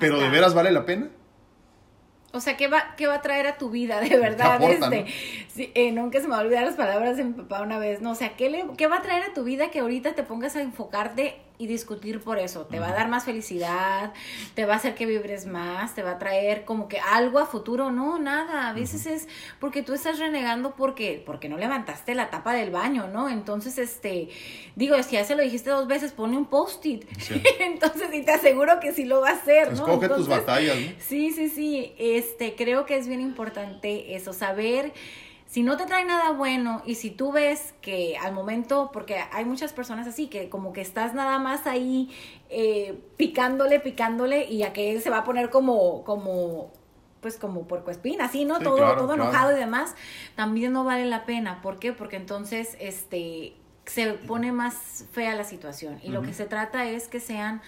Pero 0.00 0.18
de 0.18 0.30
veras 0.30 0.54
vale 0.54 0.72
la 0.72 0.86
pena. 0.86 1.10
O 2.32 2.40
sea, 2.40 2.56
¿qué 2.56 2.68
va, 2.68 2.94
¿qué 2.96 3.06
va 3.06 3.14
a 3.14 3.22
traer 3.22 3.46
a 3.46 3.58
tu 3.58 3.70
vida, 3.70 4.00
de 4.00 4.16
verdad? 4.16 4.60
este, 4.62 5.72
eh, 5.74 5.92
nunca 5.92 6.20
se 6.20 6.28
me 6.28 6.32
va 6.32 6.38
a 6.38 6.42
olvidar 6.42 6.64
las 6.64 6.76
palabras 6.76 7.16
de 7.16 7.24
mi 7.24 7.32
papá 7.32 7.62
una 7.62 7.78
vez, 7.78 8.00
¿no? 8.00 8.12
O 8.12 8.14
sea, 8.14 8.36
¿qué, 8.36 8.50
le, 8.50 8.64
¿qué 8.76 8.86
va 8.86 8.98
a 8.98 9.02
traer 9.02 9.24
a 9.24 9.34
tu 9.34 9.42
vida 9.42 9.70
que 9.70 9.80
ahorita 9.80 10.14
te 10.14 10.22
pongas 10.22 10.54
a 10.56 10.62
enfocarte 10.62 11.36
y 11.60 11.66
discutir 11.66 12.20
por 12.20 12.38
eso. 12.38 12.64
Te 12.64 12.80
va 12.80 12.88
a 12.88 12.92
dar 12.92 13.08
más 13.08 13.24
felicidad, 13.24 14.14
te 14.54 14.64
va 14.64 14.72
a 14.72 14.76
hacer 14.76 14.94
que 14.94 15.04
vibres 15.04 15.44
más, 15.44 15.94
te 15.94 16.02
va 16.02 16.12
a 16.12 16.18
traer 16.18 16.64
como 16.64 16.88
que 16.88 16.98
algo 16.98 17.38
a 17.38 17.44
futuro. 17.44 17.90
No, 17.90 18.18
nada. 18.18 18.70
A 18.70 18.72
veces 18.72 19.04
es 19.04 19.28
porque 19.58 19.82
tú 19.82 19.92
estás 19.92 20.18
renegando 20.18 20.74
porque, 20.74 21.22
porque 21.24 21.50
no 21.50 21.58
levantaste 21.58 22.14
la 22.14 22.30
tapa 22.30 22.54
del 22.54 22.70
baño, 22.70 23.08
¿no? 23.08 23.28
Entonces, 23.28 23.76
este, 23.76 24.30
digo, 24.74 25.00
si 25.02 25.16
ya 25.16 25.24
se 25.24 25.36
lo 25.36 25.42
dijiste 25.42 25.68
dos 25.68 25.86
veces, 25.86 26.12
pone 26.12 26.38
un 26.38 26.46
post-it. 26.46 27.04
Entonces, 27.60 28.08
y 28.14 28.22
te 28.22 28.32
aseguro 28.32 28.80
que 28.80 28.92
sí 28.92 29.04
lo 29.04 29.20
va 29.20 29.28
a 29.28 29.32
hacer, 29.34 29.68
¿no? 29.68 29.74
Escoge 29.74 30.08
tus 30.08 30.28
batallas, 30.28 30.76
¿no? 30.80 30.92
Sí, 30.98 31.30
sí, 31.32 31.50
sí. 31.50 31.92
Este, 31.98 32.54
creo 32.54 32.86
que 32.86 32.96
es 32.96 33.06
bien 33.06 33.20
importante 33.20 34.16
eso, 34.16 34.32
saber 34.32 34.94
si 35.50 35.64
no 35.64 35.76
te 35.76 35.84
trae 35.84 36.04
nada 36.04 36.30
bueno 36.30 36.80
y 36.86 36.94
si 36.94 37.10
tú 37.10 37.32
ves 37.32 37.74
que 37.80 38.16
al 38.16 38.32
momento, 38.32 38.90
porque 38.92 39.16
hay 39.32 39.44
muchas 39.44 39.72
personas 39.72 40.06
así, 40.06 40.28
que 40.28 40.48
como 40.48 40.72
que 40.72 40.80
estás 40.80 41.12
nada 41.12 41.40
más 41.40 41.66
ahí 41.66 42.08
eh, 42.50 43.02
picándole, 43.16 43.80
picándole 43.80 44.44
y 44.44 44.62
a 44.62 44.72
que 44.72 44.92
él 44.92 45.02
se 45.02 45.10
va 45.10 45.18
a 45.18 45.24
poner 45.24 45.50
como, 45.50 46.04
como, 46.04 46.70
pues 47.20 47.36
como 47.36 47.66
puercoespín, 47.66 48.20
así, 48.20 48.44
¿no? 48.44 48.60
todo 48.60 48.76
todo 48.94 49.14
enojado 49.14 49.50
y 49.50 49.58
demás, 49.58 49.96
también 50.36 50.72
no 50.72 50.84
vale 50.84 51.04
la 51.06 51.26
pena. 51.26 51.60
¿Por 51.62 51.80
qué? 51.80 51.92
Porque 51.92 52.14
entonces, 52.14 52.76
este, 52.78 53.56
se 53.86 54.12
pone 54.12 54.52
más 54.52 55.04
fea 55.10 55.34
la 55.34 55.42
situación. 55.42 55.98
Y 56.04 56.10
lo 56.10 56.22
que 56.22 56.32
se 56.32 56.46
trata 56.46 56.84
es 56.84 57.08
que 57.08 57.18
sean 57.18 57.60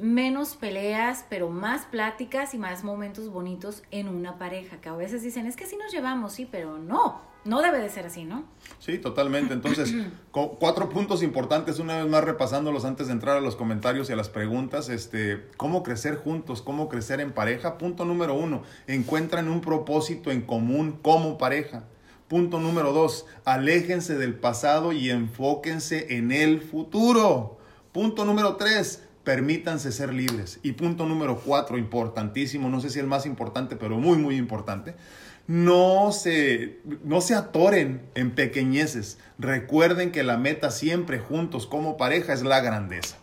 menos 0.00 0.56
peleas, 0.56 1.24
pero 1.28 1.50
más 1.50 1.82
pláticas 1.86 2.54
y 2.54 2.58
más 2.58 2.84
momentos 2.84 3.30
bonitos 3.30 3.82
en 3.90 4.08
una 4.08 4.38
pareja, 4.38 4.80
que 4.80 4.88
a 4.88 4.96
veces 4.96 5.22
dicen, 5.22 5.46
es 5.46 5.56
que 5.56 5.66
sí 5.66 5.76
nos 5.76 5.92
llevamos, 5.92 6.32
sí, 6.32 6.48
pero 6.50 6.78
no, 6.78 7.20
no 7.44 7.62
debe 7.62 7.78
de 7.80 7.88
ser 7.88 8.06
así, 8.06 8.24
¿no? 8.24 8.44
Sí, 8.78 8.98
totalmente. 8.98 9.54
Entonces, 9.54 9.94
cuatro 10.30 10.88
puntos 10.88 11.22
importantes, 11.22 11.78
una 11.78 11.96
vez 11.98 12.06
más 12.06 12.24
repasándolos 12.24 12.84
antes 12.84 13.06
de 13.06 13.14
entrar 13.14 13.36
a 13.36 13.40
los 13.40 13.56
comentarios 13.56 14.10
y 14.10 14.12
a 14.12 14.16
las 14.16 14.28
preguntas, 14.28 14.88
este, 14.88 15.46
cómo 15.56 15.82
crecer 15.82 16.16
juntos, 16.16 16.62
cómo 16.62 16.88
crecer 16.88 17.20
en 17.20 17.32
pareja. 17.32 17.78
Punto 17.78 18.04
número 18.04 18.34
uno, 18.34 18.62
encuentran 18.86 19.48
un 19.48 19.60
propósito 19.60 20.30
en 20.30 20.42
común 20.42 20.98
como 21.02 21.38
pareja. 21.38 21.84
Punto 22.28 22.60
número 22.60 22.92
dos, 22.92 23.26
aléjense 23.44 24.16
del 24.16 24.34
pasado 24.34 24.92
y 24.92 25.10
enfóquense 25.10 26.16
en 26.16 26.30
el 26.30 26.60
futuro. 26.60 27.58
Punto 27.90 28.24
número 28.24 28.54
tres, 28.54 29.02
permítanse 29.24 29.92
ser 29.92 30.12
libres. 30.12 30.60
Y 30.62 30.72
punto 30.72 31.06
número 31.06 31.38
cuatro, 31.38 31.78
importantísimo, 31.78 32.68
no 32.68 32.80
sé 32.80 32.90
si 32.90 32.98
el 32.98 33.06
más 33.06 33.26
importante, 33.26 33.76
pero 33.76 33.98
muy, 33.98 34.18
muy 34.18 34.36
importante, 34.36 34.94
no 35.46 36.12
se, 36.12 36.80
no 37.04 37.20
se 37.20 37.34
atoren 37.34 38.02
en 38.14 38.30
pequeñeces. 38.32 39.18
Recuerden 39.38 40.12
que 40.12 40.22
la 40.22 40.36
meta 40.36 40.70
siempre 40.70 41.18
juntos 41.18 41.66
como 41.66 41.96
pareja 41.96 42.32
es 42.32 42.42
la 42.42 42.60
grandeza. 42.60 43.19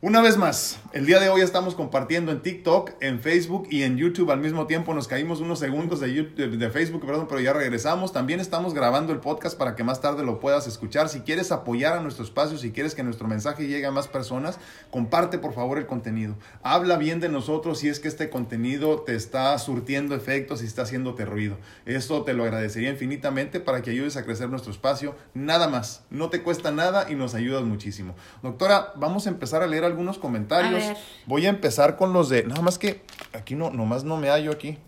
Una 0.00 0.22
vez 0.22 0.36
más, 0.36 0.78
el 0.92 1.06
día 1.06 1.18
de 1.18 1.28
hoy 1.28 1.40
estamos 1.40 1.74
compartiendo 1.74 2.30
en 2.30 2.40
TikTok, 2.40 2.92
en 3.00 3.18
Facebook 3.18 3.66
y 3.68 3.82
en 3.82 3.96
YouTube 3.96 4.30
al 4.30 4.38
mismo 4.38 4.68
tiempo. 4.68 4.94
Nos 4.94 5.08
caímos 5.08 5.40
unos 5.40 5.58
segundos 5.58 5.98
de, 5.98 6.70
Facebook, 6.72 7.04
perdón, 7.04 7.26
pero 7.28 7.40
ya 7.40 7.52
regresamos. 7.52 8.12
También 8.12 8.38
estamos 8.38 8.74
grabando 8.74 9.12
el 9.12 9.18
podcast 9.18 9.58
para 9.58 9.74
que 9.74 9.82
más 9.82 10.00
tarde 10.00 10.22
lo 10.22 10.38
puedas 10.38 10.68
escuchar. 10.68 11.08
Si 11.08 11.22
quieres 11.22 11.50
apoyar 11.50 11.98
a 11.98 12.00
nuestro 12.00 12.24
espacio, 12.24 12.58
si 12.58 12.70
quieres 12.70 12.94
que 12.94 13.02
nuestro 13.02 13.26
mensaje 13.26 13.66
llegue 13.66 13.86
a 13.86 13.90
más 13.90 14.06
personas, 14.06 14.60
comparte 14.92 15.36
por 15.36 15.52
favor 15.52 15.78
el 15.78 15.86
contenido. 15.86 16.36
Habla 16.62 16.96
bien 16.96 17.18
de 17.18 17.28
nosotros 17.28 17.80
si 17.80 17.88
es 17.88 17.98
que 17.98 18.06
este 18.06 18.30
contenido 18.30 19.00
te 19.00 19.16
está 19.16 19.58
surtiendo 19.58 20.14
efectos 20.14 20.62
y 20.62 20.66
está 20.66 20.82
haciéndote 20.82 21.24
ruido. 21.24 21.58
Esto 21.86 22.22
te 22.22 22.34
lo 22.34 22.44
agradecería 22.44 22.90
infinitamente 22.90 23.58
para 23.58 23.82
que 23.82 23.90
ayudes 23.90 24.16
a 24.16 24.24
crecer 24.24 24.48
nuestro 24.48 24.70
espacio. 24.70 25.16
Nada 25.34 25.66
más, 25.66 26.04
no 26.08 26.30
te 26.30 26.44
cuesta 26.44 26.70
nada 26.70 27.10
y 27.10 27.16
nos 27.16 27.34
ayudas 27.34 27.64
muchísimo. 27.64 28.14
Doctora, 28.44 28.92
vamos 28.94 29.26
a 29.26 29.30
empezar 29.30 29.64
a 29.64 29.66
leer 29.66 29.87
algunos 29.88 30.18
comentarios. 30.18 30.84
Voy 31.26 31.46
a 31.46 31.48
empezar 31.48 31.96
con 31.96 32.12
los 32.12 32.28
de. 32.28 32.44
Nada 32.44 32.62
más 32.62 32.78
que 32.78 33.02
aquí 33.32 33.54
no, 33.54 33.70
nomás 33.70 34.04
no 34.04 34.16
me 34.16 34.28
hallo 34.28 34.52
aquí. 34.52 34.78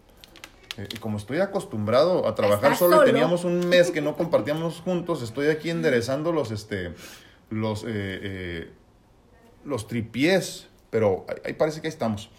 Eh, 0.77 0.89
y 0.95 0.97
como 0.99 1.17
estoy 1.17 1.41
acostumbrado 1.41 2.29
a 2.29 2.35
trabajar 2.35 2.77
solo, 2.77 3.03
y 3.03 3.07
teníamos 3.07 3.45
un 3.45 3.69
mes 3.69 3.91
que 3.91 4.01
no 4.01 4.17
compartíamos 4.19 4.81
juntos, 4.81 5.23
estoy 5.23 5.49
aquí 5.49 5.71
enderezando 5.71 6.33
los, 6.33 6.53
este, 6.53 6.95
los, 7.51 7.83
eh, 7.83 7.89
eh, 7.89 8.71
los 9.65 9.87
tripiés. 9.87 10.69
Pero 10.91 11.27
ahí 11.45 11.53
parece 11.53 11.81
que 11.81 11.89
ahí 11.89 11.93
estamos. 11.93 12.31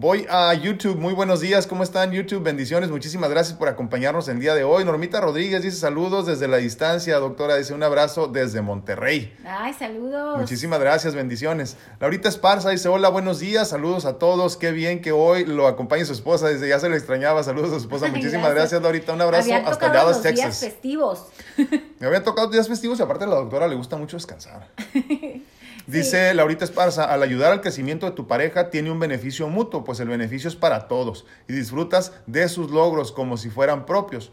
Voy 0.00 0.26
a 0.30 0.54
YouTube. 0.54 0.96
Muy 0.96 1.12
buenos 1.12 1.40
días. 1.40 1.66
¿Cómo 1.66 1.82
están 1.82 2.10
YouTube? 2.10 2.42
Bendiciones. 2.42 2.88
Muchísimas 2.88 3.28
gracias 3.28 3.58
por 3.58 3.68
acompañarnos 3.68 4.28
el 4.28 4.40
día 4.40 4.54
de 4.54 4.64
hoy. 4.64 4.82
Normita 4.82 5.20
Rodríguez 5.20 5.62
dice 5.62 5.76
saludos 5.76 6.24
desde 6.24 6.48
la 6.48 6.56
distancia. 6.56 7.18
Doctora 7.18 7.56
dice 7.56 7.74
un 7.74 7.82
abrazo 7.82 8.26
desde 8.26 8.62
Monterrey. 8.62 9.36
Ay, 9.44 9.74
saludos. 9.74 10.38
Muchísimas 10.38 10.80
gracias. 10.80 11.14
Bendiciones. 11.14 11.76
Laurita 12.00 12.30
Esparza 12.30 12.70
dice 12.70 12.88
hola, 12.88 13.10
buenos 13.10 13.40
días. 13.40 13.68
Saludos 13.68 14.06
a 14.06 14.16
todos. 14.16 14.56
Qué 14.56 14.72
bien 14.72 15.02
que 15.02 15.12
hoy 15.12 15.44
lo 15.44 15.66
acompañe 15.66 16.06
su 16.06 16.14
esposa. 16.14 16.48
Dice 16.48 16.66
ya 16.66 16.80
se 16.80 16.88
le 16.88 16.96
extrañaba. 16.96 17.42
Saludos 17.42 17.68
a 17.68 17.74
su 17.74 17.80
esposa. 17.80 18.06
Muchísimas 18.10 18.54
gracias, 18.54 18.80
Laurita. 18.80 19.12
Un 19.12 19.20
abrazo 19.20 19.54
hasta 19.54 19.88
Dallas, 19.88 20.06
los 20.06 20.22
Texas. 20.22 20.46
Días 20.46 20.58
festivos. 20.60 21.26
Me 22.00 22.06
habían 22.06 22.24
tocado 22.24 22.48
días 22.48 22.68
festivos 22.68 22.98
y 22.98 23.02
aparte 23.02 23.24
a 23.24 23.26
la 23.26 23.36
doctora 23.36 23.68
le 23.68 23.74
gusta 23.74 23.98
mucho 23.98 24.16
descansar. 24.16 24.66
Dice 25.90 26.32
Laurita 26.34 26.64
Esparza, 26.64 27.04
al 27.04 27.22
ayudar 27.22 27.50
al 27.50 27.60
crecimiento 27.60 28.06
de 28.06 28.12
tu 28.12 28.28
pareja 28.28 28.70
tiene 28.70 28.90
un 28.90 29.00
beneficio 29.00 29.48
mutuo, 29.48 29.82
pues 29.82 29.98
el 29.98 30.08
beneficio 30.08 30.48
es 30.48 30.54
para 30.54 30.86
todos 30.86 31.26
y 31.48 31.52
disfrutas 31.52 32.12
de 32.26 32.48
sus 32.48 32.70
logros 32.70 33.10
como 33.10 33.36
si 33.36 33.50
fueran 33.50 33.86
propios. 33.86 34.30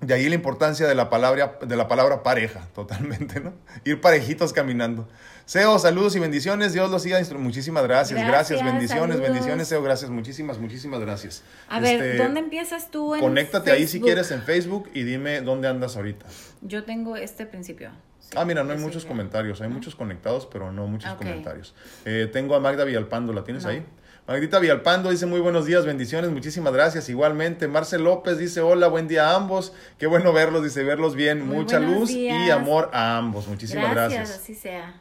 De 0.00 0.14
ahí 0.14 0.28
la 0.28 0.36
importancia 0.36 0.86
de 0.86 0.94
la 0.94 1.10
palabra, 1.10 1.58
de 1.60 1.74
la 1.74 1.88
palabra 1.88 2.22
pareja, 2.22 2.68
totalmente, 2.74 3.40
¿no? 3.40 3.54
Ir 3.84 4.00
parejitos 4.00 4.52
caminando. 4.52 5.08
Seo, 5.44 5.76
saludos 5.80 6.14
y 6.14 6.20
bendiciones. 6.20 6.72
Dios 6.72 6.88
los 6.90 7.02
siga. 7.02 7.18
Muchísimas 7.36 7.82
gracias. 7.82 8.24
Gracias, 8.24 8.64
bendiciones, 8.64 9.18
bendiciones, 9.18 9.66
Seo. 9.66 9.82
Gracias, 9.82 10.10
muchísimas, 10.10 10.58
muchísimas 10.58 11.00
gracias. 11.00 11.42
A 11.68 11.80
ver, 11.80 12.00
este, 12.00 12.22
¿dónde 12.22 12.38
empiezas 12.38 12.92
tú 12.92 13.16
en 13.16 13.22
Conéctate 13.22 13.72
ahí 13.72 13.88
si 13.88 14.00
quieres 14.00 14.30
en 14.30 14.42
Facebook 14.42 14.88
y 14.94 15.02
dime 15.02 15.40
dónde 15.40 15.66
andas 15.66 15.96
ahorita. 15.96 16.26
Yo 16.60 16.84
tengo 16.84 17.16
este 17.16 17.46
principio 17.46 17.90
ah, 18.36 18.44
mira, 18.44 18.64
no 18.64 18.72
hay 18.72 18.78
muchos 18.78 19.04
comentarios. 19.04 19.60
Hay 19.60 19.68
muchos 19.68 19.94
conectados, 19.94 20.46
pero 20.46 20.72
no 20.72 20.86
muchos 20.86 21.12
comentarios. 21.14 21.74
Eh, 22.04 22.28
tengo 22.32 22.54
a 22.54 22.60
Magda 22.60 22.84
Villalpando, 22.84 23.32
¿la 23.32 23.44
tienes 23.44 23.64
ahí? 23.64 23.84
Magdita 24.28 24.58
Villalpando 24.58 25.08
dice 25.08 25.24
muy 25.24 25.40
buenos 25.40 25.64
días, 25.64 25.86
bendiciones, 25.86 26.30
muchísimas 26.30 26.74
gracias. 26.74 27.08
Igualmente, 27.08 27.66
Marcel 27.66 28.04
López 28.04 28.36
dice 28.36 28.60
hola, 28.60 28.86
buen 28.88 29.08
día 29.08 29.30
a 29.30 29.36
ambos. 29.36 29.72
Qué 29.96 30.06
bueno 30.06 30.34
verlos, 30.34 30.62
dice 30.62 30.84
verlos 30.84 31.14
bien. 31.14 31.48
Mucha 31.48 31.80
luz 31.80 32.10
y 32.10 32.50
amor 32.50 32.90
a 32.92 33.16
ambos. 33.16 33.48
Muchísimas 33.48 33.90
gracias. 33.90 34.28
Gracias, 34.28 34.42
así 34.42 34.54
sea. 34.54 35.00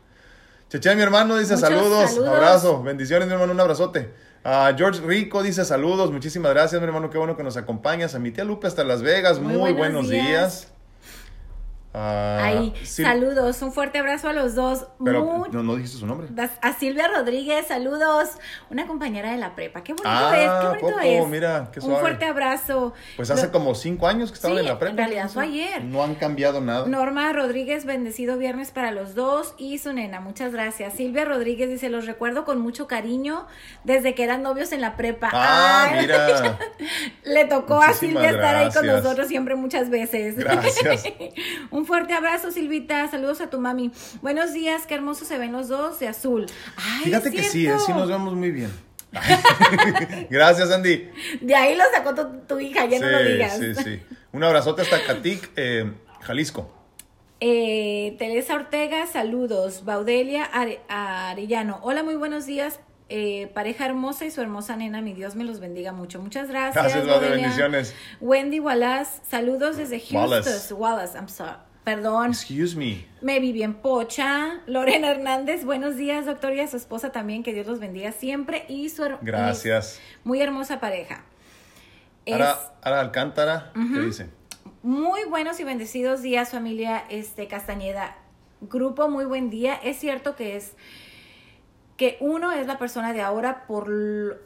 Cheche, 0.69 0.95
mi 0.95 1.01
hermano, 1.01 1.37
dice 1.37 1.57
saludos, 1.57 2.17
abrazo, 2.25 2.81
bendiciones, 2.83 3.27
mi 3.27 3.33
hermano, 3.33 3.51
un 3.51 3.59
abrazote. 3.59 4.11
a 4.45 4.73
George 4.77 5.01
Rico 5.01 5.43
dice 5.43 5.65
saludos, 5.65 6.09
muchísimas 6.09 6.53
gracias, 6.53 6.79
mi 6.81 6.87
hermano, 6.87 7.09
qué 7.09 7.17
bueno 7.17 7.35
que 7.35 7.43
nos 7.43 7.57
acompañas. 7.57 8.15
A 8.15 8.19
mi 8.19 8.31
tía 8.31 8.45
Lupe 8.45 8.67
hasta 8.67 8.85
Las 8.85 9.01
Vegas, 9.01 9.41
muy, 9.41 9.73
buenos, 9.73 10.09
días. 10.09 10.71
Ahí, 11.97 12.73
saludos, 12.83 13.61
un 13.61 13.71
fuerte 13.71 13.97
abrazo 13.97 14.29
a 14.29 14.33
los 14.33 14.55
dos. 14.55 14.87
Pero 15.03 15.45
no, 15.51 15.75
dijiste 15.75 15.97
su 15.97 16.05
nombre. 16.05 16.27
A 16.61 16.73
Silvia 16.73 17.07
Rodríguez, 17.07 17.67
saludos. 17.67 18.29
Una 18.69 18.87
compañera 18.87 19.31
de 19.31 19.37
la 19.37 19.55
prepa. 19.55 19.83
Qué 19.83 19.93
bonito 19.93 20.09
ah, 20.09 20.37
es, 20.37 20.79
qué 20.79 20.85
bonito 20.85 20.99
es. 20.99 21.27
Mira, 21.27 21.69
qué 21.71 21.79
Un 21.79 21.97
fuerte 21.97 22.25
abrazo. 22.25 22.93
Pues 23.15 23.31
hace 23.31 23.49
como 23.49 23.75
cinco 23.75 24.07
años 24.07 24.29
que 24.29 24.35
estaban 24.35 24.57
en 24.57 24.65
la 24.65 24.77
prepa. 24.77 24.91
En 24.91 24.97
realidad 24.97 25.29
fue 25.29 25.43
ayer. 25.43 25.83
No 25.83 26.03
han 26.03 26.15
cambiado 26.15 26.61
nada. 26.61 26.85
Norma 26.87 27.31
Rodríguez, 27.33 27.85
bendecido 27.85 28.37
viernes 28.37 28.71
para 28.71 28.91
los 28.91 29.15
dos. 29.15 29.55
Y 29.57 29.77
su 29.79 29.93
nena, 29.93 30.19
muchas 30.19 30.53
gracias. 30.53 30.93
Silvia 30.93 31.25
Rodríguez 31.25 31.69
dice: 31.69 31.89
Los 31.89 32.05
recuerdo 32.05 32.45
con 32.45 32.59
mucho 32.59 32.87
cariño 32.87 33.47
desde 33.83 34.13
que 34.13 34.23
eran 34.23 34.43
novios 34.43 34.71
en 34.71 34.81
la 34.81 34.95
prepa. 34.95 35.29
Ah, 35.33 35.97
mira. 35.99 36.59
Le 37.23 37.45
tocó 37.45 37.81
a 37.81 37.93
Silvia 37.93 38.29
estar 38.29 38.55
ahí 38.55 38.71
con 38.71 38.85
nosotros 38.85 39.27
siempre 39.27 39.55
muchas 39.55 39.89
veces. 39.89 40.35
Gracias. 40.37 41.03
un 41.71 41.85
fuerte 41.87 42.13
abrazo, 42.13 42.51
Silvita. 42.51 43.09
Saludos 43.09 43.41
a 43.41 43.49
tu 43.49 43.59
mami. 43.59 43.91
Buenos 44.21 44.53
días, 44.53 44.85
qué 44.85 44.93
hermosos 44.93 45.27
se 45.27 45.37
ven 45.37 45.53
los 45.53 45.69
dos 45.69 45.99
de 45.99 46.09
azul. 46.09 46.45
Fíjate 47.03 47.31
que 47.31 47.41
sí, 47.41 47.67
sí 47.85 47.93
nos 47.93 48.09
vemos 48.09 48.35
muy 48.35 48.51
bien. 48.51 48.71
Gracias, 50.29 50.69
Andy. 50.69 51.09
De 51.39 51.55
ahí 51.55 51.75
lo 51.75 51.83
sacó 51.93 52.13
tu, 52.45 52.59
hija, 52.59 52.85
ya 52.85 52.99
no 52.99 53.09
lo 53.09 53.23
digas. 53.23 53.57
Sí, 53.57 53.73
sí. 53.73 54.01
Un 54.33 54.43
abrazote 54.43 54.81
hasta 54.81 55.01
Catic, 55.03 55.49
eh, 55.55 55.91
Jalisco. 56.21 56.71
Eh, 57.39 58.15
Teresa 58.19 58.55
Ortega, 58.55 59.07
saludos. 59.07 59.85
Baudelia 59.85 60.43
Arellano. 60.89 61.79
Hola, 61.83 62.03
muy 62.03 62.15
buenos 62.15 62.45
días. 62.45 62.81
Eh, 63.09 63.49
pareja 63.53 63.85
hermosa 63.85 64.25
y 64.25 64.31
su 64.31 64.41
hermosa 64.41 64.75
nena, 64.75 65.01
mi 65.01 65.13
Dios 65.13 65.35
me 65.35 65.45
los 65.45 65.61
bendiga 65.61 65.93
mucho. 65.93 66.21
Muchas 66.21 66.49
gracias. 66.49 66.93
Gracias, 66.93 67.21
bendiciones. 67.21 67.95
Wendy 68.19 68.59
Wallace, 68.59 69.21
saludos 69.29 69.77
desde 69.77 70.01
Houston. 70.01 70.77
Wallace, 70.77 71.17
I'm 71.17 71.29
sorry. 71.29 71.66
Perdón. 71.87 72.31
Excuse 72.31 72.75
me. 72.75 73.05
Me 73.21 73.39
vi 73.39 73.53
bien 73.53 73.75
pocha. 73.75 74.59
Lorena 74.65 75.09
Hernández, 75.09 75.63
buenos 75.63 75.95
días, 75.95 76.25
doctor, 76.25 76.51
y 76.51 76.59
a 76.59 76.67
su 76.67 76.75
esposa 76.75 77.13
también, 77.13 77.43
que 77.43 77.53
Dios 77.53 77.65
los 77.65 77.79
bendiga 77.79 78.11
siempre. 78.11 78.65
Y 78.67 78.89
su 78.89 79.07
Gracias. 79.21 80.01
muy 80.25 80.41
hermosa 80.41 80.81
pareja. 80.81 81.23
Ara, 82.29 82.73
Alcántara, 82.81 83.71
¿qué 83.73 84.01
dice? 84.01 84.29
Muy 84.83 85.23
buenos 85.29 85.61
y 85.61 85.63
bendecidos 85.63 86.21
días, 86.21 86.51
familia 86.51 87.05
este, 87.09 87.47
Castañeda. 87.47 88.17
Grupo, 88.59 89.07
muy 89.07 89.23
buen 89.23 89.49
día. 89.49 89.75
Es 89.75 89.97
cierto 89.97 90.35
que 90.35 90.57
es 90.57 90.73
que 91.95 92.17
uno 92.19 92.51
es 92.51 92.67
la 92.67 92.77
persona 92.77 93.13
de 93.13 93.21
ahora 93.21 93.65
por 93.65 94.45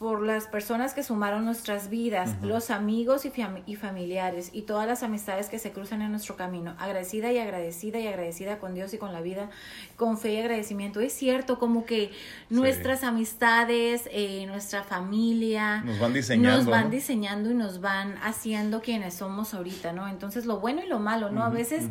por 0.00 0.22
las 0.22 0.46
personas 0.46 0.94
que 0.94 1.02
sumaron 1.02 1.44
nuestras 1.44 1.90
vidas, 1.90 2.30
los 2.40 2.70
amigos 2.70 3.26
y, 3.26 3.32
y, 3.66 3.76
familiares 3.76 4.48
y 4.50 4.62
todas 4.62 4.86
las 4.86 5.02
amistades 5.02 5.50
que 5.50 5.58
se 5.58 5.72
cruzan 5.72 6.00
en 6.00 6.10
nuestro 6.10 6.36
camino. 6.36 6.74
Agradecida 6.78 7.30
y 7.32 7.38
agradecida 7.38 7.98
y 7.98 8.06
agradecida 8.06 8.58
con 8.58 8.72
Dios 8.72 8.94
y 8.94 8.96
con 8.96 9.12
la 9.12 9.20
vida, 9.20 9.50
con 9.96 10.16
fe 10.16 10.32
y 10.32 10.38
agradecimiento. 10.38 11.00
Es 11.00 11.12
cierto, 11.12 11.58
como 11.58 11.84
que 11.84 12.12
nuestras 12.48 13.04
amistades, 13.04 14.08
eh, 14.10 14.46
nuestra 14.46 14.84
familia, 14.84 15.82
nos 15.82 16.00
van 16.00 16.14
diseñando. 16.14 16.56
Nos 16.56 16.66
van 16.66 16.90
diseñando 16.90 17.50
y 17.50 17.54
nos 17.54 17.82
van 17.82 18.16
haciendo 18.22 18.80
quienes 18.80 19.12
somos 19.12 19.52
ahorita, 19.52 19.92
¿no? 19.92 20.08
Entonces, 20.08 20.46
lo 20.46 20.60
bueno 20.60 20.82
y 20.82 20.88
lo 20.88 20.98
malo, 20.98 21.30
¿no? 21.30 21.44
a 21.44 21.50
veces, 21.50 21.84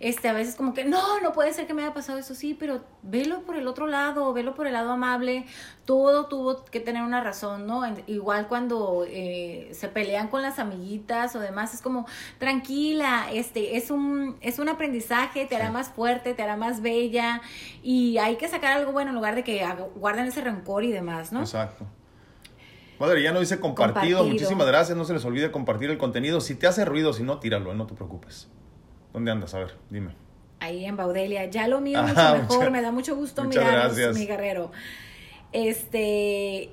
este, 0.00 0.28
a 0.28 0.34
veces 0.34 0.54
como 0.54 0.74
que, 0.74 0.84
no, 0.84 1.18
no 1.22 1.32
puede 1.32 1.54
ser 1.54 1.66
que 1.66 1.72
me 1.72 1.80
haya 1.80 1.94
pasado 1.94 2.18
eso, 2.18 2.34
sí, 2.34 2.52
pero 2.52 2.84
velo 3.02 3.40
por 3.40 3.56
el 3.56 3.66
otro 3.66 3.86
lado, 3.86 4.34
velo 4.34 4.54
por 4.54 4.66
el 4.66 4.74
lado 4.74 4.90
amable. 4.90 5.46
Todo 5.86 6.26
tuvo 6.26 6.64
que 6.66 6.80
tener 6.80 7.02
una 7.02 7.22
razón 7.22 7.53
¿no? 7.58 7.82
Igual 8.06 8.48
cuando 8.48 9.04
eh, 9.08 9.70
se 9.72 9.88
pelean 9.88 10.28
con 10.28 10.42
las 10.42 10.58
amiguitas 10.58 11.34
o 11.36 11.40
demás, 11.40 11.74
es 11.74 11.80
como, 11.80 12.06
tranquila, 12.38 13.26
este, 13.32 13.76
es 13.76 13.90
un, 13.90 14.36
es 14.40 14.58
un 14.58 14.68
aprendizaje, 14.68 15.46
te 15.46 15.56
hará 15.56 15.70
más 15.70 15.88
fuerte, 15.88 16.34
te 16.34 16.42
hará 16.42 16.56
más 16.56 16.82
bella 16.82 17.40
y 17.82 18.18
hay 18.18 18.36
que 18.36 18.48
sacar 18.48 18.76
algo 18.76 18.92
bueno 18.92 19.10
en 19.10 19.16
lugar 19.16 19.34
de 19.34 19.44
que 19.44 19.66
guarden 19.96 20.26
ese 20.26 20.40
rencor 20.40 20.84
y 20.84 20.92
demás, 20.92 21.32
¿no? 21.32 21.40
Exacto. 21.40 21.86
Madre, 22.98 23.22
ya 23.22 23.32
no 23.32 23.40
dice 23.40 23.58
compartido. 23.60 24.24
Muchísimas 24.24 24.66
gracias. 24.66 24.96
No 24.96 25.04
se 25.04 25.14
les 25.14 25.24
olvide 25.24 25.50
compartir 25.50 25.90
el 25.90 25.98
contenido. 25.98 26.40
Si 26.40 26.54
te 26.54 26.66
hace 26.66 26.84
ruido, 26.84 27.12
si 27.12 27.22
no, 27.22 27.38
tíralo, 27.38 27.72
¿eh? 27.72 27.74
no 27.74 27.86
te 27.86 27.94
preocupes. 27.94 28.48
¿Dónde 29.12 29.30
andas? 29.30 29.54
A 29.54 29.60
ver, 29.60 29.76
dime. 29.90 30.14
Ahí 30.60 30.84
en 30.84 30.96
Baudelia. 30.96 31.46
Ya 31.46 31.68
lo 31.68 31.80
mío 31.80 32.02
mucho 32.06 32.36
mejor. 32.36 32.70
me 32.70 32.82
da 32.82 32.92
mucho 32.92 33.16
gusto 33.16 33.44
mirarlos, 33.44 34.16
mi 34.16 34.26
guerrero. 34.26 34.70
Este, 35.52 36.70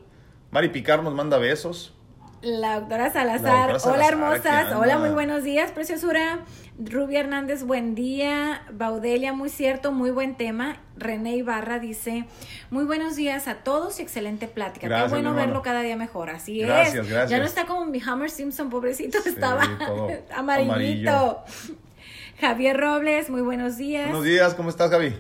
Mari 0.51 0.67
Picar 0.67 1.01
nos 1.01 1.13
manda 1.13 1.37
besos. 1.37 1.93
La 2.41 2.79
doctora 2.79 3.09
Salazar. 3.13 3.77
Hola, 3.85 4.07
hermosas. 4.07 4.73
Hola, 4.75 4.97
muy 4.97 5.11
buenos 5.11 5.43
días, 5.43 5.71
preciosura. 5.71 6.39
Rubia 6.77 7.21
Hernández, 7.21 7.63
buen 7.63 7.95
día. 7.95 8.63
Baudelia, 8.73 9.31
muy 9.31 9.47
cierto, 9.49 9.93
muy 9.93 10.11
buen 10.11 10.35
tema. 10.35 10.77
René 10.97 11.37
Ibarra 11.37 11.79
dice, 11.79 12.25
muy 12.69 12.83
buenos 12.83 13.15
días 13.15 13.47
a 13.47 13.59
todos 13.63 13.99
y 13.99 14.01
excelente 14.01 14.49
plática. 14.49 14.89
Qué 14.89 15.09
bueno 15.09 15.33
verlo 15.33 15.61
cada 15.61 15.81
día 15.83 15.95
mejor. 15.95 16.29
Así 16.29 16.59
gracias, 16.59 17.05
es. 17.05 17.09
Gracias. 17.09 17.29
Ya 17.29 17.37
no 17.37 17.45
está 17.45 17.65
como 17.65 17.85
mi 17.85 18.01
Hammer 18.05 18.29
Simpson, 18.29 18.69
pobrecito, 18.69 19.19
estaba 19.25 19.63
amarillito. 20.35 21.45
Javier 22.41 22.77
Robles, 22.77 23.29
muy 23.29 23.41
buenos 23.41 23.77
días. 23.77 24.07
Buenos 24.07 24.25
días, 24.25 24.53
¿cómo 24.55 24.69
estás, 24.69 24.89
Javi? 24.89 25.15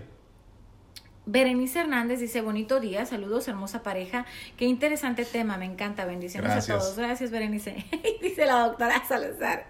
Berenice 1.25 1.81
Hernández 1.81 2.19
dice, 2.19 2.41
bonito 2.41 2.79
día, 2.79 3.05
saludos, 3.05 3.47
hermosa 3.47 3.83
pareja. 3.83 4.25
Qué 4.57 4.65
interesante 4.65 5.23
tema, 5.23 5.57
me 5.57 5.65
encanta, 5.65 6.05
bendiciones 6.05 6.51
a 6.51 6.77
todos. 6.77 6.97
Gracias, 6.97 7.29
Berenice. 7.29 7.85
dice 8.21 8.45
la 8.45 8.67
doctora 8.67 9.03
Salazar. 9.07 9.67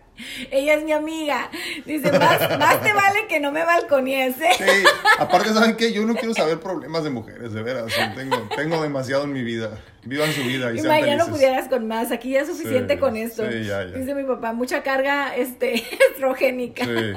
Ella 0.49 0.75
es 0.75 0.83
mi 0.83 0.91
amiga. 0.93 1.49
Dice, 1.85 2.11
más, 2.11 2.39
te 2.83 2.93
vale 2.93 3.27
que 3.27 3.39
no 3.39 3.51
me 3.51 3.65
balconies. 3.65 4.39
¿eh? 4.39 4.51
Sí, 4.57 4.83
aparte, 5.19 5.49
¿saben 5.49 5.75
qué? 5.75 5.91
Yo 5.91 6.05
no 6.05 6.15
quiero 6.15 6.33
saber 6.33 6.59
problemas 6.59 7.03
de 7.03 7.09
mujeres, 7.09 7.53
de 7.53 7.63
veras. 7.63 7.91
Tengo, 8.15 8.37
tengo 8.55 8.81
demasiado 8.81 9.23
en 9.23 9.33
mi 9.33 9.43
vida. 9.43 9.79
Vivan 10.03 10.31
su 10.31 10.43
vida 10.43 10.71
y, 10.71 10.77
y 10.77 10.79
sean 10.79 11.17
no 11.17 11.27
pudieras 11.27 11.67
con 11.67 11.87
más. 11.87 12.11
Aquí 12.11 12.31
ya 12.31 12.41
es 12.41 12.47
suficiente 12.47 12.99
con 12.99 13.17
esto. 13.17 13.43
Sí, 13.49 13.63
ya, 13.65 13.83
ya. 13.83 13.97
Dice 13.97 14.15
mi 14.15 14.23
papá, 14.23 14.53
mucha 14.53 14.83
carga 14.83 15.35
este, 15.35 15.75
estrogénica. 16.11 16.85
Sí. 16.85 17.13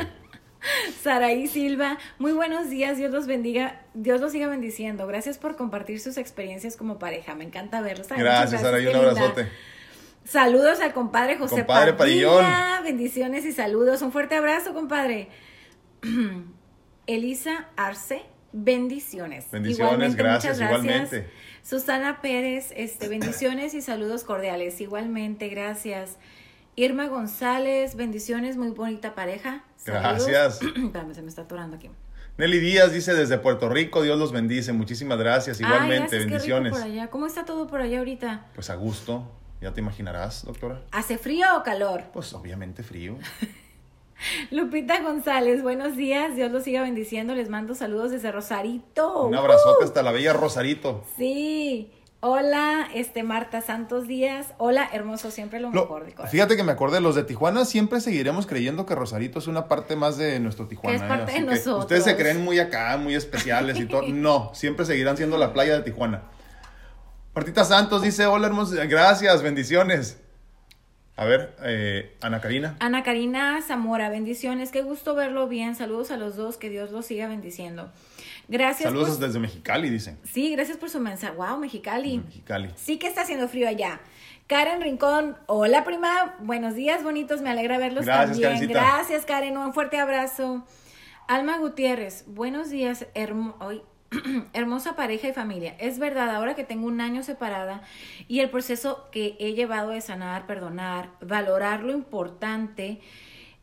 Saraí 1.02 1.46
Silva, 1.46 1.98
muy 2.18 2.32
buenos 2.32 2.70
días, 2.70 2.96
Dios 2.96 3.12
los 3.12 3.26
bendiga, 3.26 3.82
Dios 3.94 4.20
los 4.20 4.32
siga 4.32 4.48
bendiciendo. 4.48 5.06
Gracias 5.06 5.38
por 5.38 5.56
compartir 5.56 6.00
sus 6.00 6.16
experiencias 6.16 6.76
como 6.76 6.98
pareja, 6.98 7.34
me 7.34 7.44
encanta 7.44 7.80
verlos. 7.80 8.08
gracias, 8.08 8.60
Saraí, 8.60 8.86
un 8.86 8.96
abrazote. 8.96 9.48
Saludos 10.24 10.80
al 10.80 10.94
compadre 10.94 11.36
José 11.36 11.56
compadre 11.56 11.92
Padilla, 11.92 12.80
bendiciones 12.82 13.44
y 13.44 13.52
saludos. 13.52 14.00
Un 14.02 14.10
fuerte 14.10 14.36
abrazo, 14.36 14.72
compadre. 14.72 15.28
Elisa 17.06 17.68
Arce, 17.76 18.22
Bendiciones. 18.56 19.50
Bendiciones, 19.50 20.14
gracias, 20.14 20.60
igualmente. 20.60 21.28
Susana 21.64 22.20
Pérez, 22.22 22.72
este, 22.76 23.08
bendiciones 23.08 23.74
y 23.74 23.82
saludos 23.82 24.22
cordiales. 24.22 24.80
Igualmente, 24.80 25.48
gracias. 25.48 26.18
Irma 26.76 27.06
González, 27.06 27.94
bendiciones, 27.94 28.56
muy 28.56 28.70
bonita 28.70 29.14
pareja. 29.14 29.64
Gracias. 29.84 30.60
Espérame, 30.76 31.14
se 31.14 31.22
me 31.22 31.28
está 31.28 31.42
atorando 31.42 31.76
aquí. 31.76 31.90
Nelly 32.36 32.58
Díaz 32.58 32.92
dice 32.92 33.14
desde 33.14 33.38
Puerto 33.38 33.68
Rico, 33.68 34.02
Dios 34.02 34.18
los 34.18 34.32
bendice. 34.32 34.72
Muchísimas 34.72 35.18
gracias, 35.18 35.60
igualmente, 35.60 36.18
bendiciones. 36.18 36.72
por 36.72 36.82
allá. 36.82 37.08
¿Cómo 37.08 37.26
está 37.26 37.44
todo 37.44 37.68
por 37.68 37.80
allá 37.80 37.98
ahorita? 37.98 38.46
Pues 38.54 38.70
a 38.70 38.74
gusto, 38.74 39.30
ya 39.60 39.72
te 39.72 39.80
imaginarás, 39.80 40.44
doctora. 40.44 40.82
¿Hace 40.90 41.16
frío 41.16 41.46
o 41.56 41.62
calor? 41.62 42.04
Pues 42.12 42.32
obviamente 42.32 42.82
frío. 42.82 43.18
Lupita 44.50 45.00
González, 45.00 45.62
buenos 45.62 45.96
días. 45.96 46.34
Dios 46.34 46.50
los 46.50 46.64
siga 46.64 46.82
bendiciendo. 46.82 47.36
Les 47.36 47.50
mando 47.50 47.76
saludos 47.76 48.10
desde 48.10 48.32
Rosarito. 48.32 49.26
Un 49.26 49.34
abrazote 49.36 49.84
hasta 49.84 50.02
la 50.02 50.10
bella 50.10 50.32
Rosarito. 50.32 51.04
Sí. 51.16 51.92
Hola, 52.26 52.88
este 52.94 53.22
Marta 53.22 53.60
Santos 53.60 54.08
Díaz. 54.08 54.54
Hola, 54.56 54.88
hermoso, 54.94 55.30
siempre 55.30 55.60
lo, 55.60 55.70
mejor 55.70 56.06
de 56.06 56.14
Fíjate 56.26 56.56
que 56.56 56.62
me 56.62 56.72
acordé, 56.72 57.02
los 57.02 57.14
de 57.14 57.22
Tijuana 57.22 57.66
siempre 57.66 58.00
seguiremos 58.00 58.46
creyendo 58.46 58.86
que 58.86 58.94
Rosarito 58.94 59.40
es 59.40 59.46
una 59.46 59.68
parte 59.68 59.94
más 59.94 60.16
de 60.16 60.40
nuestro 60.40 60.66
Tijuana. 60.66 60.96
es 60.96 61.02
¿eh? 61.02 61.06
parte 61.06 61.32
de 61.32 61.40
nosotros. 61.42 61.80
Ustedes 61.80 62.04
se 62.04 62.16
creen 62.16 62.42
muy 62.42 62.58
acá, 62.60 62.96
muy 62.96 63.14
especiales 63.14 63.78
y 63.78 63.84
todo. 63.84 64.04
No, 64.08 64.50
siempre 64.54 64.86
seguirán 64.86 65.18
siendo 65.18 65.36
la 65.36 65.52
playa 65.52 65.74
de 65.74 65.82
Tijuana. 65.82 66.22
Martita 67.34 67.62
Santos 67.62 68.00
dice, 68.00 68.24
hola 68.24 68.46
hermoso, 68.46 68.74
gracias, 68.88 69.42
bendiciones. 69.42 70.16
A 71.16 71.26
ver, 71.26 71.54
eh, 71.62 72.16
Ana 72.22 72.40
Karina. 72.40 72.76
Ana 72.80 73.02
Karina 73.02 73.60
Zamora, 73.60 74.08
bendiciones. 74.08 74.70
Qué 74.70 74.80
gusto 74.80 75.14
verlo 75.14 75.46
bien. 75.46 75.76
Saludos 75.76 76.10
a 76.10 76.16
los 76.16 76.36
dos. 76.36 76.56
Que 76.56 76.70
Dios 76.70 76.90
los 76.90 77.06
siga 77.06 77.28
bendiciendo. 77.28 77.92
Gracias. 78.48 78.90
Saludos 78.90 79.18
desde 79.18 79.38
Mexicali, 79.38 79.90
dicen. 79.90 80.18
Sí, 80.24 80.50
gracias 80.52 80.76
por 80.76 80.90
su 80.90 81.00
mensaje. 81.00 81.34
Wow, 81.34 81.58
Mexicali. 81.58 82.18
Mexicali. 82.18 82.70
Sí 82.76 82.98
que 82.98 83.06
está 83.06 83.22
haciendo 83.22 83.48
frío 83.48 83.68
allá. 83.68 84.00
Karen 84.46 84.82
Rincón, 84.82 85.38
hola 85.46 85.84
prima, 85.84 86.36
buenos 86.40 86.74
días, 86.74 87.02
bonitos, 87.02 87.40
me 87.40 87.48
alegra 87.48 87.78
verlos 87.78 88.04
también. 88.04 88.68
Gracias, 88.68 89.24
Karen, 89.24 89.56
un 89.56 89.72
fuerte 89.72 89.98
abrazo. 89.98 90.66
Alma 91.26 91.56
Gutiérrez, 91.56 92.24
buenos 92.26 92.68
días, 92.68 93.06
hermo 93.14 93.56
hermosa 94.52 94.96
pareja 94.96 95.28
y 95.28 95.32
familia. 95.32 95.74
Es 95.78 95.98
verdad, 95.98 96.30
ahora 96.30 96.54
que 96.54 96.64
tengo 96.64 96.86
un 96.86 97.00
año 97.00 97.22
separada 97.22 97.82
y 98.28 98.40
el 98.40 98.50
proceso 98.50 99.08
que 99.10 99.36
he 99.40 99.54
llevado 99.54 99.90
de 99.90 100.00
sanar, 100.00 100.46
perdonar, 100.46 101.10
valorar 101.20 101.82
lo 101.82 101.92
importante, 101.92 103.00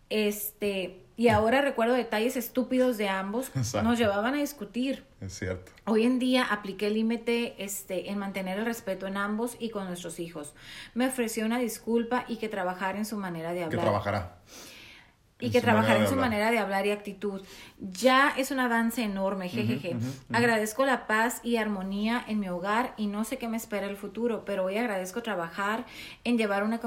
este, 0.10 1.01
y 1.22 1.30
ahora 1.30 1.62
recuerdo 1.62 1.94
detalles 1.94 2.36
estúpidos 2.36 2.98
de 2.98 3.08
ambos, 3.08 3.52
nos 3.84 4.00
llevaban 4.00 4.34
a 4.34 4.38
discutir. 4.38 5.06
Es 5.20 5.38
cierto. 5.38 5.72
Hoy 5.86 6.04
en 6.04 6.18
día 6.18 6.44
apliqué 6.44 6.88
el 6.88 6.96
límite 6.96 7.64
este, 7.64 8.10
en 8.10 8.18
mantener 8.18 8.58
el 8.58 8.66
respeto 8.66 9.06
en 9.06 9.18
ambos 9.18 9.56
y 9.60 9.70
con 9.70 9.86
nuestros 9.86 10.20
hijos. 10.20 10.56
Me 10.96 11.06
ofreció 11.06 11.46
una 11.46 11.60
disculpa 11.60 12.26
y 12.28 12.38
que 12.38 12.50
trabajara 12.50 12.98
en 12.98 13.06
su 13.06 13.18
manera 13.18 13.54
de 13.54 13.64
hablar. 13.64 13.78
Que 13.78 13.84
trabajará 13.84 14.38
y 15.40 15.52
que 15.52 15.62
trabajar 15.62 15.98
en 15.98 16.08
su 16.08 16.16
manera 16.16 16.50
de 16.50 16.58
hablar 16.58 16.88
y 16.88 16.92
actitud. 16.92 17.42
Ya 17.80 18.34
es 18.36 18.50
un 18.50 18.60
avance 18.60 19.04
enorme, 19.04 19.48
jejeje. 19.48 19.98
Agradezco 20.32 20.86
la 20.86 21.06
paz 21.06 21.40
y 21.44 21.58
armonía 21.58 22.24
en 22.28 22.40
mi 22.40 22.50
hogar 22.50 22.96
y 22.98 23.06
no 23.06 23.26
sé 23.26 23.38
qué 23.38 23.48
me 23.48 23.58
espera 23.58 23.86
el 23.88 23.98
futuro, 23.98 24.44
pero 24.44 24.66
hoy 24.66 24.78
agradezco 24.78 25.22
trabajar 25.22 25.86
en 26.24 26.40
llevar 26.40 26.64
una 26.64 26.80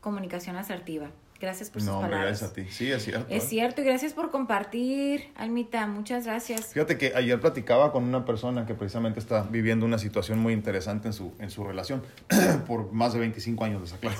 comunicación 0.00 0.56
asertiva. 0.56 1.10
Gracias 1.40 1.70
por 1.70 1.80
sus 1.80 1.90
no, 1.90 2.00
palabras. 2.00 2.40
gracias 2.40 2.50
a 2.50 2.52
ti. 2.52 2.66
Sí, 2.68 2.90
es 2.90 3.04
cierto. 3.04 3.26
Es 3.28 3.44
¿eh? 3.44 3.46
cierto 3.48 3.80
y 3.82 3.84
gracias 3.84 4.12
por 4.12 4.30
compartir, 4.30 5.30
Almita. 5.36 5.86
Muchas 5.86 6.26
gracias. 6.26 6.72
Fíjate 6.72 6.98
que 6.98 7.12
ayer 7.14 7.40
platicaba 7.40 7.92
con 7.92 8.04
una 8.04 8.24
persona 8.24 8.66
que 8.66 8.74
precisamente 8.74 9.20
está 9.20 9.42
viviendo 9.42 9.86
una 9.86 9.98
situación 9.98 10.40
muy 10.40 10.52
interesante 10.52 11.08
en 11.08 11.12
su, 11.12 11.32
en 11.38 11.50
su 11.50 11.62
relación 11.64 12.02
por 12.66 12.92
más 12.92 13.12
de 13.12 13.20
25 13.20 13.64
años, 13.64 13.82
desaclaro 13.82 14.18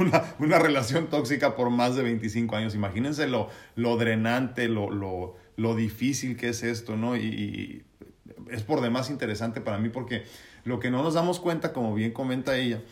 una, 0.38 0.58
relación 0.58 1.08
tóxica 1.08 1.56
por 1.56 1.70
más 1.70 1.96
de 1.96 2.02
25 2.02 2.56
años. 2.56 2.74
Imagínense 2.74 3.26
lo, 3.26 3.48
lo 3.76 3.96
drenante, 3.96 4.68
lo, 4.68 4.90
lo, 4.90 5.36
lo 5.56 5.74
difícil 5.74 6.36
que 6.36 6.48
es 6.48 6.62
esto, 6.62 6.96
¿no? 6.96 7.16
Y, 7.16 7.84
es 8.50 8.62
por 8.62 8.80
demás 8.80 9.10
interesante 9.10 9.60
para 9.60 9.78
mí 9.78 9.90
porque 9.90 10.24
lo 10.64 10.80
que 10.80 10.90
no 10.90 11.02
nos 11.02 11.14
damos 11.14 11.38
cuenta, 11.38 11.72
como 11.72 11.94
bien 11.94 12.10
comenta 12.10 12.56
ella, 12.56 12.82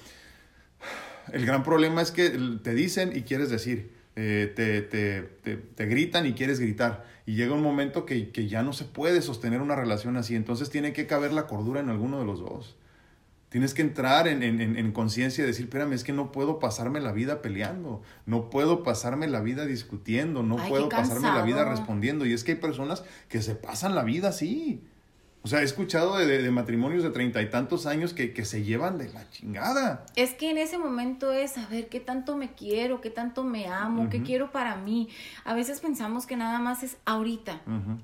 el 1.33 1.47
gran 1.47 1.63
problema 1.63 2.03
es 2.03 2.11
que 2.11 2.31
te 2.63 2.75
dicen 2.75 3.17
y 3.17 3.23
quieres 3.23 3.51
decir, 3.51 3.93
eh, 4.21 4.53
te, 4.57 4.83
te, 4.83 5.23
te, 5.43 5.57
te, 5.57 5.87
gritan 5.87 6.27
y 6.27 6.33
quieres 6.33 6.59
gritar. 6.59 7.05
Y 7.25 7.37
llega 7.37 7.55
un 7.55 7.63
momento 7.63 8.05
que, 8.05 8.31
que, 8.31 8.49
ya 8.49 8.65
no 8.65 8.73
se 8.73 8.85
puede 8.85 9.23
sostener 9.23 9.61
una 9.61 9.77
relación 9.77 10.17
así. 10.17 10.35
Entonces 10.35 10.71
tiene 10.71 10.93
que 10.93 11.07
caber 11.07 11.33
la 11.33 11.47
cordura 11.47 11.79
en 11.79 11.89
alguno 11.89 12.19
de 12.19 12.25
los 12.25 12.41
dos. 12.41 12.77
Tienes 13.49 13.75
que 13.75 13.83
entrar 13.83 14.27
en, 14.27 14.43
en, 14.43 14.61
en 14.61 14.93
conciencia 14.93 15.45
y 15.45 15.47
decir, 15.47 15.67
espérame, 15.67 15.93
es 15.93 16.03
que 16.03 16.13
no 16.13 16.33
puedo 16.33 16.59
pasarme 16.59 17.01
la 17.01 17.13
vida 17.13 17.41
peleando, 17.43 18.03
no 18.27 18.51
puedo 18.51 18.83
pasarme 18.83 19.29
la 19.29 19.41
vida 19.41 19.67
discutiendo, 19.67 20.43
no 20.43 20.57
puedo 20.69 20.89
pasarme 20.89 21.29
la 21.29 21.43
vida 21.43 21.65
respondiendo. 21.65 22.27
Y 22.27 22.33
es 22.33 22.43
que 22.43 22.53
hay 22.53 22.59
personas 22.59 23.05
que 23.29 23.41
se 23.41 23.55
pasan 23.55 23.95
la 23.95 24.03
vida 24.03 24.31
así. 24.31 24.83
O 25.49 25.51
sea, 25.51 25.63
he 25.63 25.65
escuchado 25.65 26.19
de, 26.19 26.27
de, 26.27 26.51
matrimonios 26.51 27.03
de 27.03 27.09
treinta 27.09 27.41
y 27.41 27.49
tantos 27.49 27.87
años 27.87 28.13
que, 28.13 28.35
que, 28.35 28.45
se 28.45 28.65
llevan 28.65 28.99
de 28.99 29.09
la 29.09 29.31
chingada. 29.31 30.05
Es 30.15 30.35
que 30.35 30.51
en 30.51 30.59
ese 30.59 30.77
momento 30.77 31.33
es 31.33 31.53
saber 31.53 31.89
qué 31.89 32.01
tanto 32.01 32.37
me 32.37 32.53
quiero, 32.53 33.01
qué 33.01 33.09
tanto 33.09 33.45
me 33.45 33.67
amo, 33.67 34.11
qué 34.11 34.23
quiero 34.23 34.53
para 34.53 34.77
mí. 34.77 35.09
A 35.47 35.55
veces 35.55 35.81
pensamos 35.81 36.27
que 36.27 36.37
nada 36.37 36.59
más 36.59 36.83
es 36.83 36.99
ahorita. 37.07 37.63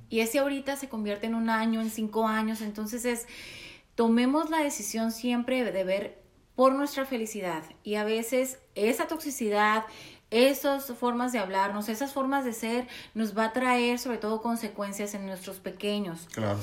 Y 0.08 0.20
ese 0.20 0.38
ahorita 0.38 0.76
se 0.76 0.88
convierte 0.88 1.26
en 1.26 1.34
un 1.34 1.50
año, 1.50 1.82
en 1.82 1.90
cinco 1.90 2.26
años. 2.26 2.62
Entonces 2.62 3.04
es 3.04 3.26
tomemos 3.94 4.48
la 4.48 4.60
decisión 4.60 5.12
siempre 5.12 5.70
de 5.70 5.84
ver 5.84 6.22
por 6.56 6.72
nuestra 6.72 7.04
felicidad 7.04 7.62
y 7.82 7.96
a 7.96 8.04
veces 8.04 8.58
esa 8.74 9.06
toxicidad, 9.06 9.84
esas 10.30 10.86
formas 10.94 11.32
de 11.32 11.40
hablarnos, 11.40 11.90
esas 11.90 12.14
formas 12.14 12.46
de 12.46 12.54
ser 12.54 12.88
nos 13.12 13.36
va 13.36 13.44
a 13.44 13.52
traer 13.52 13.98
sobre 13.98 14.16
todo 14.16 14.40
consecuencias 14.40 15.12
en 15.12 15.26
nuestros 15.26 15.58
pequeños. 15.58 16.26
Claro. 16.32 16.58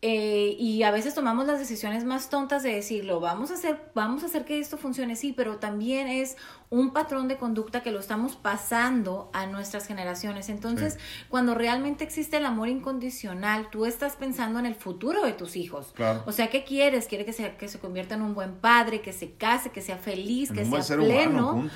Eh, 0.00 0.54
y 0.60 0.84
a 0.84 0.92
veces 0.92 1.14
tomamos 1.14 1.46
las 1.46 1.58
decisiones 1.58 2.04
más 2.04 2.30
tontas 2.30 2.62
de 2.62 2.72
decirlo, 2.72 3.18
vamos 3.18 3.50
a 3.50 3.54
hacer, 3.54 3.90
vamos 3.94 4.22
a 4.22 4.26
hacer 4.26 4.44
que 4.44 4.60
esto 4.60 4.78
funcione, 4.78 5.16
sí, 5.16 5.32
pero 5.32 5.56
también 5.58 6.06
es 6.06 6.36
un 6.70 6.90
patrón 6.92 7.28
de 7.28 7.38
conducta 7.38 7.82
que 7.82 7.90
lo 7.90 7.98
estamos 7.98 8.36
pasando 8.36 9.30
a 9.32 9.46
nuestras 9.46 9.86
generaciones. 9.86 10.50
Entonces, 10.50 10.98
cuando 11.30 11.54
realmente 11.54 12.04
existe 12.04 12.36
el 12.36 12.44
amor 12.44 12.68
incondicional, 12.68 13.70
tú 13.70 13.86
estás 13.86 14.16
pensando 14.16 14.58
en 14.58 14.66
el 14.66 14.74
futuro 14.74 15.24
de 15.24 15.32
tus 15.32 15.56
hijos. 15.56 15.94
O 16.26 16.32
sea, 16.32 16.50
¿qué 16.50 16.64
quieres? 16.64 17.06
Quiere 17.06 17.24
que 17.24 17.32
se, 17.32 17.56
que 17.56 17.68
se 17.68 17.78
convierta 17.78 18.16
en 18.16 18.22
un 18.22 18.34
buen 18.34 18.56
padre, 18.56 19.00
que 19.00 19.14
se 19.14 19.32
case, 19.32 19.70
que 19.70 19.80
sea 19.80 19.96
feliz, 19.96 20.52
que 20.52 20.66
sea 20.66 20.96
pleno. 20.96 21.70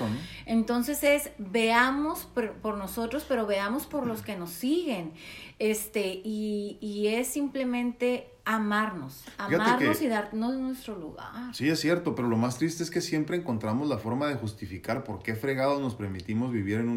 Entonces 0.45 1.03
es, 1.03 1.31
veamos 1.39 2.25
por, 2.25 2.53
por, 2.53 2.77
nosotros, 2.77 3.25
pero 3.27 3.47
veamos 3.47 3.87
por 3.87 4.05
los 4.05 4.21
que 4.21 4.35
nos 4.35 4.51
siguen. 4.51 5.13
Este, 5.57 6.21
y, 6.23 6.77
y 6.81 7.07
es 7.07 7.27
simplemente 7.27 8.32
amarnos, 8.45 9.23
amarnos 9.37 10.01
y 10.01 10.07
darnos 10.07 10.55
nuestro 10.55 10.97
lugar. 10.97 11.53
Sí, 11.53 11.69
es 11.69 11.79
cierto, 11.79 12.15
pero 12.15 12.27
lo 12.27 12.37
más 12.37 12.57
triste 12.57 12.83
es 12.83 12.91
que 12.91 13.01
siempre 13.01 13.37
encontramos 13.37 13.87
la 13.87 13.97
forma 13.97 14.27
de 14.27 14.35
justificar 14.35 15.03
por 15.03 15.23
qué 15.23 15.35
fregados 15.35 15.81
nos 15.81 15.95
permitimos 15.95 16.51
vivir 16.51 16.79
en 16.79 16.89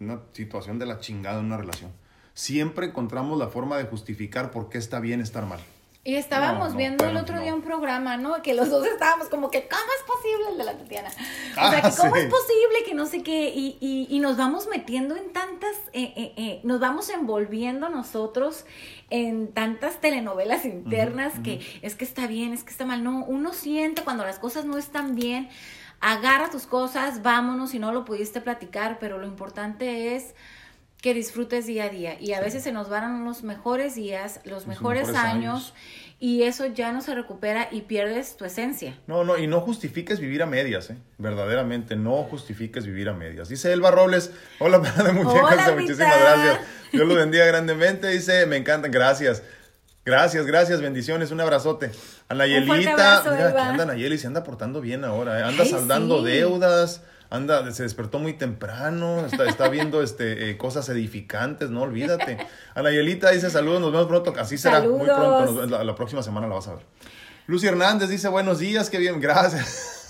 una 0.00 0.20
situación 0.32 0.78
de 0.78 0.86
la 0.86 0.98
chingada 0.98 1.40
en 1.40 1.46
una 1.46 1.56
relación. 1.56 1.92
Siempre 2.34 2.86
encontramos 2.86 3.38
la 3.38 3.48
forma 3.48 3.76
de 3.76 3.84
justificar 3.84 4.50
por 4.50 4.68
qué 4.68 4.78
está 4.78 5.00
bien 5.00 5.20
estar 5.20 5.46
mal. 5.46 5.60
Y 6.02 6.14
estábamos 6.14 6.74
viendo 6.76 7.04
el 7.04 7.18
otro 7.18 7.38
día 7.40 7.54
un 7.54 7.60
programa, 7.60 8.16
¿no? 8.16 8.40
Que 8.40 8.54
los 8.54 8.70
dos 8.70 8.86
estábamos 8.86 9.28
como 9.28 9.50
que, 9.50 9.68
¿cómo 9.68 9.82
es 9.98 10.04
posible 10.06 10.52
el 10.52 10.56
de 10.56 10.64
la 10.64 10.78
Tatiana? 10.78 11.10
O 11.10 11.70
sea, 11.70 11.82
que 11.82 11.94
¿cómo 11.94 12.16
es 12.16 12.24
posible 12.24 12.84
que 12.86 12.94
no 12.94 13.04
sé 13.04 13.22
qué? 13.22 13.50
Y, 13.50 13.76
y, 13.80 14.06
y 14.08 14.18
nos 14.18 14.38
vamos 14.38 14.66
metiendo 14.68 15.14
en 15.14 15.30
tantas, 15.34 15.76
eh, 15.92 16.14
eh, 16.16 16.32
eh, 16.38 16.60
nos 16.64 16.80
vamos 16.80 17.10
envolviendo 17.10 17.90
nosotros 17.90 18.64
en 19.10 19.52
tantas 19.52 20.00
telenovelas 20.00 20.64
internas 20.64 21.34
que 21.44 21.60
es 21.82 21.96
que 21.96 22.04
está 22.04 22.26
bien, 22.26 22.54
es 22.54 22.64
que 22.64 22.70
está 22.70 22.86
mal. 22.86 23.04
No, 23.04 23.22
uno 23.26 23.52
siente 23.52 24.02
cuando 24.02 24.24
las 24.24 24.38
cosas 24.38 24.64
no 24.64 24.78
están 24.78 25.14
bien, 25.14 25.50
agarra 26.00 26.48
tus 26.48 26.66
cosas, 26.66 27.22
vámonos, 27.22 27.72
si 27.72 27.78
no 27.78 27.92
lo 27.92 28.06
pudiste 28.06 28.40
platicar, 28.40 28.98
pero 29.00 29.18
lo 29.18 29.26
importante 29.26 30.16
es 30.16 30.34
que 31.00 31.14
disfrutes 31.14 31.66
día 31.66 31.84
a 31.84 31.88
día. 31.88 32.20
Y 32.20 32.32
a 32.32 32.40
veces 32.40 32.62
se 32.62 32.72
nos 32.72 32.88
van 32.88 33.24
los 33.24 33.42
mejores 33.42 33.94
días, 33.94 34.40
los, 34.44 34.66
mejores, 34.66 35.08
años, 35.14 35.72
y 36.18 36.42
eso 36.42 36.66
ya 36.66 36.92
no 36.92 37.00
se 37.00 37.14
recupera 37.14 37.68
y 37.70 37.82
pierdes 37.82 38.36
tu 38.36 38.44
esencia. 38.44 38.98
No, 39.06 39.24
no, 39.24 39.38
y 39.38 39.46
no 39.46 39.60
justifiques 39.60 40.20
vivir 40.20 40.42
a 40.42 40.46
medias, 40.46 40.90
¿eh? 40.90 40.98
Verdaderamente, 41.18 41.96
no 41.96 42.22
justifiques 42.24 42.84
vivir 42.84 43.08
a 43.08 43.14
medias. 43.14 43.48
Dice 43.48 43.72
Elba 43.72 43.90
Robles, 43.90 44.30
hola, 44.58 44.78
de 45.04 45.12
muchachos, 45.12 45.74
muchísimas 45.74 46.20
gracias. 46.20 46.60
Dios 46.92 47.08
lo 47.08 47.14
bendiga 47.14 47.46
grandemente, 47.46 48.08
dice, 48.08 48.44
me 48.46 48.56
encantan, 48.56 48.90
gracias. 48.90 49.42
Gracias, 50.04 50.46
gracias, 50.46 50.80
bendiciones, 50.80 51.30
un 51.30 51.40
abrazote. 51.40 51.90
A 52.28 52.34
Nayelita, 52.34 52.74
mira, 52.74 53.22
que 53.22 53.60
anda 53.60 53.84
Nayeli, 53.84 54.18
se 54.18 54.26
anda 54.26 54.42
portando 54.42 54.80
bien 54.80 55.04
ahora, 55.04 55.40
¿eh? 55.40 55.42
anda 55.42 55.64
saldando 55.64 56.22
deudas, 56.22 57.02
anda, 57.30 57.70
se 57.72 57.84
despertó 57.84 58.18
muy 58.18 58.34
temprano, 58.34 59.24
está, 59.24 59.46
está 59.46 59.68
viendo 59.68 60.02
este, 60.02 60.50
eh, 60.50 60.56
cosas 60.58 60.88
edificantes, 60.88 61.70
no 61.70 61.82
olvídate. 61.82 62.38
Anayelita 62.74 63.30
dice 63.30 63.50
saludos, 63.50 63.80
nos 63.80 63.92
vemos 63.92 64.08
pronto, 64.08 64.34
así 64.38 64.58
será, 64.58 64.82
muy 64.82 65.06
pronto, 65.06 65.66
la, 65.66 65.84
la 65.84 65.94
próxima 65.94 66.22
semana 66.22 66.46
la 66.48 66.56
vas 66.56 66.68
a 66.68 66.74
ver. 66.74 66.84
Lucy 67.46 67.66
Hernández 67.66 68.08
dice 68.08 68.28
buenos 68.28 68.58
días, 68.58 68.90
qué 68.90 68.98
bien, 68.98 69.20
gracias. 69.20 70.00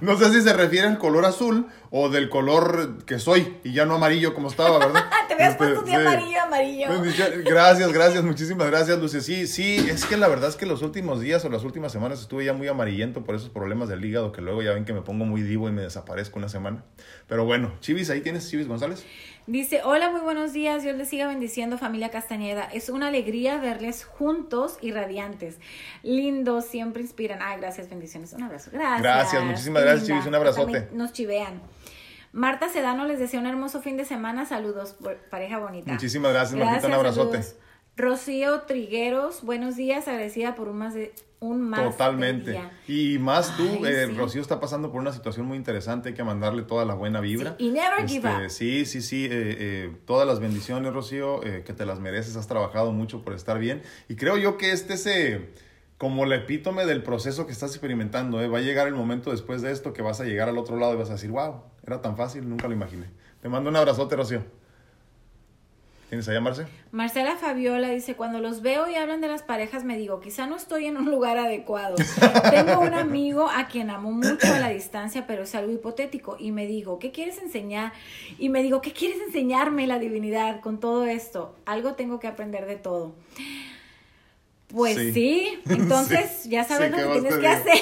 No, 0.00 0.18
sé 0.18 0.32
si 0.32 0.42
se 0.42 0.52
refiere 0.52 0.88
al 0.88 0.98
color 0.98 1.24
azul 1.24 1.68
o 1.90 2.08
del 2.08 2.28
color 2.28 3.04
que 3.04 3.18
soy 3.18 3.56
y 3.64 3.72
ya 3.72 3.86
no 3.86 3.94
amarillo 3.94 4.34
como 4.34 4.48
estaba, 4.48 4.78
¿verdad? 4.78 5.04
Te 5.28 5.34
veas 5.34 5.56
puesto 5.56 5.80
este, 5.80 5.94
amarillo, 5.94 6.42
amarillo. 6.42 6.88
Gracias, 7.44 7.92
gracias, 7.92 8.24
muchísimas 8.24 8.66
gracias, 8.68 8.98
Lucy. 8.98 9.20
Sí, 9.20 9.46
sí, 9.46 9.86
es 9.88 10.04
que 10.04 10.16
la 10.16 10.28
verdad 10.28 10.48
es 10.48 10.56
que 10.56 10.66
los 10.66 10.82
últimos 10.82 11.20
días 11.20 11.44
o 11.44 11.48
las 11.48 11.64
últimas 11.64 11.92
semanas 11.92 12.20
estuve 12.20 12.44
ya 12.44 12.52
muy 12.52 12.68
amarillento 12.68 13.24
por 13.24 13.34
esos 13.34 13.50
problemas 13.50 13.88
del 13.88 14.04
hígado 14.04 14.32
que 14.32 14.42
luego 14.42 14.62
ya 14.62 14.72
ven 14.72 14.84
que 14.84 14.92
me 14.92 15.02
pongo 15.02 15.24
muy 15.24 15.42
divo 15.42 15.68
y 15.68 15.72
me 15.72 15.82
desaparezco 15.82 16.38
una 16.38 16.48
semana. 16.48 16.84
Pero 17.26 17.44
bueno, 17.44 17.72
Chivis, 17.80 18.10
ahí 18.10 18.20
tienes 18.20 18.48
Chivis 18.50 18.68
González. 18.68 19.04
Dice, 19.46 19.80
hola, 19.82 20.10
muy 20.10 20.20
buenos 20.20 20.52
días, 20.52 20.82
Dios 20.82 20.94
les 20.96 21.08
siga 21.08 21.26
bendiciendo 21.26 21.78
familia 21.78 22.10
Castañeda. 22.10 22.64
Es 22.64 22.90
una 22.90 23.08
alegría 23.08 23.58
verles 23.58 24.04
juntos 24.04 24.76
y 24.82 24.92
radiantes. 24.92 25.56
Lindos, 26.02 26.66
siempre 26.66 27.00
inspiran. 27.00 27.38
Ay, 27.40 27.58
gracias, 27.58 27.88
bendiciones. 27.88 28.34
Un 28.34 28.42
abrazo. 28.42 28.70
Gracias. 28.72 29.02
Gracias, 29.02 29.44
muchísimas 29.44 29.82
gracias, 29.82 30.06
Chivis. 30.06 30.26
Un 30.26 30.34
abrazote. 30.34 30.88
Nos 30.92 31.12
chivean. 31.12 31.62
Marta 32.32 32.68
Sedano 32.68 33.06
les 33.06 33.18
desea 33.18 33.40
un 33.40 33.46
hermoso 33.46 33.80
fin 33.80 33.96
de 33.96 34.04
semana. 34.04 34.46
Saludos, 34.46 34.96
pareja 35.30 35.58
bonita. 35.58 35.92
Muchísimas 35.92 36.32
gracias, 36.32 36.58
Martita. 36.58 36.86
Un 36.86 36.94
abrazote. 36.94 37.40
Rocío 37.96 38.62
Trigueros, 38.62 39.42
buenos 39.42 39.74
días, 39.74 40.06
agradecida 40.06 40.54
por 40.54 40.68
un 40.68 40.78
más 40.78 40.94
de 40.94 41.12
un 41.40 41.62
más 41.62 41.82
Totalmente. 41.82 42.60
Y 42.86 43.18
más 43.18 43.56
tú, 43.56 43.84
eh, 43.84 44.06
Rocío 44.06 44.40
está 44.40 44.60
pasando 44.60 44.90
por 44.90 45.00
una 45.00 45.12
situación 45.12 45.46
muy 45.46 45.56
interesante, 45.56 46.10
hay 46.10 46.14
que 46.14 46.24
mandarle 46.24 46.62
toda 46.62 46.84
la 46.84 46.94
buena 46.94 47.20
vibra. 47.20 47.56
y 47.58 47.70
never 47.70 48.06
give 48.06 48.28
este, 48.28 48.44
up. 48.44 48.50
Sí, 48.50 48.86
sí, 48.86 49.02
sí, 49.02 49.24
eh, 49.24 49.28
eh, 49.32 49.96
todas 50.04 50.26
las 50.26 50.40
bendiciones, 50.40 50.92
Rocío, 50.92 51.40
que 51.40 51.72
te 51.72 51.86
las 51.86 52.00
mereces, 52.00 52.36
has 52.36 52.46
trabajado 52.46 52.92
mucho 52.92 53.22
por 53.22 53.34
estar 53.34 53.58
bien. 53.58 53.82
Y 54.08 54.16
creo 54.16 54.36
yo 54.36 54.56
que 54.56 54.72
este 54.72 54.94
es 54.94 55.40
como 55.96 56.24
el 56.24 56.32
epítome 56.32 56.86
del 56.86 57.02
proceso 57.02 57.46
que 57.46 57.52
estás 57.52 57.70
experimentando. 57.70 58.38
Va 58.50 58.58
a 58.58 58.60
llegar 58.60 58.86
el 58.86 58.94
momento 58.94 59.32
después 59.32 59.62
de 59.62 59.72
esto 59.72 59.92
que 59.92 60.02
vas 60.02 60.20
a 60.20 60.24
llegar 60.24 60.48
al 60.48 60.58
otro 60.58 60.76
lado 60.76 60.94
y 60.94 60.96
vas 60.96 61.10
a 61.10 61.14
decir, 61.14 61.30
wow, 61.30 61.62
era 61.88 62.00
tan 62.00 62.16
fácil, 62.16 62.48
nunca 62.48 62.68
lo 62.68 62.74
imaginé. 62.74 63.06
Te 63.40 63.48
mando 63.48 63.70
un 63.70 63.76
abrazote, 63.76 64.14
Rocío. 64.14 64.42
¿Tienes 66.08 66.26
allá, 66.26 66.40
Marce? 66.40 66.66
Marcela 66.90 67.36
Fabiola 67.36 67.90
dice, 67.90 68.14
cuando 68.14 68.40
los 68.40 68.62
veo 68.62 68.88
y 68.88 68.94
hablan 68.94 69.20
de 69.20 69.28
las 69.28 69.42
parejas 69.42 69.84
me 69.84 69.98
digo, 69.98 70.20
quizá 70.20 70.46
no 70.46 70.56
estoy 70.56 70.86
en 70.86 70.96
un 70.96 71.10
lugar 71.10 71.36
adecuado. 71.36 71.96
Tengo 72.50 72.80
un 72.80 72.94
amigo 72.94 73.46
a 73.50 73.68
quien 73.68 73.90
amo 73.90 74.10
mucho 74.10 74.46
a 74.46 74.58
la 74.58 74.70
distancia, 74.70 75.26
pero 75.26 75.42
es 75.42 75.54
algo 75.54 75.70
hipotético. 75.70 76.36
Y 76.38 76.50
me 76.50 76.66
digo, 76.66 76.98
¿qué 76.98 77.10
quieres 77.10 77.38
enseñar? 77.42 77.92
Y 78.38 78.48
me 78.48 78.62
digo, 78.62 78.80
¿qué 78.80 78.92
quieres 78.92 79.18
enseñarme 79.26 79.86
la 79.86 79.98
divinidad 79.98 80.60
con 80.60 80.80
todo 80.80 81.04
esto? 81.04 81.54
Algo 81.66 81.92
tengo 81.92 82.18
que 82.20 82.26
aprender 82.26 82.64
de 82.64 82.76
todo. 82.76 83.14
Pues 84.68 85.12
sí, 85.12 85.60
entonces 85.68 86.44
ya 86.44 86.64
sabes 86.64 86.90
lo 86.90 86.96
que 86.96 87.20
tienes 87.20 87.36
que 87.36 87.48
hacer. 87.48 87.78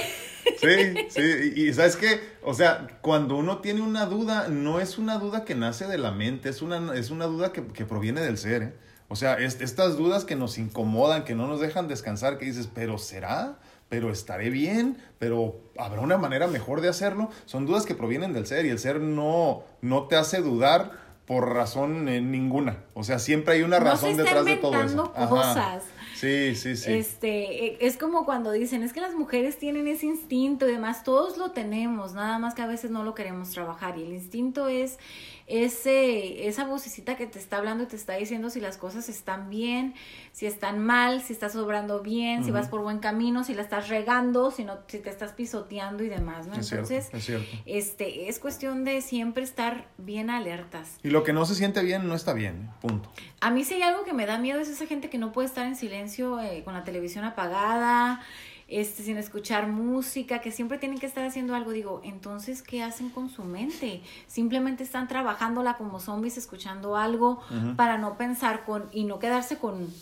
Sí, 0.60 1.06
sí, 1.10 1.52
y, 1.56 1.72
sabes 1.72 1.96
qué, 1.96 2.20
o 2.42 2.54
sea, 2.54 2.86
cuando 3.00 3.36
uno 3.36 3.58
tiene 3.58 3.80
una 3.82 4.06
duda, 4.06 4.48
no 4.48 4.80
es 4.80 4.98
una 4.98 5.18
duda 5.18 5.44
que 5.44 5.54
nace 5.54 5.86
de 5.86 5.98
la 5.98 6.12
mente, 6.12 6.48
es 6.48 6.62
una, 6.62 6.94
es 6.94 7.10
una 7.10 7.26
duda 7.26 7.52
que, 7.52 7.62
proviene 7.84 8.20
del 8.20 8.38
ser, 8.38 8.62
¿eh? 8.62 8.72
O 9.08 9.14
sea, 9.14 9.34
estas 9.34 9.96
dudas 9.96 10.24
que 10.24 10.34
nos 10.34 10.58
incomodan, 10.58 11.24
que 11.24 11.36
no 11.36 11.46
nos 11.46 11.60
dejan 11.60 11.86
descansar, 11.86 12.38
que 12.38 12.46
dices, 12.46 12.68
pero 12.72 12.98
¿será? 12.98 13.58
pero 13.88 14.10
estaré 14.10 14.50
bien, 14.50 14.98
pero 15.18 15.60
habrá 15.78 16.00
una 16.00 16.18
manera 16.18 16.46
mejor 16.48 16.80
de 16.80 16.88
hacerlo. 16.88 17.30
Son 17.44 17.66
dudas 17.66 17.86
que 17.86 17.94
provienen 17.94 18.32
del 18.32 18.46
ser 18.46 18.66
y 18.66 18.70
el 18.70 18.78
ser 18.78 19.00
no, 19.00 19.62
no 19.80 20.08
te 20.08 20.16
hace 20.16 20.40
dudar 20.40 20.90
por 21.24 21.54
razón 21.54 22.08
eh, 22.08 22.20
ninguna. 22.20 22.78
O 22.94 23.04
sea, 23.04 23.18
siempre 23.18 23.54
hay 23.54 23.62
una 23.62 23.78
razón 23.78 24.16
detrás 24.16 24.44
de 24.44 24.56
todo 24.56 24.82
eso. 24.82 25.12
Cosas. 25.12 25.84
Sí, 26.16 26.54
sí, 26.54 26.76
sí. 26.76 26.92
Este, 26.92 27.66
e, 27.66 27.78
es 27.80 27.98
como 27.98 28.24
cuando 28.24 28.50
dicen, 28.50 28.82
es 28.82 28.92
que 28.92 29.00
las 29.00 29.14
mujeres 29.14 29.58
tienen 29.58 29.86
ese 29.86 30.06
instinto 30.06 30.66
y 30.66 30.72
demás, 30.72 31.04
todos 31.04 31.36
lo 31.36 31.50
tenemos, 31.50 32.14
nada 32.14 32.38
más 32.38 32.54
que 32.54 32.62
a 32.62 32.66
veces 32.66 32.90
no 32.90 33.04
lo 33.04 33.14
queremos 33.14 33.50
trabajar 33.50 33.98
y 33.98 34.02
el 34.02 34.12
instinto 34.14 34.68
es 34.68 34.98
ese, 35.46 36.48
esa 36.48 36.64
vocecita 36.64 37.16
que 37.16 37.26
te 37.26 37.38
está 37.38 37.58
hablando 37.58 37.84
y 37.84 37.86
te 37.86 37.96
está 37.96 38.14
diciendo 38.14 38.50
si 38.50 38.60
las 38.60 38.78
cosas 38.78 39.08
están 39.08 39.48
bien, 39.48 39.94
si 40.32 40.46
están 40.46 40.84
mal, 40.84 41.22
si 41.22 41.32
estás 41.32 41.52
sobrando 41.52 42.00
bien, 42.00 42.44
si 42.44 42.50
vas 42.50 42.68
por 42.68 42.80
buen 42.80 42.98
camino, 42.98 43.44
si 43.44 43.54
la 43.54 43.62
estás 43.62 43.88
regando, 43.88 44.50
si, 44.50 44.64
no, 44.64 44.78
si 44.88 44.98
te 44.98 45.10
estás 45.10 45.32
pisoteando 45.32 46.02
y 46.02 46.08
demás, 46.08 46.46
¿no? 46.46 46.54
Entonces, 46.54 47.10
es 47.12 47.24
cierto. 47.24 47.56
este, 47.64 48.28
es 48.28 48.40
cuestión 48.40 48.84
de 48.84 49.02
siempre 49.02 49.44
estar 49.44 49.86
bien 49.98 50.30
alertas. 50.30 50.98
Y 51.04 51.10
lo 51.10 51.22
que 51.22 51.32
no 51.32 51.46
se 51.46 51.54
siente 51.54 51.82
bien 51.82 52.08
no 52.08 52.14
está 52.14 52.32
bien, 52.32 52.70
punto. 52.80 53.10
A 53.40 53.50
mí 53.50 53.64
sí 53.64 53.74
hay 53.74 53.82
algo 53.82 54.04
que 54.04 54.14
me 54.14 54.26
da 54.26 54.38
miedo, 54.38 54.58
es 54.58 54.68
esa 54.68 54.86
gente 54.86 55.10
que 55.10 55.18
no 55.18 55.30
puede 55.30 55.46
estar 55.46 55.66
en 55.66 55.76
silencio 55.76 56.05
eh, 56.40 56.62
con 56.64 56.74
la 56.74 56.84
televisión 56.84 57.24
apagada, 57.24 58.20
este, 58.68 59.02
sin 59.02 59.16
escuchar 59.16 59.68
música, 59.68 60.40
que 60.40 60.50
siempre 60.50 60.78
tienen 60.78 60.98
que 60.98 61.06
estar 61.06 61.24
haciendo 61.24 61.54
algo, 61.54 61.70
digo, 61.70 62.00
entonces, 62.04 62.62
¿qué 62.62 62.82
hacen 62.82 63.10
con 63.10 63.30
su 63.30 63.44
mente? 63.44 64.02
Simplemente 64.26 64.82
están 64.82 65.06
trabajándola 65.08 65.76
como 65.76 66.00
zombies, 66.00 66.36
escuchando 66.36 66.96
algo 66.96 67.40
para 67.76 67.96
no 67.98 68.16
pensar 68.16 68.64
con 68.64 68.88
y 68.92 69.04
no 69.04 69.18
quedarse 69.18 69.58
con 69.58 69.92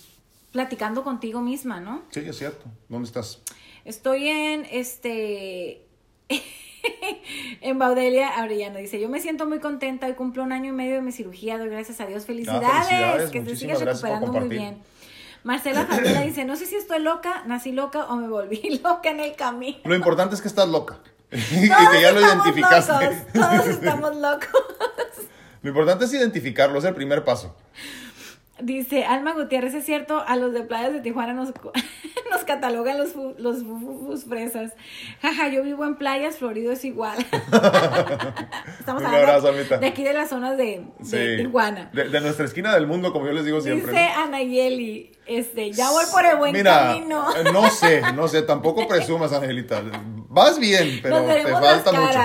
platicando 0.52 1.02
contigo 1.02 1.40
misma, 1.40 1.80
¿no? 1.80 2.02
Sí, 2.10 2.20
es 2.20 2.38
cierto. 2.38 2.64
¿Dónde 2.88 3.06
estás? 3.06 3.40
Estoy 3.84 4.28
en 4.28 4.66
este 4.70 5.84
en 7.60 7.78
Baudelia 7.78 8.28
Arellano 8.28 8.78
dice, 8.78 9.00
yo 9.00 9.08
me 9.08 9.20
siento 9.20 9.46
muy 9.46 9.58
contenta, 9.58 10.06
hoy 10.06 10.14
cumplo 10.14 10.42
un 10.42 10.52
año 10.52 10.70
y 10.70 10.72
medio 10.72 10.94
de 10.94 11.02
mi 11.02 11.12
cirugía, 11.12 11.58
doy 11.58 11.68
gracias 11.68 12.00
a 12.00 12.06
Dios, 12.06 12.22
ah, 12.22 12.26
felicidades, 12.26 13.30
que 13.30 13.40
te 13.40 13.56
sigas 13.56 13.80
recuperando 13.80 14.32
muy 14.32 14.48
bien. 14.48 14.78
Marcela 15.44 15.84
Fabiola 15.84 16.22
dice, 16.22 16.46
no 16.46 16.56
sé 16.56 16.64
si 16.64 16.74
estoy 16.74 17.00
loca, 17.00 17.44
nací 17.46 17.70
loca 17.70 18.06
o 18.06 18.16
me 18.16 18.28
volví 18.28 18.80
loca 18.84 19.10
en 19.10 19.20
el 19.20 19.36
camino. 19.36 19.78
Lo 19.84 19.94
importante 19.94 20.34
es 20.34 20.40
que 20.40 20.48
estás 20.48 20.68
loca. 20.68 20.98
y 21.30 21.68
que 21.68 22.00
ya 22.02 22.12
lo 22.12 22.20
identificaste. 22.20 23.26
todos 23.32 23.66
estamos 23.66 24.16
locos. 24.20 24.48
Lo 25.62 25.68
importante 25.68 26.06
es 26.06 26.14
identificarlo, 26.14 26.78
es 26.78 26.84
el 26.84 26.94
primer 26.94 27.24
paso. 27.24 27.54
Dice 28.60 29.04
Alma 29.04 29.32
Gutiérrez, 29.32 29.74
es 29.74 29.84
cierto, 29.84 30.22
a 30.24 30.36
los 30.36 30.52
de 30.52 30.62
playas 30.62 30.92
de 30.92 31.00
Tijuana 31.00 31.32
nos, 31.32 31.48
nos 32.30 32.44
catalogan 32.44 32.98
los, 32.98 33.14
los 33.38 34.24
fresas. 34.24 34.74
Jaja, 35.20 35.48
yo 35.48 35.64
vivo 35.64 35.84
en 35.84 35.96
playas, 35.96 36.36
Florido 36.36 36.70
es 36.70 36.84
igual. 36.84 37.18
Estamos 38.78 39.02
hablando 39.02 39.52
de 39.52 39.86
aquí 39.86 40.04
de 40.04 40.12
las 40.12 40.28
zonas 40.28 40.56
de, 40.56 40.84
Tijuana. 41.36 41.90
De, 41.92 42.20
nuestra 42.20 42.44
esquina 42.44 42.72
del 42.74 42.86
mundo, 42.86 43.12
como 43.12 43.26
yo 43.26 43.32
les 43.32 43.44
digo 43.44 43.60
siempre. 43.60 43.90
Dice 43.90 44.06
Anayeli, 44.06 45.10
este, 45.26 45.72
ya 45.72 45.90
voy 45.90 46.04
por 46.12 46.24
el 46.24 46.36
buen 46.36 46.52
Mira, 46.52 46.92
camino. 46.92 47.26
Eh, 47.36 47.44
no 47.52 47.68
sé, 47.70 48.02
no 48.14 48.28
sé, 48.28 48.42
tampoco 48.42 48.86
presumas, 48.86 49.32
Angelita. 49.32 49.82
Vas 50.28 50.60
bien, 50.60 51.00
pero 51.02 51.24
te 51.24 51.42
falta 51.42 51.92
mucho. 51.92 52.18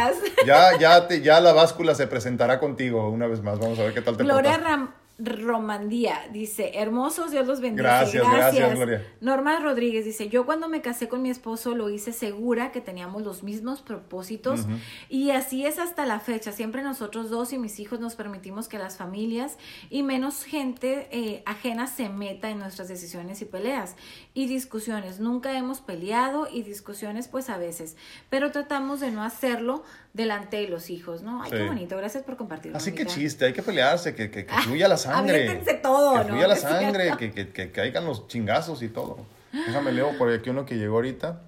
Ya, 0.45 0.77
ya, 0.77 1.07
te, 1.07 1.21
ya 1.21 1.41
la 1.41 1.53
báscula 1.53 1.95
se 1.95 2.05
presentará 2.05 2.59
contigo 2.59 3.09
una 3.09 3.25
vez 3.25 3.41
más. 3.41 3.57
Vamos 3.57 3.79
a 3.79 3.83
ver 3.83 3.95
qué 3.95 4.01
tal 4.01 4.15
te 4.15 4.23
Gloria 4.23 4.57
Ram 4.57 4.98
Romandía 5.19 6.21
dice, 6.31 6.71
hermosos, 6.75 7.31
Dios 7.31 7.45
los 7.45 7.59
bendiga. 7.59 7.99
Gracias, 7.99 8.23
gracias, 8.23 8.75
Gloria. 8.75 9.05
Norma 9.19 9.59
Rodríguez 9.59 10.05
dice, 10.05 10.29
yo 10.29 10.45
cuando 10.45 10.69
me 10.69 10.81
casé 10.81 11.09
con 11.09 11.21
mi 11.21 11.29
esposo 11.29 11.75
lo 11.75 11.89
hice 11.89 12.13
segura 12.13 12.71
que 12.71 12.79
teníamos 12.79 13.23
los 13.23 13.43
mismos 13.43 13.81
propósitos 13.81 14.61
y 15.09 15.31
así 15.31 15.65
es 15.65 15.77
hasta 15.77 16.05
la 16.05 16.19
fecha. 16.19 16.51
Siempre 16.51 16.83
nosotros 16.83 17.29
dos 17.29 17.51
y 17.51 17.57
mis 17.57 17.79
hijos 17.79 17.99
nos 17.99 18.15
permitimos 18.15 18.67
que 18.67 18.77
las 18.77 18.97
familias 18.97 19.57
y 19.89 20.03
menos 20.03 20.43
gente 20.43 21.09
eh, 21.11 21.43
ajena 21.45 21.87
se 21.87 22.09
meta 22.09 22.49
en 22.49 22.59
nuestras 22.59 22.87
decisiones 22.87 23.41
y 23.41 23.45
peleas 23.45 23.95
y 24.33 24.47
discusiones. 24.47 25.19
Nunca 25.19 25.57
hemos 25.57 25.81
peleado 25.81 26.47
y 26.51 26.63
discusiones 26.63 27.27
pues 27.27 27.49
a 27.49 27.57
veces, 27.57 27.97
pero 28.29 28.51
tratamos 28.51 28.99
de 29.01 29.11
no 29.11 29.23
hacerlo 29.23 29.83
delante 30.13 30.57
de 30.57 30.67
los 30.67 30.89
hijos, 30.89 31.21
¿no? 31.21 31.43
Ay, 31.43 31.51
qué 31.51 31.67
bonito, 31.67 31.95
gracias 31.95 32.23
por 32.23 32.35
compartirlo. 32.35 32.77
Así 32.77 32.93
que 32.93 33.05
chiste, 33.05 33.45
hay 33.45 33.53
que 33.53 33.61
pelearse, 33.61 34.15
que, 34.15 34.31
que, 34.31 34.45
que 34.45 34.53
fluya 34.63 34.87
la 34.87 34.97
sangre. 35.09 35.61
todo, 35.81 36.21
que 36.21 36.27
fluya 36.27 36.47
la 36.47 36.55
sangre, 36.55 37.11
que, 37.17 37.31
que, 37.31 37.49
que 37.49 37.71
caigan 37.71 38.05
los 38.05 38.27
chingazos 38.27 38.81
y 38.81 38.89
todo. 38.89 39.25
Déjame 39.51 39.91
leo 39.91 40.17
por 40.17 40.31
aquí 40.31 40.49
uno 40.49 40.65
que 40.65 40.77
llegó 40.77 40.95
ahorita. 40.95 41.41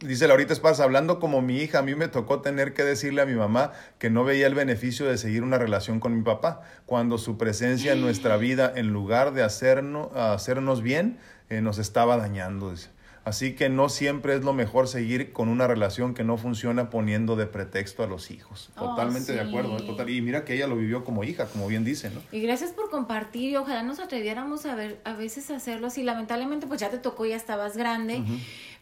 Dice 0.00 0.28
Laurita 0.28 0.52
Esparza, 0.52 0.84
hablando 0.84 1.18
como 1.18 1.40
mi 1.40 1.58
hija, 1.58 1.78
a 1.78 1.82
mí 1.82 1.94
me 1.94 2.08
tocó 2.08 2.42
tener 2.42 2.74
que 2.74 2.84
decirle 2.84 3.22
a 3.22 3.26
mi 3.26 3.34
mamá 3.34 3.72
que 3.98 4.10
no 4.10 4.22
veía 4.22 4.46
el 4.46 4.54
beneficio 4.54 5.06
de 5.06 5.16
seguir 5.16 5.42
una 5.42 5.56
relación 5.56 5.98
con 5.98 6.14
mi 6.14 6.22
papá, 6.22 6.60
cuando 6.84 7.16
su 7.16 7.38
presencia 7.38 7.92
en 7.94 8.02
nuestra 8.02 8.36
vida, 8.36 8.70
en 8.76 8.88
lugar 8.88 9.32
de 9.32 9.42
hacernos, 9.42 10.14
hacernos 10.14 10.82
bien, 10.82 11.18
eh, 11.48 11.62
nos 11.62 11.78
estaba 11.78 12.18
dañando. 12.18 12.70
Dice. 12.70 12.90
Así 13.24 13.54
que 13.54 13.70
no 13.70 13.88
siempre 13.88 14.34
es 14.34 14.44
lo 14.44 14.52
mejor 14.52 14.86
seguir 14.86 15.32
con 15.32 15.48
una 15.48 15.66
relación 15.66 16.12
que 16.12 16.24
no 16.24 16.36
funciona 16.36 16.90
poniendo 16.90 17.36
de 17.36 17.46
pretexto 17.46 18.02
a 18.02 18.06
los 18.06 18.30
hijos. 18.30 18.70
Oh, 18.76 18.90
Totalmente 18.90 19.32
de 19.32 19.40
acuerdo. 19.40 19.78
Total. 19.78 20.10
Y 20.10 20.20
mira 20.20 20.44
que 20.44 20.54
ella 20.54 20.66
lo 20.66 20.76
vivió 20.76 21.04
como 21.04 21.24
hija, 21.24 21.46
como 21.46 21.66
bien 21.66 21.84
dice, 21.84 22.10
¿no? 22.10 22.20
Y 22.32 22.42
gracias 22.42 22.72
por 22.72 22.90
compartir 22.90 23.50
y 23.50 23.56
ojalá 23.56 23.82
nos 23.82 23.98
atreviéramos 23.98 24.66
a 24.66 24.74
ver 24.74 25.00
a 25.04 25.14
veces 25.14 25.50
hacerlo 25.50 25.86
así. 25.86 26.02
Lamentablemente 26.02 26.66
pues 26.66 26.80
ya 26.80 26.90
te 26.90 26.98
tocó, 26.98 27.24
ya 27.24 27.36
estabas 27.36 27.78
grande. 27.78 28.22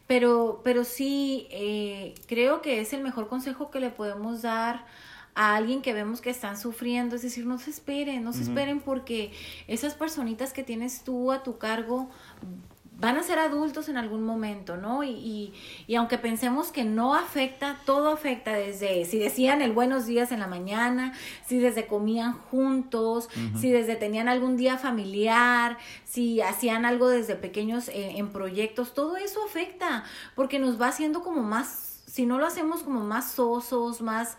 Pero, 0.08 0.60
pero 0.64 0.82
sí, 0.82 1.46
eh, 1.50 2.14
creo 2.26 2.62
que 2.62 2.80
es 2.80 2.92
el 2.92 3.02
mejor 3.02 3.28
consejo 3.28 3.70
que 3.70 3.78
le 3.78 3.90
podemos 3.90 4.42
dar 4.42 4.84
a 5.34 5.54
alguien 5.56 5.80
que 5.80 5.94
vemos 5.94 6.20
que 6.20 6.30
están 6.30 6.58
sufriendo, 6.58 7.16
es 7.16 7.22
decir, 7.22 7.46
no 7.46 7.58
se 7.58 7.70
esperen, 7.70 8.22
no 8.22 8.32
se 8.32 8.42
esperen 8.42 8.80
porque 8.80 9.32
esas 9.66 9.94
personitas 9.94 10.52
que 10.52 10.62
tienes 10.62 11.04
tú 11.04 11.32
a 11.32 11.42
tu 11.42 11.56
cargo 11.56 12.10
van 13.02 13.16
a 13.16 13.24
ser 13.24 13.40
adultos 13.40 13.88
en 13.88 13.96
algún 13.96 14.22
momento, 14.22 14.76
¿no? 14.76 15.02
Y, 15.02 15.52
y, 15.88 15.94
aunque 15.96 16.18
pensemos 16.18 16.70
que 16.70 16.84
no 16.84 17.16
afecta, 17.16 17.80
todo 17.84 18.12
afecta 18.12 18.52
desde 18.52 19.04
si 19.06 19.18
decían 19.18 19.60
el 19.60 19.72
buenos 19.72 20.06
días 20.06 20.30
en 20.30 20.38
la 20.38 20.46
mañana, 20.46 21.12
si 21.44 21.58
desde 21.58 21.88
comían 21.88 22.32
juntos, 22.32 23.28
si 23.60 23.72
desde 23.72 23.96
tenían 23.96 24.28
algún 24.28 24.56
día 24.56 24.78
familiar, 24.78 25.78
si 26.04 26.42
hacían 26.42 26.84
algo 26.84 27.08
desde 27.08 27.34
pequeños 27.34 27.88
eh, 27.88 28.18
en 28.18 28.30
proyectos, 28.30 28.94
todo 28.94 29.16
eso 29.16 29.40
afecta 29.44 30.04
porque 30.36 30.60
nos 30.60 30.80
va 30.80 30.86
haciendo 30.86 31.24
como 31.24 31.42
más 31.42 31.81
si 32.12 32.26
no 32.26 32.38
lo 32.38 32.44
hacemos 32.44 32.82
como 32.82 33.00
más 33.00 33.32
sosos, 33.32 34.02
más 34.02 34.36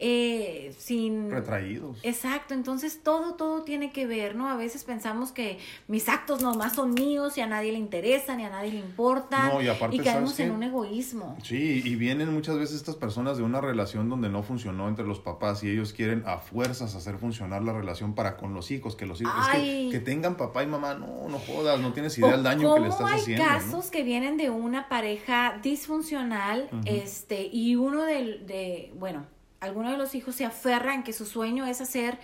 eh, 0.00 0.74
sin... 0.76 1.30
Retraídos. 1.30 2.00
Exacto, 2.02 2.52
entonces 2.52 3.00
todo, 3.04 3.34
todo 3.34 3.62
tiene 3.62 3.92
que 3.92 4.08
ver, 4.08 4.34
¿no? 4.34 4.48
A 4.48 4.56
veces 4.56 4.82
pensamos 4.82 5.30
que 5.30 5.60
mis 5.86 6.08
actos 6.08 6.42
nomás 6.42 6.74
son 6.74 6.94
míos 6.94 7.38
y 7.38 7.40
a 7.40 7.46
nadie 7.46 7.70
le 7.70 7.78
interesan 7.78 8.40
y 8.40 8.44
a 8.44 8.50
nadie 8.50 8.72
le 8.72 8.80
importan. 8.80 9.50
No, 9.50 9.62
y 9.62 9.68
aparte, 9.68 9.94
y 9.94 9.98
caemos 10.00 10.40
en 10.40 10.50
un 10.50 10.64
egoísmo. 10.64 11.38
Sí, 11.44 11.80
y 11.84 11.94
vienen 11.94 12.34
muchas 12.34 12.58
veces 12.58 12.74
estas 12.78 12.96
personas 12.96 13.36
de 13.36 13.44
una 13.44 13.60
relación 13.60 14.08
donde 14.08 14.28
no 14.28 14.42
funcionó 14.42 14.88
entre 14.88 15.06
los 15.06 15.20
papás 15.20 15.62
y 15.62 15.70
ellos 15.70 15.92
quieren 15.92 16.24
a 16.26 16.38
fuerzas 16.38 16.96
hacer 16.96 17.18
funcionar 17.18 17.62
la 17.62 17.72
relación 17.72 18.16
para 18.16 18.36
con 18.36 18.52
los 18.52 18.72
hijos, 18.72 18.96
que 18.96 19.06
los 19.06 19.20
hijos, 19.20 19.32
que, 19.52 20.02
tengan 20.04 20.36
papá 20.36 20.64
y 20.64 20.66
mamá, 20.66 20.94
no, 20.94 21.28
no 21.28 21.38
jodas, 21.38 21.78
no 21.78 21.92
tienes 21.92 22.18
idea 22.18 22.32
del 22.32 22.42
daño 22.42 22.74
que 22.74 22.80
le 22.80 22.88
estás 22.88 23.12
haciendo. 23.12 23.44
Hay 23.44 23.60
casos 23.60 23.92
que 23.92 24.02
vienen 24.02 24.36
de 24.36 24.50
una 24.50 24.88
pareja 24.88 25.60
disfuncional, 25.62 26.68
este, 27.12 27.50
y 27.52 27.76
uno 27.76 28.04
de, 28.04 28.38
de, 28.38 28.90
bueno, 28.94 29.26
alguno 29.60 29.90
de 29.90 29.98
los 29.98 30.14
hijos 30.14 30.34
se 30.34 30.46
aferra 30.46 30.94
en 30.94 31.02
que 31.02 31.12
su 31.12 31.26
sueño 31.26 31.66
es 31.66 31.82
hacer 31.82 32.18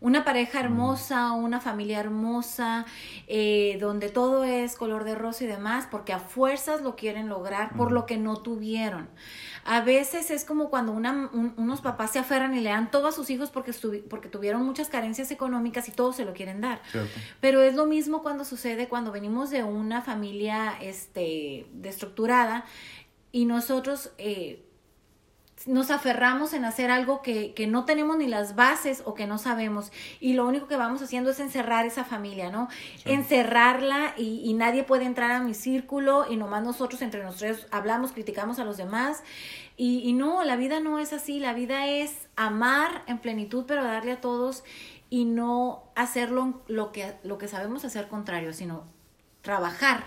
una 0.00 0.24
pareja 0.24 0.60
hermosa, 0.60 1.32
una 1.32 1.60
familia 1.60 2.00
hermosa, 2.00 2.86
eh, 3.26 3.76
donde 3.80 4.08
todo 4.08 4.44
es 4.44 4.74
color 4.76 5.04
de 5.04 5.14
rosa 5.14 5.44
y 5.44 5.46
demás, 5.46 5.86
porque 5.90 6.12
a 6.12 6.18
fuerzas 6.18 6.80
lo 6.80 6.96
quieren 6.96 7.28
lograr 7.28 7.76
por 7.76 7.92
lo 7.92 8.06
que 8.06 8.16
no 8.16 8.38
tuvieron. 8.38 9.08
A 9.64 9.82
veces 9.82 10.30
es 10.30 10.44
como 10.46 10.70
cuando 10.70 10.92
una, 10.92 11.28
unos 11.32 11.82
papás 11.82 12.12
se 12.12 12.18
aferran 12.18 12.54
y 12.54 12.60
le 12.60 12.70
dan 12.70 12.90
todo 12.90 13.08
a 13.08 13.12
sus 13.12 13.28
hijos 13.28 13.50
porque, 13.50 13.74
porque 14.08 14.30
tuvieron 14.30 14.64
muchas 14.64 14.88
carencias 14.88 15.30
económicas 15.30 15.86
y 15.88 15.92
todo 15.92 16.14
se 16.14 16.24
lo 16.24 16.32
quieren 16.32 16.62
dar. 16.62 16.80
Pero 17.40 17.60
es 17.60 17.74
lo 17.74 17.84
mismo 17.84 18.22
cuando 18.22 18.46
sucede 18.46 18.88
cuando 18.88 19.12
venimos 19.12 19.50
de 19.50 19.62
una 19.64 20.00
familia 20.00 20.78
este, 20.80 21.66
destructurada 21.74 22.64
y 23.32 23.44
nosotros... 23.44 24.12
Eh, 24.18 24.66
nos 25.66 25.90
aferramos 25.90 26.54
en 26.54 26.64
hacer 26.64 26.90
algo 26.90 27.20
que, 27.22 27.52
que, 27.52 27.66
no 27.66 27.84
tenemos 27.84 28.16
ni 28.16 28.26
las 28.26 28.54
bases 28.54 29.02
o 29.04 29.14
que 29.14 29.26
no 29.26 29.36
sabemos 29.36 29.92
y 30.18 30.32
lo 30.32 30.46
único 30.46 30.68
que 30.68 30.76
vamos 30.76 31.02
haciendo 31.02 31.30
es 31.30 31.40
encerrar 31.40 31.84
esa 31.84 32.04
familia, 32.04 32.50
¿no? 32.50 32.68
Encerrarla 33.04 34.14
y, 34.16 34.40
y, 34.42 34.54
nadie 34.54 34.84
puede 34.84 35.04
entrar 35.04 35.30
a 35.30 35.40
mi 35.40 35.54
círculo 35.54 36.26
y 36.30 36.36
nomás 36.36 36.62
nosotros 36.62 37.02
entre 37.02 37.22
nosotros 37.22 37.66
hablamos, 37.70 38.12
criticamos 38.12 38.58
a 38.58 38.64
los 38.64 38.78
demás 38.78 39.22
y, 39.76 40.00
y 40.00 40.12
no, 40.14 40.44
la 40.44 40.56
vida 40.56 40.80
no 40.80 40.98
es 40.98 41.12
así, 41.12 41.40
la 41.40 41.52
vida 41.52 41.86
es 41.86 42.28
amar 42.36 43.02
en 43.06 43.18
plenitud 43.18 43.64
pero 43.66 43.84
darle 43.84 44.12
a 44.12 44.20
todos 44.20 44.64
y 45.10 45.24
no 45.24 45.82
hacerlo 45.94 46.62
lo 46.68 46.92
que, 46.92 47.14
lo 47.22 47.36
que 47.36 47.48
sabemos 47.48 47.84
hacer 47.84 48.08
contrario, 48.08 48.54
sino 48.54 48.84
trabajar 49.42 50.04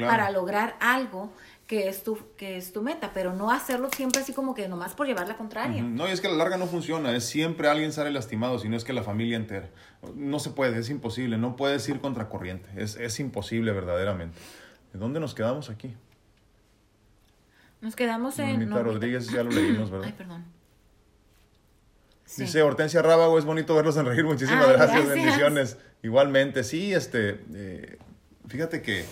para 0.00 0.30
lograr 0.30 0.76
algo 0.80 1.30
que 1.68 1.86
es 1.86 2.02
tu, 2.02 2.18
que 2.38 2.56
es 2.56 2.72
tu 2.72 2.80
meta, 2.80 3.12
pero 3.12 3.34
no 3.34 3.50
hacerlo 3.50 3.90
siempre 3.94 4.22
así 4.22 4.32
como 4.32 4.54
que 4.54 4.66
nomás 4.68 4.94
por 4.94 5.06
llevar 5.06 5.28
la 5.28 5.36
contraria. 5.36 5.82
No, 5.82 6.08
y 6.08 6.12
es 6.12 6.22
que 6.22 6.26
a 6.26 6.30
la 6.30 6.38
larga 6.38 6.56
no 6.56 6.66
funciona, 6.66 7.14
es 7.14 7.24
siempre 7.24 7.68
alguien 7.68 7.92
sale 7.92 8.10
lastimado, 8.10 8.58
si 8.58 8.70
no 8.70 8.76
es 8.76 8.84
que 8.84 8.94
la 8.94 9.02
familia 9.02 9.36
entera. 9.36 9.68
No 10.14 10.38
se 10.38 10.48
puede, 10.48 10.78
es 10.78 10.88
imposible, 10.88 11.36
no 11.36 11.56
puedes 11.56 11.86
ir 11.86 12.00
contra 12.00 12.30
corriente, 12.30 12.70
es, 12.76 12.96
es 12.96 13.20
imposible 13.20 13.70
verdaderamente. 13.72 14.38
¿De 14.94 14.98
dónde 14.98 15.20
nos 15.20 15.34
quedamos 15.34 15.68
aquí? 15.68 15.94
Nos 17.82 17.94
quedamos 17.94 18.38
en... 18.38 18.60
Normita 18.60 18.82
Rodríguez, 18.82 19.28
ya 19.30 19.42
lo 19.42 19.50
leímos, 19.50 19.90
¿verdad? 19.90 20.06
Ay, 20.06 20.14
perdón. 20.16 20.46
Dice 22.34 22.62
Hortensia 22.62 23.02
Rábago, 23.02 23.38
es 23.38 23.44
bonito 23.44 23.74
verlos 23.74 23.94
sonreír, 23.94 24.24
muchísimas 24.24 24.68
gracias, 24.70 25.06
bendiciones. 25.06 25.76
Igualmente, 26.02 26.64
sí, 26.64 26.94
este, 26.94 27.44
eh, 27.52 27.98
fíjate 28.48 28.80
que 28.80 29.04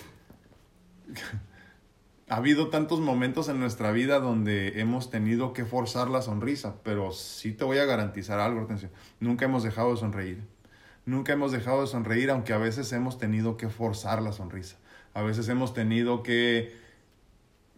ha 2.29 2.35
habido 2.35 2.69
tantos 2.69 2.99
momentos 2.99 3.47
en 3.47 3.59
nuestra 3.59 3.91
vida 3.91 4.19
donde 4.19 4.79
hemos 4.81 5.09
tenido 5.09 5.53
que 5.53 5.65
forzar 5.65 6.09
la 6.09 6.21
sonrisa, 6.21 6.75
pero 6.83 7.11
sí 7.11 7.53
te 7.53 7.63
voy 7.63 7.77
a 7.77 7.85
garantizar 7.85 8.39
algo, 8.39 8.61
atención, 8.61 8.91
nunca 9.19 9.45
hemos 9.45 9.63
dejado 9.63 9.91
de 9.91 9.97
sonreír. 9.97 10.43
Nunca 11.05 11.31
hemos 11.31 11.53
dejado 11.53 11.81
de 11.81 11.87
sonreír, 11.87 12.29
aunque 12.29 12.51
a 12.51 12.57
veces 12.57 12.91
hemos 12.91 13.17
tenido 13.17 13.55
que 13.55 13.69
forzar 13.69 14.21
la 14.21 14.33
sonrisa. 14.33 14.75
A 15.13 15.21
veces 15.21 15.47
hemos 15.47 15.73
tenido 15.73 16.21
que, 16.21 16.75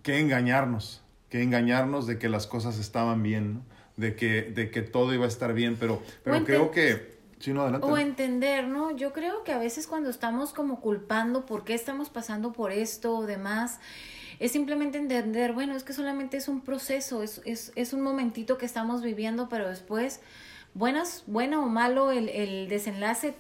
que 0.02 0.20
engañarnos, 0.20 1.04
que 1.30 1.44
engañarnos 1.44 2.08
de 2.08 2.18
que 2.18 2.28
las 2.28 2.48
cosas 2.48 2.80
estaban 2.80 3.22
bien, 3.22 3.62
de, 3.98 4.16
que, 4.16 4.42
de 4.42 4.72
que 4.72 4.82
todo 4.82 5.14
iba 5.14 5.26
a 5.26 5.28
estar 5.28 5.54
bien, 5.54 5.78
pero, 5.80 6.02
pero 6.24 6.44
creo 6.44 6.72
que... 6.72 7.20
Sí, 7.38 7.54
no, 7.54 7.62
adelante. 7.62 7.86
O 7.88 7.98
entender, 8.00 8.68
¿no? 8.68 8.92
Yo 8.98 9.14
creo 9.14 9.44
que 9.44 9.54
a 9.54 9.60
veces 9.60 9.86
cuando 9.86 10.10
estamos 10.10 10.52
como 10.52 10.82
culpando 10.82 11.46
por 11.46 11.64
qué 11.64 11.76
estamos 11.76 12.10
pasando 12.10 12.52
por 12.52 12.72
esto 12.72 13.16
o 13.16 13.26
demás, 13.28 13.80
es 14.40 14.52
simplemente 14.52 14.98
entender, 14.98 15.54
bueno, 15.54 15.76
es 15.76 15.84
que 15.84 15.94
solamente 15.94 16.38
es 16.38 16.48
un 16.48 16.62
proceso, 16.62 17.24
es, 17.24 17.42
es, 17.46 17.72
es 17.76 17.94
un 17.94 18.02
momentito 18.02 18.58
que 18.58 18.66
estamos 18.66 19.02
viviendo, 19.02 19.50
pero 19.50 19.68
después, 19.68 20.22
buenas, 20.74 21.24
bueno 21.28 21.66
o 21.66 21.70
malo, 21.70 22.12
el, 22.12 22.30
el 22.30 22.70
desenlace 22.70 23.36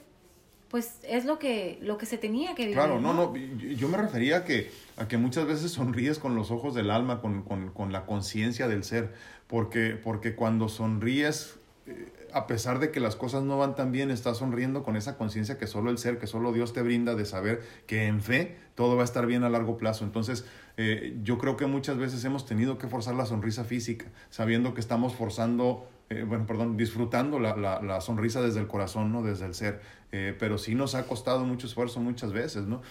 pues 0.69 0.99
es 1.03 1.25
lo 1.25 1.39
que, 1.39 1.79
lo 1.81 1.97
que 1.97 2.05
se 2.05 2.17
tenía 2.17 2.53
que 2.53 2.63
vivir. 2.63 2.75
Claro, 2.75 3.01
no, 3.01 3.13
no, 3.13 3.35
yo 3.35 3.89
me 3.89 3.97
refería 3.97 4.37
a 4.37 4.45
que, 4.45 4.71
a 4.97 5.07
que 5.07 5.17
muchas 5.17 5.47
veces 5.47 5.71
sonríes 5.71 6.19
con 6.19 6.35
los 6.35 6.51
ojos 6.51 6.75
del 6.75 6.91
alma, 6.91 7.21
con, 7.21 7.41
con, 7.41 7.71
con 7.71 7.91
la 7.91 8.05
conciencia 8.05 8.67
del 8.67 8.83
ser, 8.83 9.13
porque, 9.47 9.99
porque 10.01 10.35
cuando 10.35 10.69
sonríes, 10.69 11.55
eh, 11.87 12.13
a 12.33 12.45
pesar 12.45 12.77
de 12.77 12.91
que 12.91 12.99
las 12.99 13.15
cosas 13.15 13.41
no 13.41 13.57
van 13.57 13.75
tan 13.75 13.91
bien, 13.91 14.11
estás 14.11 14.37
sonriendo 14.37 14.83
con 14.83 14.95
esa 14.95 15.17
conciencia 15.17 15.57
que 15.57 15.65
solo 15.65 15.89
el 15.89 15.97
ser, 15.97 16.19
que 16.19 16.27
solo 16.27 16.53
Dios 16.53 16.71
te 16.71 16.83
brinda 16.83 17.15
de 17.15 17.25
saber 17.25 17.63
que 17.87 18.05
en 18.05 18.21
fe 18.21 18.55
todo 18.75 18.95
va 18.95 19.01
a 19.01 19.05
estar 19.05 19.25
bien 19.25 19.43
a 19.43 19.49
largo 19.49 19.75
plazo. 19.75 20.03
Entonces, 20.03 20.45
eh, 20.81 21.17
yo 21.23 21.37
creo 21.37 21.57
que 21.57 21.65
muchas 21.65 21.97
veces 21.97 22.23
hemos 22.23 22.45
tenido 22.45 22.77
que 22.77 22.87
forzar 22.87 23.13
la 23.13 23.25
sonrisa 23.25 23.65
física, 23.65 24.05
sabiendo 24.29 24.73
que 24.73 24.79
estamos 24.79 25.13
forzando, 25.13 25.85
eh, 26.09 26.23
bueno, 26.25 26.45
perdón, 26.45 26.77
disfrutando 26.77 27.37
la, 27.37 27.57
la, 27.57 27.81
la, 27.81 27.99
sonrisa 27.99 28.41
desde 28.41 28.61
el 28.61 28.67
corazón, 28.67 29.11
¿no? 29.11 29.21
Desde 29.21 29.45
el 29.45 29.55
ser. 29.55 29.81
Eh, 30.13 30.33
pero 30.39 30.57
sí 30.57 30.75
nos 30.75 30.95
ha 30.95 31.05
costado 31.05 31.43
mucho 31.43 31.67
esfuerzo 31.67 31.99
muchas 31.99 32.31
veces, 32.31 32.63
¿no? 32.63 32.81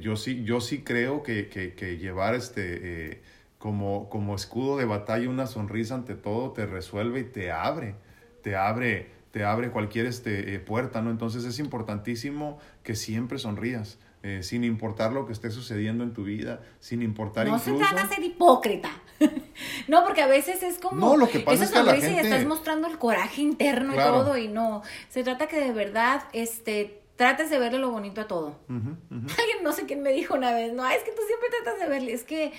yo, 0.00 0.16
sí, 0.16 0.42
yo 0.42 0.62
sí 0.62 0.80
creo 0.80 1.22
que, 1.22 1.50
que, 1.50 1.74
que 1.74 1.98
llevar 1.98 2.34
este, 2.34 3.20
como, 3.58 4.08
como 4.08 4.34
escudo 4.34 4.78
de 4.78 4.86
batalla 4.86 5.28
una 5.28 5.46
sonrisa 5.46 5.96
ante 5.96 6.14
todo 6.14 6.52
te 6.52 6.64
resuelve 6.64 7.20
y 7.20 7.24
te 7.24 7.52
abre, 7.52 7.94
te 8.42 8.56
abre, 8.56 9.10
te 9.32 9.44
abre 9.44 9.70
cualquier 9.70 10.06
este, 10.06 10.58
puerta, 10.60 11.02
¿no? 11.02 11.10
Entonces 11.10 11.44
es 11.44 11.58
importantísimo 11.58 12.58
que 12.82 12.96
siempre 12.96 13.36
sonrías. 13.36 13.98
Eh, 14.22 14.42
sin 14.42 14.64
importar 14.64 15.12
lo 15.12 15.26
que 15.26 15.32
esté 15.32 15.50
sucediendo 15.50 16.02
en 16.02 16.12
tu 16.12 16.24
vida, 16.24 16.60
sin 16.80 17.02
importar 17.02 17.46
no 17.46 17.56
incluso... 17.56 17.78
No 17.78 17.86
se 17.86 17.94
trata 17.94 18.08
de 18.08 18.14
ser 18.16 18.24
hipócrita. 18.24 18.90
no, 19.88 20.04
porque 20.04 20.22
a 20.22 20.26
veces 20.26 20.62
es 20.64 20.78
como... 20.78 21.00
No, 21.00 21.16
lo 21.16 21.28
que 21.28 21.38
pasa 21.38 21.64
es 21.64 21.70
que 21.70 21.82
la 21.82 21.94
gente... 21.94 22.12
y 22.12 22.18
estás 22.18 22.44
mostrando 22.44 22.88
el 22.88 22.98
coraje 22.98 23.42
interno 23.42 23.94
y 23.94 23.96
todo, 23.96 24.36
y 24.36 24.48
no. 24.48 24.82
Se 25.08 25.22
trata 25.22 25.46
que 25.46 25.60
de 25.60 25.72
verdad, 25.72 26.24
este 26.32 27.02
trates 27.14 27.50
de 27.50 27.58
verle 27.58 27.80
lo 27.80 27.90
bonito 27.90 28.20
a 28.20 28.28
todo. 28.28 28.56
Alguien, 28.68 29.62
no 29.62 29.72
sé 29.72 29.86
quién 29.86 30.02
me 30.02 30.12
dijo 30.12 30.34
una 30.34 30.52
vez, 30.52 30.72
no, 30.72 30.88
es 30.88 31.02
que 31.02 31.10
tú 31.10 31.22
siempre 31.26 31.48
tratas 31.62 31.80
de 31.80 31.86
verle, 31.88 32.12
es 32.12 32.24
que, 32.24 32.52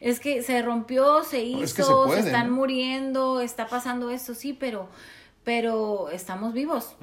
es 0.00 0.20
que 0.20 0.42
se 0.42 0.62
rompió, 0.62 1.22
se 1.22 1.42
hizo, 1.42 2.10
se, 2.10 2.20
están 2.20 2.50
muriendo, 2.50 3.40
está 3.40 3.68
pasando 3.68 4.10
esto, 4.10 4.34
sí, 4.34 4.54
pero, 4.54 4.88
pero 5.44 6.08
estamos 6.10 6.54
vivos 6.54 6.96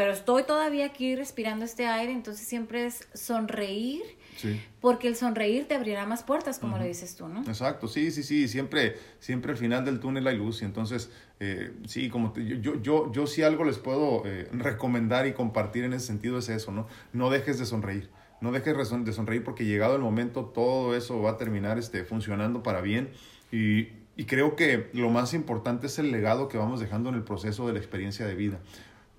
pero 0.00 0.14
estoy 0.14 0.44
todavía 0.44 0.86
aquí 0.86 1.14
respirando 1.14 1.66
este 1.66 1.86
aire, 1.86 2.10
entonces 2.10 2.48
siempre 2.48 2.86
es 2.86 3.06
sonreír, 3.12 4.00
porque 4.80 5.08
el 5.08 5.14
sonreír 5.14 5.68
te 5.68 5.74
abrirá 5.74 6.06
más 6.06 6.22
puertas, 6.22 6.58
como 6.58 6.78
lo 6.78 6.84
dices 6.84 7.16
tú, 7.16 7.28
¿no? 7.28 7.42
Exacto, 7.42 7.86
sí, 7.86 8.10
sí, 8.10 8.22
sí, 8.22 8.48
siempre, 8.48 8.96
siempre 9.18 9.52
al 9.52 9.58
final 9.58 9.84
del 9.84 10.00
túnel 10.00 10.26
hay 10.26 10.38
luz, 10.38 10.62
y 10.62 10.64
entonces, 10.64 11.10
eh, 11.38 11.72
sí, 11.86 12.08
como 12.08 12.34
yo, 12.34 12.80
yo, 12.80 13.12
yo 13.12 13.26
sí 13.26 13.42
algo 13.42 13.62
les 13.64 13.76
puedo 13.76 14.22
eh, 14.24 14.48
recomendar 14.52 15.26
y 15.26 15.34
compartir 15.34 15.84
en 15.84 15.92
ese 15.92 16.06
sentido 16.06 16.38
es 16.38 16.48
eso, 16.48 16.72
¿no? 16.72 16.86
No 17.12 17.28
dejes 17.28 17.58
de 17.58 17.66
sonreír. 17.66 18.08
No 18.40 18.52
dejes 18.52 18.74
de 19.04 19.12
sonreír 19.12 19.44
porque 19.44 19.66
llegado 19.66 19.96
el 19.96 20.00
momento 20.00 20.46
todo 20.46 20.96
eso 20.96 21.20
va 21.20 21.32
a 21.32 21.36
terminar 21.36 21.76
este, 21.78 22.04
funcionando 22.04 22.62
para 22.62 22.80
bien 22.80 23.10
y, 23.52 23.88
y 24.16 24.24
creo 24.24 24.56
que 24.56 24.88
lo 24.94 25.10
más 25.10 25.34
importante 25.34 25.88
es 25.88 25.98
el 25.98 26.10
legado 26.10 26.48
que 26.48 26.56
vamos 26.56 26.80
dejando 26.80 27.10
en 27.10 27.16
el 27.16 27.22
proceso 27.22 27.66
de 27.66 27.74
la 27.74 27.80
experiencia 27.80 28.24
de 28.24 28.34
vida 28.34 28.60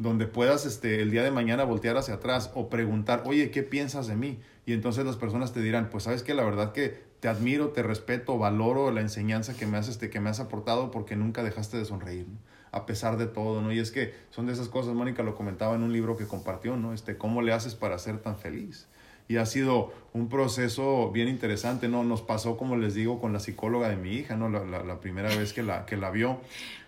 donde 0.02 0.26
puedas 0.26 0.66
este, 0.66 1.02
el 1.02 1.12
día 1.12 1.24
de 1.24 1.30
mañana 1.30 1.64
voltear 1.64 1.96
hacia 1.96 2.16
atrás 2.16 2.52
o 2.56 2.70
preguntar, 2.70 3.24
oye, 3.26 3.52
¿qué 3.52 3.62
piensas 3.62 4.08
de 4.08 4.16
mí? 4.16 4.40
Y 4.66 4.74
entonces 4.74 5.06
las 5.06 5.16
personas 5.16 5.54
te 5.54 5.62
dirán, 5.62 5.90
pues 5.92 6.06
sabes 6.06 6.24
que 6.24 6.34
la 6.34 6.44
verdad 6.44 6.72
que 6.72 7.04
te 7.20 7.28
admiro, 7.28 7.70
te 7.70 7.84
respeto, 7.84 8.40
valoro 8.40 8.92
la 8.92 9.02
enseñanza 9.02 9.56
que 9.56 9.68
me 9.68 9.78
has, 9.78 9.90
este, 9.90 10.10
que 10.10 10.20
me 10.20 10.32
has 10.32 10.40
aportado 10.40 10.90
porque 10.90 11.16
nunca 11.16 11.44
dejaste 11.44 11.78
de 11.78 11.86
sonreír, 11.86 12.26
a 12.72 12.88
pesar 12.88 13.18
de 13.18 13.28
todo, 13.28 13.62
¿no? 13.62 13.72
Y 13.72 13.78
es 13.78 13.92
que 13.92 14.16
son 14.32 14.48
de 14.48 14.54
esas 14.54 14.70
cosas, 14.70 14.96
Mónica 14.96 15.22
lo 15.22 15.36
comentaba 15.36 15.76
en 15.76 15.84
un 15.84 15.94
libro 15.94 16.18
que 16.18 16.26
compartió, 16.26 16.76
¿no? 16.78 16.94
Este, 16.94 17.18
¿cómo 17.18 17.44
le 17.44 17.54
haces 17.54 17.76
para 17.76 18.00
ser 18.00 18.18
tan 18.18 18.38
feliz? 18.38 18.88
Y 19.28 19.38
ha 19.38 19.46
sido 19.46 19.94
un 20.14 20.30
proceso 20.30 21.12
bien 21.12 21.28
interesante, 21.28 21.88
¿no? 21.88 22.04
Nos 22.04 22.24
pasó, 22.24 22.58
como 22.58 22.76
les 22.76 22.96
digo, 22.96 23.22
con 23.22 23.34
la 23.34 23.40
psicóloga 23.40 23.88
de 23.88 23.98
mi 23.98 24.14
hija, 24.14 24.36
¿no? 24.36 24.50
La, 24.50 24.66
la, 24.66 24.84
la 24.84 25.00
primera 25.00 25.30
vez 25.30 25.54
que 25.54 25.62
la, 25.62 25.86
que 25.86 25.98
la 25.98 26.10
vio 26.10 26.40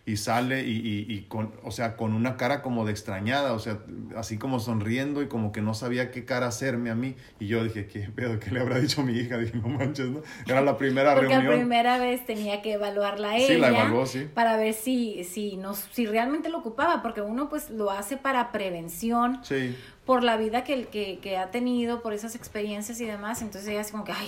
y 0.06 0.18
sale 0.18 0.66
y, 0.68 0.72
y, 0.80 1.06
y, 1.08 1.22
con, 1.30 1.54
o 1.64 1.72
sea, 1.72 1.96
con 1.96 2.14
una 2.14 2.36
cara 2.36 2.62
como 2.62 2.86
de 2.86 2.92
extrañada, 2.92 3.54
o 3.54 3.60
sea, 3.60 3.80
así 4.18 4.38
como 4.38 4.60
sonriendo 4.60 5.22
y 5.22 5.28
como 5.28 5.54
que 5.54 5.62
no 5.62 5.74
sabía 5.74 6.12
qué 6.12 6.26
cara 6.26 6.48
hacerme 6.48 6.90
a 6.90 6.96
mí. 6.96 7.16
Y 7.40 7.48
yo 7.48 7.64
dije, 7.64 7.88
¿qué 7.88 8.10
pedo? 8.14 8.38
¿Qué 8.38 8.52
le 8.52 8.60
habrá 8.60 8.80
dicho 8.80 9.02
mi 9.02 9.14
hija? 9.14 9.38
Dije, 9.38 9.58
no 9.58 9.70
manches, 9.70 10.10
¿no? 10.10 10.22
Era 10.46 10.60
la 10.62 10.78
primera 10.78 11.14
Porque 11.16 11.30
reunión. 11.30 11.52
la 11.54 11.58
primera 11.58 11.98
vez 12.00 12.26
tenía 12.26 12.62
que 12.62 12.74
evaluarla 12.74 13.38
ella. 13.38 13.48
Sí, 13.48 13.58
la 13.58 13.70
evaluó, 13.70 14.06
sí. 14.06 14.28
Para 14.34 14.58
ver 14.58 14.74
si, 14.74 15.24
si, 15.24 15.56
nos, 15.56 15.78
si 15.94 16.06
realmente 16.06 16.50
lo 16.50 16.58
ocupaba, 16.58 17.02
porque 17.02 17.22
uno 17.22 17.48
pues 17.48 17.70
lo 17.70 17.90
hace 17.90 18.18
para 18.18 18.52
prevención. 18.52 19.40
Sí. 19.44 19.74
Por 20.06 20.22
la 20.22 20.36
vida 20.36 20.66
que, 20.66 20.84
que, 20.88 21.20
que 21.20 21.38
ha 21.38 21.50
tenido, 21.50 22.02
por 22.02 22.12
esas 22.12 22.36
experiencias 22.36 23.00
y 23.00 23.06
demás. 23.06 23.42
Entonces 23.42 23.70
ella 23.70 23.80
así 23.80 23.92
como 23.94 24.04
que, 24.04 24.12
ay, 24.12 24.28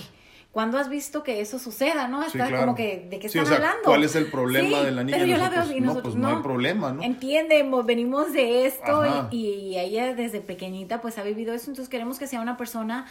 ¿Cuándo 0.56 0.78
has 0.78 0.88
visto 0.88 1.22
que 1.22 1.42
eso 1.42 1.58
suceda, 1.58 2.08
no? 2.08 2.20
Está 2.22 2.30
Sí, 2.32 2.38
claro. 2.38 2.60
como 2.64 2.74
que, 2.74 3.06
¿de 3.10 3.18
qué 3.18 3.28
Sí, 3.28 3.36
están 3.38 3.42
o 3.44 3.46
sea, 3.46 3.56
hablando? 3.56 3.82
¿Cuál 3.84 4.04
es 4.04 4.16
el 4.16 4.30
problema 4.30 4.78
Sí, 4.78 4.84
de 4.86 4.90
la 4.92 5.04
niña? 5.04 5.18
Pero 5.18 5.30
yo 5.30 5.36
la 5.36 5.50
veo 5.50 5.70
y 5.70 5.80
no, 5.80 5.86
nosotros 5.88 6.14
pues 6.14 6.22
no 6.22 6.28
hay 6.34 6.42
problema, 6.42 6.92
¿no? 6.94 7.02
Entiendemos, 7.02 7.84
venimos 7.84 8.32
de 8.32 8.64
esto 8.64 9.28
y, 9.30 9.36
y 9.36 9.78
ella 9.78 10.14
desde 10.14 10.40
pequeñita 10.40 11.02
pues 11.02 11.18
ha 11.18 11.22
vivido 11.24 11.52
eso, 11.52 11.68
entonces 11.70 11.90
queremos 11.90 12.18
que 12.18 12.26
sea 12.26 12.40
una 12.40 12.56
persona 12.56 13.04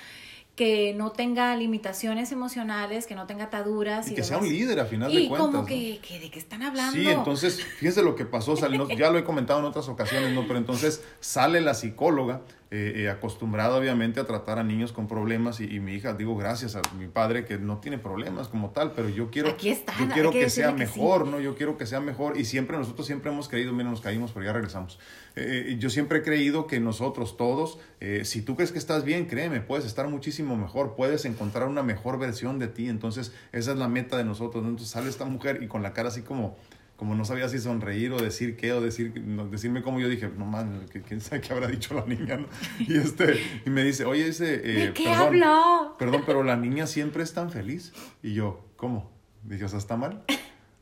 que 0.55 0.93
no 0.95 1.11
tenga 1.11 1.55
limitaciones 1.55 2.31
emocionales, 2.31 3.05
que 3.05 3.13
no 3.13 3.27
tenga 3.27 3.43
ataduras. 3.43 4.07
Y 4.07 4.13
Y, 4.13 4.15
que 4.15 4.23
sea 4.23 4.37
un 4.39 4.47
líder 4.49 4.79
a 4.79 4.85
final 4.85 5.11
Y 5.13 5.23
de 5.23 5.27
cuentas. 5.27 5.45
como 5.47 5.59
¿no? 5.59 5.65
que, 5.67 5.99
que 6.01 6.19
de 6.19 6.31
qué 6.31 6.39
están 6.39 6.63
hablando. 6.63 6.93
Sí, 6.97 7.07
entonces, 7.09 7.61
fíjense 7.63 8.01
lo 8.01 8.15
que 8.15 8.25
pasó, 8.25 8.53
o 8.53 8.55
sea, 8.55 8.69
no- 8.69 8.87
ya 8.89 9.11
lo 9.11 9.19
he 9.19 9.23
comentado 9.23 9.59
en 9.59 9.65
otras 9.65 9.87
ocasiones, 9.87 10.33
¿no? 10.33 10.47
Pero 10.47 10.57
entonces 10.57 11.03
sale 11.19 11.61
la 11.61 11.73
psicóloga, 11.75 12.41
eh, 12.71 13.03
eh, 13.03 13.09
acostumbrada 13.09 13.77
obviamente 13.77 14.19
a 14.19 14.25
tratar 14.25 14.57
a 14.57 14.63
niños 14.63 14.91
con 14.91 15.07
problemas 15.07 15.59
y, 15.59 15.65
y 15.65 15.79
mi 15.79 15.93
hija, 15.93 16.13
digo, 16.13 16.35
gracias 16.35 16.75
a 16.75 16.81
mi 16.97 17.07
padre 17.07 17.45
que 17.45 17.59
no 17.59 17.77
tiene 17.77 17.99
problemas 17.99 18.47
como 18.47 18.71
tal, 18.71 18.93
pero 18.93 19.07
yo 19.07 19.29
quiero, 19.29 19.55
está, 19.63 19.93
yo 19.99 20.09
quiero 20.09 20.31
que 20.31 20.39
que, 20.39 20.49
sea 20.49 20.71
decirle 20.71 20.85
que 20.85 20.91
sí. 20.91 20.99
mejor, 20.99 21.27
¿no? 21.27 21.39
Yo 21.39 21.55
quiero 21.55 21.77
que 21.77 21.85
sea 21.85 21.99
mejor 21.99 22.37
y 22.39 22.45
siempre 22.45 22.75
nosotros 22.75 23.05
siempre 23.05 23.31
hemos 23.31 23.49
creído, 23.49 23.71
mira, 23.71 23.91
nos 23.91 24.01
caímos, 24.01 24.31
pero 24.31 24.47
ya 24.47 24.53
regresamos. 24.53 24.99
Eh, 25.35 25.67
eh, 25.67 25.77
yo 25.77 25.91
siempre 25.91 26.19
he 26.19 26.21
creído 26.23 26.65
que 26.65 26.79
nosotros 26.79 27.37
todos, 27.37 27.77
si 28.23 28.41
tú 28.41 28.55
crees 28.55 28.71
que 28.71 28.79
estás 28.79 29.03
bien, 29.03 29.25
créeme, 29.25 29.61
puedes 29.61 29.85
estar 29.85 30.07
muchísimo 30.07 30.55
mejor, 30.55 30.95
puedes 30.95 31.25
encontrar 31.25 31.67
una 31.67 31.83
mejor 31.83 32.17
versión 32.19 32.59
de 32.59 32.67
ti, 32.67 32.89
entonces 32.89 33.31
esa 33.51 33.71
es 33.71 33.77
la 33.77 33.87
meta 33.87 34.17
de 34.17 34.23
nosotros, 34.23 34.63
¿no? 34.63 34.69
Entonces 34.69 34.91
sale 34.91 35.09
esta 35.09 35.25
mujer 35.25 35.61
y 35.61 35.67
con 35.67 35.83
la 35.83 35.93
cara 35.93 36.09
así 36.09 36.21
como 36.21 36.55
como 36.95 37.15
no 37.15 37.25
sabía 37.25 37.49
si 37.49 37.59
sonreír 37.59 38.11
o 38.13 38.17
decir 38.17 38.55
qué 38.55 38.73
o 38.73 38.81
decir 38.81 39.13
decirme 39.51 39.81
cómo 39.81 39.99
yo 39.99 40.07
dije 40.07 40.29
no 40.37 40.45
man 40.45 40.85
quién 41.07 41.21
sabe 41.21 41.41
qué 41.41 41.53
habrá 41.53 41.67
dicho 41.67 41.93
la 41.93 42.05
niña 42.05 42.37
¿no? 42.37 42.47
y 42.79 42.97
este 42.97 43.41
y 43.65 43.69
me 43.69 43.83
dice 43.83 44.05
oye 44.05 44.27
ese 44.27 44.55
eh, 44.55 44.85
¿De 44.87 44.93
qué 44.93 45.05
perdón, 45.05 45.19
habló? 45.19 45.95
perdón 45.99 46.23
pero 46.25 46.43
la 46.43 46.55
niña 46.55 46.87
siempre 46.87 47.23
es 47.23 47.33
tan 47.33 47.51
feliz 47.51 47.93
y 48.23 48.33
yo 48.33 48.65
cómo 48.77 49.11
dije 49.43 49.65
o 49.65 49.69
sea 49.69 49.79
está 49.79 49.97
mal 49.97 50.23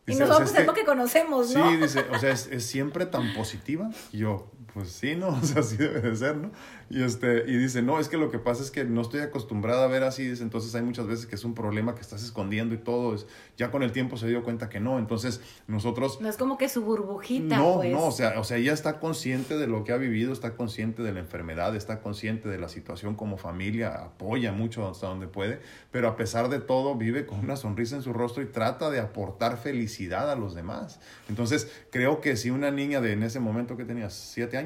Y 0.06 0.12
Dice, 0.12 0.24
o 0.24 0.28
sea, 0.28 0.34
nosotros 0.34 0.54
es 0.54 0.60
es 0.60 0.68
lo 0.68 0.74
que 0.74 0.84
conocemos, 0.84 1.54
¿no? 1.54 1.70
Sí, 1.70 1.78
dice, 1.78 2.06
o 2.12 2.20
sea, 2.20 2.32
es, 2.32 2.48
es 2.48 2.66
siempre 2.66 3.06
tan 3.06 3.34
positiva. 3.34 3.90
Y 4.12 4.18
yo, 4.18 4.52
pues 4.74 4.90
sí, 4.90 5.16
¿no? 5.16 5.28
O 5.44 5.46
sea, 5.46 5.62
así 5.62 5.78
debe 5.78 6.02
de 6.02 6.16
ser, 6.16 6.36
¿no? 6.38 6.52
Y, 6.90 7.04
este, 7.04 7.44
y 7.48 7.58
dice, 7.58 7.82
no, 7.82 8.00
es 8.00 8.08
que 8.08 8.18
lo 8.18 8.30
que 8.30 8.40
pasa 8.40 8.62
es 8.62 8.72
que 8.72 8.84
no 8.84 9.02
estoy 9.02 9.22
acostumbrada 9.22 9.86
a 9.86 9.88
ver 9.88 10.04
así. 10.04 10.28
Dice, 10.28 10.44
entonces 10.44 10.74
hay 10.76 10.84
muchas 10.84 11.08
veces 11.08 11.26
que 11.26 11.36
es 11.36 11.44
un 11.44 11.54
problema 11.54 11.96
que 11.96 12.02
estás 12.02 12.24
escondiendo 12.24 12.76
y 12.76 12.78
todo. 12.78 13.16
Es, 13.16 13.26
ya 13.58 13.72
con 13.72 13.84
el 13.84 13.92
tiempo 13.92 14.18
se 14.18 14.28
dio 14.28 14.44
cuenta 14.44 14.70
que 14.70 14.80
no. 14.80 15.00
Entonces 15.00 15.42
nosotros 15.68 16.22
No 16.22 16.30
es 16.30 16.38
como 16.38 16.58
que 16.58 16.70
su 16.70 16.84
burbujita, 16.84 17.58
no, 17.58 17.76
pues. 17.76 17.92
no, 17.92 18.08
o 18.08 18.12
sea, 18.12 18.40
o 18.40 18.44
sea, 18.44 18.58
ella 18.58 18.74
está 18.74 19.00
consciente 19.00 19.58
de 19.58 19.68
lo 19.68 19.84
que 19.84 19.92
ha 19.92 19.98
vivido, 19.98 20.34
está 20.34 20.56
consciente 20.56 21.04
de 21.04 21.14
la 21.14 21.20
enfermedad, 21.20 21.76
está 21.76 22.02
consciente 22.02 22.50
de 22.50 22.58
la 22.58 22.70
situación 22.70 23.16
como 23.16 23.38
familia, 23.38 23.94
apoya 23.96 24.52
mucho 24.52 24.88
hasta 24.88 25.08
donde 25.08 25.28
puede, 25.28 25.62
pero 25.92 26.08
a 26.08 26.16
pesar 26.16 26.50
de 26.50 26.60
todo 26.60 26.96
vive 26.96 27.26
con 27.26 27.40
una 27.40 27.56
sonrisa 27.56 27.96
en 27.96 28.02
su 28.02 28.14
rostro 28.14 28.44
y 28.44 28.48
trata 28.48 28.90
de 28.90 29.00
aportar 29.00 29.58
felicidad 29.58 30.30
a 30.32 30.36
los 30.36 30.56
demás. 30.56 31.00
Entonces, 31.30 31.72
creo 31.92 32.22
que 32.22 32.36
si 32.38 32.50
una 32.50 32.72
niña 32.72 33.02
de 33.02 33.14
en 33.14 33.24
ese 33.24 33.40
momento 33.40 33.78
que 33.78 33.86
tenía 33.86 34.10
siete 34.10 34.58
años, 34.58 34.63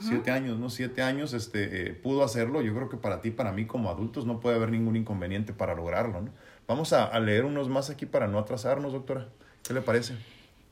siete 0.00 0.30
años, 0.30 0.58
¿no? 0.58 0.70
Siete 0.70 1.02
años, 1.02 1.32
este, 1.34 1.88
eh, 1.88 1.92
pudo 1.92 2.24
hacerlo, 2.24 2.62
yo 2.62 2.74
creo 2.74 2.88
que 2.88 2.96
para 2.96 3.20
ti, 3.20 3.30
para 3.30 3.52
mí 3.52 3.66
como 3.66 3.90
adultos 3.90 4.26
no 4.26 4.40
puede 4.40 4.56
haber 4.56 4.70
ningún 4.70 4.96
inconveniente 4.96 5.52
para 5.52 5.74
lograrlo, 5.74 6.20
¿no? 6.20 6.30
Vamos 6.66 6.92
a, 6.92 7.04
a 7.04 7.20
leer 7.20 7.44
unos 7.44 7.68
más 7.68 7.90
aquí 7.90 8.06
para 8.06 8.26
no 8.26 8.38
atrasarnos, 8.38 8.92
doctora. 8.92 9.28
¿Qué 9.62 9.74
le 9.74 9.80
parece? 9.80 10.14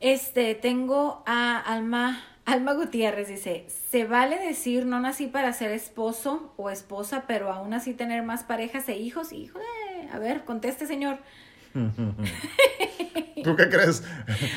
Este, 0.01 0.55
tengo 0.55 1.23
a 1.27 1.59
Alma, 1.59 2.21
Alma 2.45 2.73
Gutiérrez, 2.75 3.29
dice, 3.29 3.67
¿se 3.69 4.05
vale 4.05 4.39
decir 4.39 4.85
no 4.85 4.99
nací 4.99 5.29
para 5.29 5.53
ser 5.53 5.71
esposo 5.71 6.53
o 6.57 6.71
esposa, 6.71 7.25
pero 7.29 7.53
aún 7.53 7.73
así 7.73 7.95
tener 7.95 8.25
más 8.25 8.43
parejas 8.43 8.89
e 8.89 8.97
hijos? 8.97 9.33
Híjole, 9.33 9.65
a 10.13 10.19
ver, 10.19 10.45
conteste, 10.45 10.87
señor. 10.87 11.19
¿Tú 13.45 13.57
qué 13.57 13.69
crees? 13.69 14.03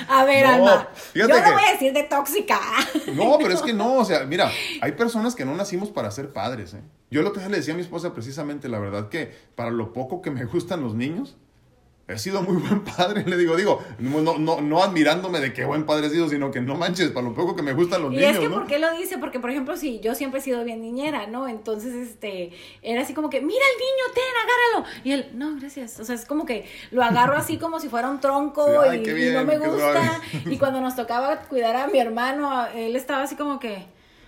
A 0.07 0.23
ver, 0.25 0.45
No, 0.45 0.53
Alma, 0.53 0.89
yo 1.13 1.27
no 1.27 1.35
que- 1.35 1.51
voy 1.51 1.63
a 1.67 1.71
decir 1.73 1.91
de 1.93 2.03
tóxica. 2.03 2.59
No, 3.13 3.37
pero 3.39 3.53
es 3.53 3.61
que 3.61 3.73
no, 3.73 3.95
o 3.95 4.05
sea, 4.05 4.25
mira, 4.25 4.51
hay 4.81 4.91
personas 4.93 5.35
que 5.35 5.45
no 5.45 5.55
nacimos 5.55 5.89
para 5.89 6.11
ser 6.11 6.33
padres, 6.33 6.73
¿eh? 6.73 6.81
Yo 7.11 7.21
otro 7.21 7.39
día 7.39 7.49
le 7.49 7.57
decía 7.57 7.73
a 7.73 7.77
mi 7.77 7.81
esposa 7.83 8.13
precisamente 8.13 8.67
la 8.67 8.79
verdad 8.79 9.09
que 9.09 9.33
para 9.55 9.69
lo 9.71 9.93
poco 9.93 10.21
que 10.21 10.31
me 10.31 10.45
gustan 10.45 10.81
los 10.81 10.93
niños, 10.95 11.37
he 12.07 12.19
sido 12.19 12.43
muy 12.43 12.57
buen 12.57 12.83
padre, 12.83 13.23
le 13.25 13.35
digo, 13.35 13.55
digo, 13.55 13.83
no, 13.97 14.21
no, 14.21 14.37
no, 14.37 14.61
no 14.61 14.83
admirándome 14.83 15.39
de 15.39 15.53
qué 15.53 15.65
buen 15.65 15.85
padre 15.85 16.07
he 16.07 16.09
sido, 16.11 16.29
sino 16.29 16.51
que 16.51 16.61
no 16.61 16.75
manches, 16.75 17.09
para 17.09 17.27
lo 17.27 17.33
poco 17.33 17.55
que 17.55 17.63
me 17.63 17.73
gustan 17.73 18.03
los 18.03 18.13
Y 18.13 18.17
niños, 18.17 18.33
es 18.33 18.39
que, 18.39 18.49
¿no? 18.49 18.55
¿por 18.55 18.67
qué 18.67 18.77
lo 18.77 18.95
dice? 18.95 19.17
Porque, 19.17 19.39
por 19.39 19.49
ejemplo, 19.49 19.75
si 19.75 19.99
yo 20.01 20.13
siempre 20.13 20.39
he 20.39 20.43
sido 20.43 20.63
bien 20.63 20.81
niñera, 20.81 21.25
¿no? 21.25 21.47
Entonces, 21.47 21.93
este, 21.95 22.51
era 22.83 23.01
así 23.01 23.13
como 23.15 23.29
que, 23.31 23.41
mira 23.41 23.63
el 23.73 23.79
niño, 23.79 24.13
ten, 24.13 24.23
agárralo. 24.43 25.01
Y 25.03 25.11
él, 25.13 25.31
no, 25.33 25.55
gracias. 25.59 25.99
O 25.99 26.05
sea, 26.05 26.13
es 26.13 26.25
como 26.25 26.45
que 26.45 26.65
lo 26.91 27.03
agarro 27.03 27.35
así 27.37 27.57
como 27.57 27.79
si 27.79 27.89
fuera 27.89 28.09
un 28.09 28.19
tronco 28.19 28.65
Sí, 28.67 28.87
ay, 28.89 29.03
y, 29.05 29.27
y 29.29 29.31
no 29.33 29.43
me 29.43 29.57
gusta. 29.57 29.75
suave. 29.77 30.53
Y 30.53 30.57
cuando 30.59 30.81
nos 30.81 30.95
tocaba 30.95 31.39
cuidar 31.39 31.75
a 31.75 31.87
mi 31.87 31.97
hermano, 31.99 32.67
él 32.75 32.95
estaba 32.95 33.23
así 33.23 33.35
como 33.35 33.59
que, 33.59 33.85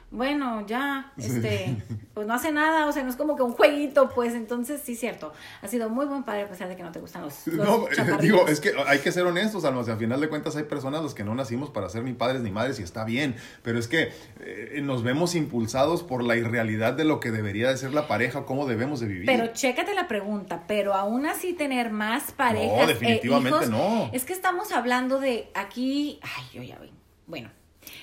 bueno, 0.09 0.65
ya, 0.65 1.11
este, 1.17 1.75
pues 2.13 2.25
no 2.25 2.33
hace 2.33 2.51
nada, 2.51 2.87
o 2.87 2.91
sea, 2.91 3.03
no 3.03 3.09
es 3.09 3.15
como 3.15 3.35
que 3.35 3.43
un 3.43 3.53
jueguito, 3.53 4.09
pues, 4.09 4.33
entonces, 4.33 4.81
sí, 4.83 4.95
cierto. 4.95 5.33
Ha 5.61 5.67
sido 5.67 5.89
muy 5.89 6.05
buen 6.05 6.23
padre 6.23 6.43
a 6.43 6.47
pesar 6.47 6.69
de 6.69 6.75
que 6.75 6.83
no 6.83 6.91
te 6.91 6.99
gustan 6.99 7.23
los, 7.23 7.45
los 7.47 7.67
No, 7.67 7.87
eh, 7.87 7.91
chaparritos. 7.93 8.21
digo, 8.21 8.47
es 8.47 8.59
que 8.61 8.71
hay 8.87 8.99
que 8.99 9.11
ser 9.11 9.25
honestos, 9.25 9.65
Alma, 9.65 9.81
o 9.81 9.83
sea, 9.83 9.93
al 9.93 9.99
final 9.99 10.21
de 10.21 10.29
cuentas 10.29 10.55
hay 10.55 10.63
personas 10.63 11.01
los 11.01 11.13
que 11.13 11.23
no 11.23 11.35
nacimos 11.35 11.69
para 11.69 11.89
ser 11.89 12.03
ni 12.03 12.13
padres 12.13 12.41
ni 12.41 12.51
madres 12.51 12.79
y 12.79 12.83
está 12.83 13.03
bien, 13.03 13.35
pero 13.63 13.79
es 13.79 13.87
que 13.87 14.11
eh, 14.39 14.79
nos 14.81 15.03
vemos 15.03 15.35
impulsados 15.35 16.03
por 16.03 16.23
la 16.23 16.35
irrealidad 16.35 16.93
de 16.93 17.03
lo 17.03 17.19
que 17.19 17.31
debería 17.31 17.69
de 17.69 17.77
ser 17.77 17.93
la 17.93 18.07
pareja 18.07 18.45
cómo 18.45 18.65
debemos 18.65 18.99
de 18.99 19.07
vivir. 19.07 19.25
Pero 19.25 19.47
chécate 19.47 19.93
la 19.93 20.07
pregunta, 20.07 20.63
pero 20.67 20.93
aún 20.93 21.25
así 21.25 21.53
tener 21.53 21.91
más 21.91 22.31
parejas. 22.31 22.83
e 22.83 22.87
definitivamente 22.87 23.65
hijos, 23.65 23.69
no. 23.69 24.09
Es 24.13 24.23
que 24.23 24.33
estamos 24.33 24.71
hablando 24.71 25.19
de 25.19 25.49
aquí. 25.53 26.19
Ay, 26.23 26.45
yo 26.53 26.63
ya 26.63 26.77
voy. 26.77 26.91
Bueno, 27.25 27.49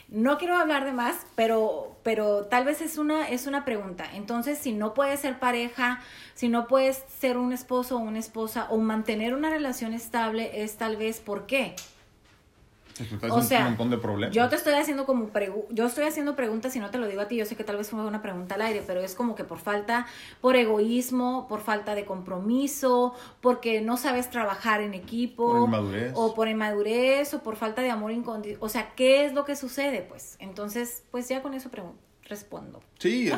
no 0.08 0.38
quiero 0.38 0.56
hablar 0.56 0.84
de 0.84 0.92
más, 0.92 1.26
pero, 1.34 1.96
pero 2.02 2.46
tal 2.46 2.64
vez 2.64 2.80
es 2.80 2.98
una, 2.98 3.28
es 3.28 3.46
una 3.46 3.64
pregunta. 3.64 4.04
Entonces, 4.14 4.58
si 4.58 4.72
no 4.72 4.94
puedes 4.94 5.20
ser 5.20 5.38
pareja, 5.38 6.00
si 6.34 6.48
no 6.48 6.66
puedes 6.66 7.04
ser 7.18 7.36
un 7.36 7.52
esposo 7.52 7.96
o 7.96 8.00
una 8.00 8.18
esposa, 8.18 8.66
o 8.70 8.78
mantener 8.78 9.34
una 9.34 9.50
relación 9.50 9.94
estable, 9.94 10.62
es 10.62 10.76
tal 10.76 10.96
vez 10.96 11.20
por 11.20 11.46
qué. 11.46 11.74
O 13.28 13.34
un 13.36 13.42
sea, 13.42 13.64
montón 13.64 13.90
de 13.90 13.98
problemas. 13.98 14.34
Yo 14.34 14.48
te 14.48 14.54
estoy 14.56 14.74
haciendo 14.74 15.04
como 15.04 15.28
pregu- 15.30 15.64
yo 15.70 15.86
estoy 15.86 16.04
haciendo 16.04 16.36
preguntas 16.36 16.76
y 16.76 16.78
no 16.78 16.90
te 16.90 16.98
lo 16.98 17.08
digo 17.08 17.22
a 17.22 17.28
ti, 17.28 17.36
yo 17.36 17.44
sé 17.44 17.56
que 17.56 17.64
tal 17.64 17.76
vez 17.76 17.90
fue 17.90 18.04
una 18.04 18.22
pregunta 18.22 18.54
al 18.54 18.62
aire, 18.62 18.84
pero 18.86 19.00
es 19.00 19.14
como 19.16 19.34
que 19.34 19.42
por 19.42 19.58
falta, 19.58 20.06
por 20.40 20.54
egoísmo, 20.54 21.48
por 21.48 21.60
falta 21.60 21.94
de 21.96 22.04
compromiso, 22.04 23.14
porque 23.40 23.80
no 23.80 23.96
sabes 23.96 24.30
trabajar 24.30 24.80
en 24.80 24.94
equipo, 24.94 25.46
Por 25.52 25.64
inmadurez. 25.64 26.12
o 26.14 26.34
por 26.34 26.46
inmadurez, 26.48 27.34
o 27.34 27.42
por 27.42 27.56
falta 27.56 27.82
de 27.82 27.90
amor 27.90 28.12
incondicional, 28.12 28.64
o 28.64 28.68
sea, 28.68 28.92
¿qué 28.94 29.24
es 29.26 29.32
lo 29.32 29.44
que 29.44 29.56
sucede? 29.56 30.02
Pues, 30.02 30.36
entonces, 30.38 31.02
pues 31.10 31.28
ya 31.28 31.42
con 31.42 31.54
eso 31.54 31.70
respondo. 32.28 32.80
Sí, 32.98 33.30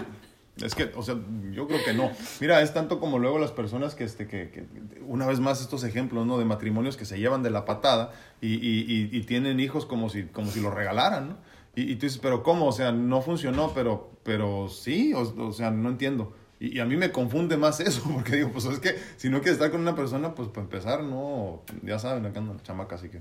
es 0.63 0.75
que, 0.75 0.91
o 0.97 1.03
sea, 1.03 1.17
yo 1.53 1.67
creo 1.67 1.85
que 1.85 1.93
no. 1.93 2.11
Mira, 2.41 2.63
es 2.63 2.73
tanto 2.73 2.99
como 2.99 3.19
luego 3.19 3.39
las 3.39 3.53
personas 3.53 3.95
que, 3.95 4.05
este, 4.05 4.27
que, 4.27 4.51
que 4.51 4.67
una 5.07 5.27
vez 5.27 5.41
más 5.41 5.61
estos 5.61 5.85
ejemplos, 5.85 6.27
¿no? 6.27 6.39
De 6.39 6.45
matrimonios 6.45 6.97
que 6.97 7.05
se 7.05 7.19
llevan 7.19 7.43
de 7.43 7.51
la 7.51 7.65
patada 7.65 8.13
y, 8.41 8.55
y, 8.55 8.85
y, 8.89 9.11
y 9.13 9.23
tienen 9.25 9.61
hijos 9.61 9.85
como 9.87 10.09
si, 10.09 10.25
como 10.25 10.51
si 10.51 10.61
los 10.61 10.73
regalaran, 10.73 11.29
¿no? 11.31 11.37
Y, 11.75 11.93
y 11.93 11.97
tú 11.97 12.07
dices, 12.07 12.19
pero 12.23 12.43
¿cómo? 12.43 12.67
O 12.67 12.73
sea, 12.73 12.91
no 12.93 13.21
funcionó, 13.21 13.73
pero, 13.75 14.11
pero 14.23 14.69
sí, 14.69 15.13
o, 15.13 15.21
o 15.21 15.53
sea, 15.53 15.71
no 15.71 15.91
entiendo. 15.91 16.33
Y, 16.59 16.81
a 16.81 16.87
mí 16.87 16.97
me 16.97 17.13
confunde 17.13 17.59
más 17.59 17.81
eso, 17.81 18.03
porque 18.15 18.37
digo, 18.37 18.51
pues 18.51 18.65
es 18.65 18.79
que 18.79 18.97
si 19.19 19.29
no 19.29 19.41
quieres 19.41 19.55
estar 19.57 19.71
con 19.71 19.83
una 19.83 19.95
persona, 19.95 20.35
pues 20.35 20.49
para 20.49 20.63
empezar, 20.63 21.03
no, 21.03 21.63
ya 21.83 21.99
saben, 21.99 22.25
acá 22.25 22.39
anda 22.41 22.55
la 22.55 22.63
chamaca, 22.63 22.95
así 22.95 23.11
que, 23.11 23.21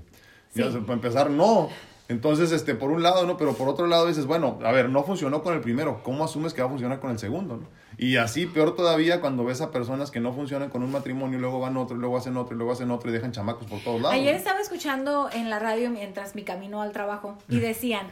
ya, 0.54 0.70
Sí. 0.72 0.78
para 0.78 0.94
empezar, 0.94 1.28
no. 1.30 1.68
Entonces, 2.08 2.52
este, 2.52 2.74
por 2.74 2.90
un 2.90 3.02
lado, 3.02 3.26
¿no? 3.26 3.36
Pero 3.36 3.54
por 3.54 3.68
otro 3.68 3.86
lado 3.86 4.06
dices, 4.06 4.26
bueno, 4.26 4.58
a 4.62 4.70
ver, 4.70 4.88
no 4.90 5.02
funcionó 5.02 5.42
con 5.42 5.54
el 5.54 5.60
primero, 5.60 6.02
¿cómo 6.04 6.24
asumes 6.24 6.54
que 6.54 6.60
va 6.60 6.68
a 6.68 6.70
funcionar 6.70 7.00
con 7.00 7.10
el 7.10 7.18
segundo, 7.18 7.56
¿no? 7.56 7.66
Y 7.98 8.16
así, 8.16 8.46
peor 8.46 8.76
todavía, 8.76 9.20
cuando 9.22 9.44
ves 9.44 9.62
a 9.62 9.70
personas 9.70 10.10
que 10.10 10.20
no 10.20 10.32
funcionan 10.34 10.68
con 10.68 10.82
un 10.82 10.92
matrimonio 10.92 11.38
y 11.38 11.40
luego 11.40 11.60
van 11.60 11.76
otro, 11.78 11.96
y 11.96 12.00
luego 12.00 12.18
hacen 12.18 12.36
otro, 12.36 12.54
y 12.54 12.58
luego 12.58 12.72
hacen 12.72 12.90
otro 12.90 13.10
y 13.10 13.12
dejan 13.12 13.32
chamacos 13.32 13.66
por 13.66 13.80
todos 13.80 14.02
lados. 14.02 14.14
Ayer 14.14 14.34
estaba 14.34 14.60
escuchando 14.60 15.30
en 15.32 15.48
la 15.48 15.58
radio 15.58 15.90
mientras 15.90 16.34
mi 16.34 16.42
camino 16.42 16.82
al 16.82 16.92
trabajo 16.92 17.38
y 17.48 17.58
decían, 17.58 18.06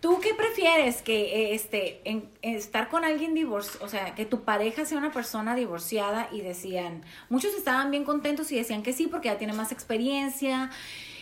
¿tú 0.00 0.18
qué 0.20 0.34
prefieres? 0.34 1.02
Que 1.02 1.54
este, 1.54 2.00
en, 2.04 2.28
estar 2.42 2.88
con 2.88 3.04
alguien 3.04 3.32
divorciado, 3.32 3.86
o 3.86 3.88
sea, 3.88 4.14
que 4.16 4.26
tu 4.26 4.42
pareja 4.42 4.84
sea 4.84 4.98
una 4.98 5.12
persona 5.12 5.54
divorciada 5.54 6.28
y 6.32 6.40
decían, 6.40 7.02
muchos 7.28 7.54
estaban 7.54 7.92
bien 7.92 8.04
contentos 8.04 8.50
y 8.50 8.56
decían 8.56 8.82
que 8.82 8.92
sí 8.92 9.06
porque 9.06 9.28
ya 9.28 9.38
tiene 9.38 9.52
más 9.52 9.70
experiencia 9.70 10.70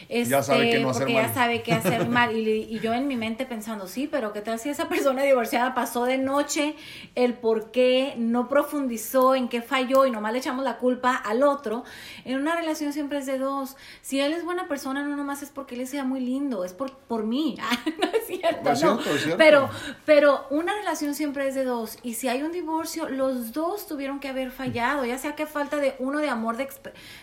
ya 0.08 0.42
sabe 0.42 0.70
qué 0.70 0.80
no 0.80 0.90
este, 0.90 1.04
hacer 1.04 1.06
porque 1.06 1.12
ya 1.14 1.34
sabe 1.34 1.62
qué 1.62 1.72
hacer 1.72 2.08
mal. 2.08 2.36
Y, 2.36 2.78
yo 2.80 2.94
en 2.94 3.08
mi 3.08 3.16
mente 3.16 3.46
pensando, 3.46 3.86
sí, 3.86 4.08
pero 4.10 4.32
¿qué 4.32 4.40
tal 4.40 4.58
si 4.58 4.68
esa 4.68 4.88
persona 4.88 5.22
divorciada 5.22 5.74
pasó 5.74 6.04
de 6.04 6.18
noche 6.18 6.76
el 7.14 7.34
por 7.34 7.70
qué, 7.70 8.14
no 8.16 8.48
profundizó 8.48 9.34
en 9.34 9.48
qué 9.48 9.62
falló 9.62 10.06
y 10.06 10.10
nomás 10.10 10.32
le 10.32 10.38
echamos 10.38 10.64
la 10.64 10.78
culpa 10.78 11.14
al 11.14 11.42
otro? 11.42 11.84
En 12.24 12.36
una 12.38 12.54
relación 12.54 12.92
siempre 12.92 13.18
es 13.18 13.26
de 13.26 13.38
dos. 13.38 13.76
Si 14.02 14.20
él 14.20 14.32
es 14.32 14.44
buena 14.44 14.68
persona, 14.68 15.02
no 15.02 15.16
nomás 15.16 15.42
es 15.42 15.50
porque 15.50 15.74
él 15.74 15.86
sea 15.86 16.04
muy 16.04 16.20
lindo, 16.20 16.64
es 16.64 16.72
por, 16.72 16.92
por 16.92 17.24
mí. 17.24 17.56
no 18.00 18.08
es 18.08 18.26
cierto, 18.26 18.74
no. 18.86 19.00
Pero, 19.36 19.68
pero 20.04 20.46
una 20.50 20.74
relación 20.74 21.14
siempre 21.14 21.48
es 21.48 21.54
de 21.54 21.64
dos. 21.64 21.98
Y 22.02 22.14
si 22.14 22.28
hay 22.28 22.42
un 22.42 22.52
divorcio, 22.52 23.08
los 23.08 23.52
dos 23.52 23.86
tuvieron 23.86 24.20
que 24.20 24.28
haber 24.28 24.50
fallado, 24.50 25.04
ya 25.04 25.18
sea 25.18 25.34
que 25.34 25.46
falta 25.46 25.78
de 25.78 25.94
uno 25.98 26.18
de 26.18 26.28
amor, 26.28 26.56
de, 26.56 26.68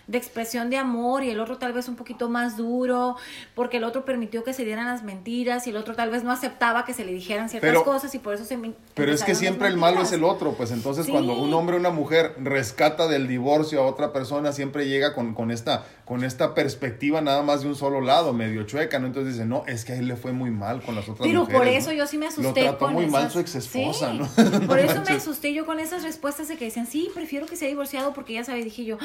de 0.06 0.18
expresión 0.18 0.70
de 0.70 0.76
amor 0.76 1.22
y 1.22 1.30
el 1.30 1.40
otro 1.40 1.58
tal 1.58 1.72
vez 1.72 1.88
un 1.88 1.96
poquito 1.96 2.28
más 2.28 2.56
duro 2.56 2.73
porque 3.54 3.78
el 3.78 3.84
otro 3.84 4.04
permitió 4.04 4.44
que 4.44 4.52
se 4.52 4.64
dieran 4.64 4.86
las 4.86 5.02
mentiras 5.02 5.66
y 5.66 5.70
el 5.70 5.76
otro 5.76 5.94
tal 5.94 6.10
vez 6.10 6.24
no 6.24 6.32
aceptaba 6.32 6.84
que 6.84 6.94
se 6.94 7.04
le 7.04 7.12
dijeran 7.12 7.48
ciertas 7.48 7.82
cosas 7.82 8.14
y 8.14 8.18
por 8.18 8.34
eso 8.34 8.44
se... 8.44 8.58
Pero 8.94 9.12
es 9.12 9.22
que 9.24 9.34
siempre 9.34 9.68
el 9.68 9.76
malo 9.76 10.02
es 10.02 10.12
el 10.12 10.24
otro, 10.24 10.52
pues 10.52 10.70
entonces 10.70 11.06
cuando 11.08 11.34
un 11.34 11.52
hombre 11.54 11.76
o 11.76 11.78
una 11.78 11.90
mujer 11.90 12.34
rescata 12.38 13.08
del 13.08 13.28
divorcio 13.28 13.82
a 13.82 13.86
otra 13.86 14.12
persona, 14.12 14.52
siempre 14.52 14.86
llega 14.88 15.14
con, 15.14 15.34
con, 15.34 15.50
esta, 15.50 15.84
con 16.04 16.24
esta 16.24 16.54
perspectiva 16.54 17.20
nada 17.20 17.42
más 17.42 17.62
de 17.62 17.68
un 17.68 17.76
solo 17.76 18.00
lado, 18.00 18.32
medio 18.32 18.64
chueca, 18.64 18.98
¿no? 18.98 19.06
Entonces 19.06 19.34
dice, 19.34 19.46
no, 19.46 19.64
es 19.66 19.84
que 19.84 19.92
a 19.92 19.96
él 19.96 20.08
le 20.08 20.16
fue 20.16 20.32
muy 20.32 20.50
mal 20.50 20.82
con 20.82 20.94
las 20.94 21.08
otras 21.08 21.26
Pero 21.26 21.46
por 21.46 21.66
eso 21.66 21.92
yo 21.92 22.06
sí 22.06 22.18
me 22.18 22.26
asusté. 22.26 22.64
Lo 22.64 22.76
trató 22.76 22.88
muy 22.88 23.06
mal 23.06 23.30
su 23.30 23.40
ex 23.40 23.54
esposa, 23.54 24.12
¿no? 24.12 24.26
Por 24.66 24.78
eso 24.78 25.02
me 25.06 25.10
asusté 25.16 25.52
yo 25.52 25.66
con 25.66 25.80
esas 25.80 26.02
respuestas 26.02 26.48
de 26.48 26.56
que 26.56 26.66
decían, 26.66 26.86
sí, 26.86 27.10
prefiero 27.14 27.46
que 27.46 27.56
sea 27.56 27.68
divorciado 27.68 28.12
porque 28.12 28.34
ya 28.34 28.44
sabe, 28.44 28.64
dije 28.64 28.84
yo, 28.84 28.98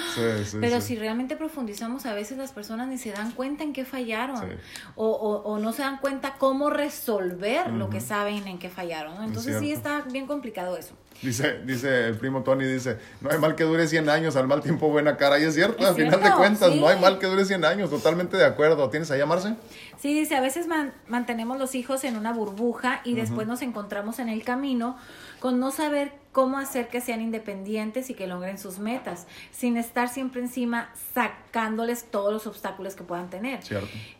pero 0.60 0.82
si 0.82 0.96
realmente 0.96 1.36
profundizamos, 1.36 2.06
a 2.06 2.14
veces 2.14 2.38
las 2.38 2.52
personas 2.52 2.88
ni 2.88 2.98
se 2.98 3.12
dan 3.12 3.32
cuenta 3.32 3.59
en 3.64 3.74
qué 3.74 3.86
fallaron 3.86 4.58
o, 4.96 5.08
o, 5.08 5.60
no 5.60 5.74
se 5.74 5.82
dan 5.82 5.98
cuenta 5.98 6.36
cómo 6.38 6.70
resolver 6.70 7.70
lo 7.72 7.90
que 7.90 8.02
saben 8.02 8.48
en 8.48 8.60
qué 8.60 8.70
fallaron. 8.70 9.24
Entonces 9.24 9.60
sí 9.60 9.72
está 9.72 10.02
bien 10.02 10.28
complicado 10.28 10.78
eso. 10.78 10.96
Dice, 11.22 11.60
dice 11.66 12.08
el 12.08 12.16
primo 12.16 12.44
Tony, 12.44 12.64
dice, 12.64 12.98
no 13.20 13.30
hay 13.30 13.38
mal 13.40 13.56
que 13.56 13.66
dure 13.66 13.86
100 13.88 14.08
años, 14.08 14.38
al 14.38 14.48
mal 14.48 14.62
tiempo 14.62 14.88
buena 14.88 15.18
cara. 15.18 15.38
Y 15.38 15.44
es 15.44 15.54
cierto, 15.54 15.86
al 15.86 15.94
final 15.94 16.24
de 16.24 16.32
cuentas, 16.32 16.74
no 16.74 16.88
hay 16.88 16.98
mal 16.98 17.20
que 17.20 17.28
dure 17.28 17.44
100 17.44 17.66
años, 17.66 17.90
totalmente 17.90 18.38
de 18.38 18.46
acuerdo. 18.46 18.90
¿Tienes 18.90 19.12
ahí 19.12 19.20
a 19.20 19.26
Marce? 19.26 19.56
Sí, 20.00 20.18
dice, 20.18 20.38
a 20.38 20.42
veces 20.42 20.68
mantenemos 21.08 21.60
los 21.60 21.76
hijos 21.76 22.06
en 22.06 22.16
una 22.16 22.32
burbuja 22.32 23.02
y 23.04 23.16
después 23.16 23.48
nos 23.48 23.62
encontramos 23.62 24.20
en 24.20 24.30
el 24.30 24.44
camino 24.44 24.96
con 25.42 25.60
no 25.60 25.72
saber 25.72 26.14
cómo 26.32 26.58
hacer 26.58 26.88
que 26.88 27.02
sean 27.02 27.22
independientes 27.22 28.10
y 28.10 28.14
que 28.14 28.26
logren 28.26 28.58
sus 28.58 28.80
metas, 28.80 29.28
sin 29.52 29.76
estar 29.76 30.08
siempre 30.08 30.42
encima 30.42 30.90
sacándoles 31.50 32.06
todos 32.12 32.32
los 32.32 32.48
obstáculos 32.48 32.96
que 32.96 33.04
puedan 33.04 33.30
tener. 33.30 33.60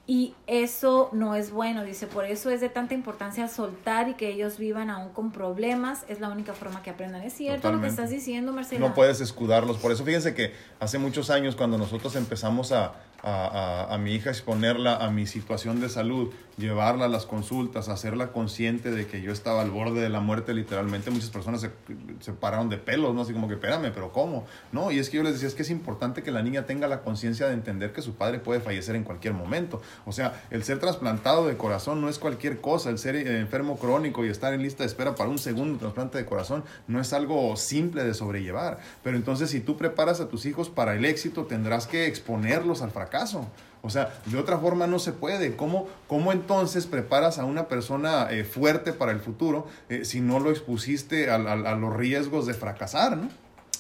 Y 0.08 0.34
eso 0.48 1.10
no 1.14 1.36
es 1.36 1.52
bueno, 1.52 1.84
dice, 1.84 2.08
por 2.08 2.26
eso 2.26 2.50
es 2.50 2.62
de 2.62 2.70
tanta 2.70 2.96
importancia 2.96 3.48
soltar 3.48 4.10
y 4.10 4.16
que 4.16 4.30
ellos 4.30 4.58
vivan 4.58 4.90
aún 4.90 5.10
con 5.10 5.32
problemas, 5.32 6.04
es 6.08 6.20
la 6.20 6.30
única 6.30 6.54
forma 6.54 6.82
que 6.82 6.90
aprendan. 6.90 7.22
Es 7.22 7.34
cierto 7.34 7.72
lo 7.72 7.80
que 7.82 7.88
estás 7.88 8.10
diciendo, 8.10 8.52
Marcelo. 8.52 8.88
No 8.88 8.96
puedes 8.96 9.22
escudarlos, 9.22 9.78
por 9.78 9.92
eso 9.92 10.04
fíjense 10.04 10.34
que 10.34 10.54
hace 10.80 10.98
muchos 10.98 11.30
años 11.30 11.56
cuando 11.56 11.78
nosotros 11.78 12.16
empezamos 12.16 12.72
a, 12.72 12.96
a, 13.22 13.94
a, 13.94 13.98
mi 14.00 14.16
hija 14.16 14.32
exponerla 14.32 14.96
a 14.96 15.12
mi 15.12 15.28
situación 15.28 15.80
de 15.80 15.90
salud, 15.90 16.34
llevarla 16.58 17.06
a 17.06 17.08
las 17.10 17.26
consultas, 17.26 17.90
hacerla 17.90 18.32
consciente 18.32 18.92
de 18.92 19.06
que 19.06 19.22
yo 19.22 19.32
estaba 19.32 19.62
al 19.62 19.70
borde 19.70 20.02
de 20.02 20.10
la 20.10 20.22
muerte 20.22 20.54
literalmente, 20.54 21.12
muchas 21.12 21.30
personas 21.30 21.62
se, 21.62 21.72
se 22.20 22.34
pararon 22.34 22.70
de 22.70 22.78
pelos, 22.78 23.14
¿no? 23.14 23.22
Así 23.22 23.34
como 23.34 23.48
que, 23.48 23.56
espérame, 23.56 23.92
pero 23.94 24.12
¿cómo? 24.12 24.46
No, 24.72 24.92
y 24.92 24.98
es 24.98 25.10
que 25.10 25.18
yo 25.18 25.24
les 25.24 25.34
decía, 25.34 25.48
es 25.48 25.54
que 25.54 25.62
es 25.62 25.70
importante 25.70 26.24
que 26.24 26.32
la 26.32 26.42
niña 26.42 26.66
tenga 26.66 26.88
la 26.88 27.02
conciencia 27.02 27.19
de 27.22 27.54
entender 27.54 27.92
que 27.92 28.02
su 28.02 28.16
padre 28.16 28.40
puede 28.40 28.62
fallecer 28.62 28.96
en 28.96 29.04
cualquier 29.04 29.34
momento. 29.34 29.82
O 30.06 30.12
sea, 30.12 30.42
el 30.50 30.64
ser 30.64 30.80
trasplantado 30.80 31.48
de 31.48 31.58
corazón 31.58 32.00
no 32.00 32.08
es 32.08 32.20
cualquier 32.20 32.62
cosa, 32.62 32.90
el 32.90 32.98
ser 32.98 33.16
eh, 33.16 33.40
enfermo 33.40 33.78
crónico 33.78 34.26
y 34.26 34.30
estar 34.30 34.54
en 34.54 34.62
lista 34.62 34.84
de 34.84 34.88
espera 34.88 35.16
para 35.16 35.30
un 35.30 35.40
segundo 35.40 35.78
trasplante 35.78 36.18
de 36.18 36.26
corazón 36.26 36.64
no 36.88 37.02
es 37.02 37.12
algo 37.12 37.56
simple 37.58 38.06
de 38.06 38.14
sobrellevar. 38.14 38.80
Pero 39.04 39.18
entonces 39.18 39.50
si 39.50 39.60
tú 39.60 39.76
preparas 39.76 40.22
a 40.22 40.30
tus 40.30 40.46
hijos 40.46 40.70
para 40.70 40.96
el 40.96 41.04
éxito, 41.04 41.46
tendrás 41.46 41.86
que 41.86 42.08
exponerlos 42.08 42.82
al 42.82 42.92
fracaso 42.92 43.10
caso. 43.10 43.48
O 43.82 43.90
sea, 43.90 44.14
de 44.26 44.38
otra 44.38 44.58
forma 44.58 44.88
no 44.88 45.00
se 45.00 45.14
puede. 45.14 45.56
¿Cómo, 45.56 45.88
cómo 46.08 46.32
entonces 46.32 46.86
preparas 46.86 47.40
a 47.40 47.46
una 47.46 47.68
persona 47.68 48.28
eh, 48.30 48.44
fuerte 48.44 48.94
para 48.94 49.12
el 49.12 49.20
futuro 49.20 49.68
eh, 49.88 50.04
si 50.04 50.22
no 50.22 50.40
lo 50.40 50.52
expusiste 50.52 51.30
a, 51.30 51.38
los 51.38 51.96
riesgos 51.96 52.46
de 52.46 52.54
fracasar, 52.54 53.18
no? 53.18 53.30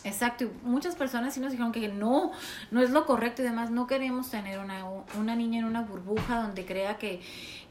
Exacto, 0.03 0.45
y 0.45 0.51
muchas 0.63 0.95
personas 0.95 1.33
sí 1.33 1.39
nos 1.39 1.51
dijeron 1.51 1.71
que 1.71 1.87
no, 1.89 2.31
no 2.71 2.81
es 2.81 2.89
lo 2.91 3.05
correcto 3.05 3.41
y 3.41 3.45
demás, 3.45 3.69
no 3.69 3.87
queremos 3.87 4.29
tener 4.29 4.59
una, 4.59 4.85
una 5.17 5.35
niña 5.35 5.59
en 5.59 5.65
una 5.65 5.81
burbuja 5.81 6.41
donde 6.41 6.65
crea 6.65 6.97
que, 6.97 7.21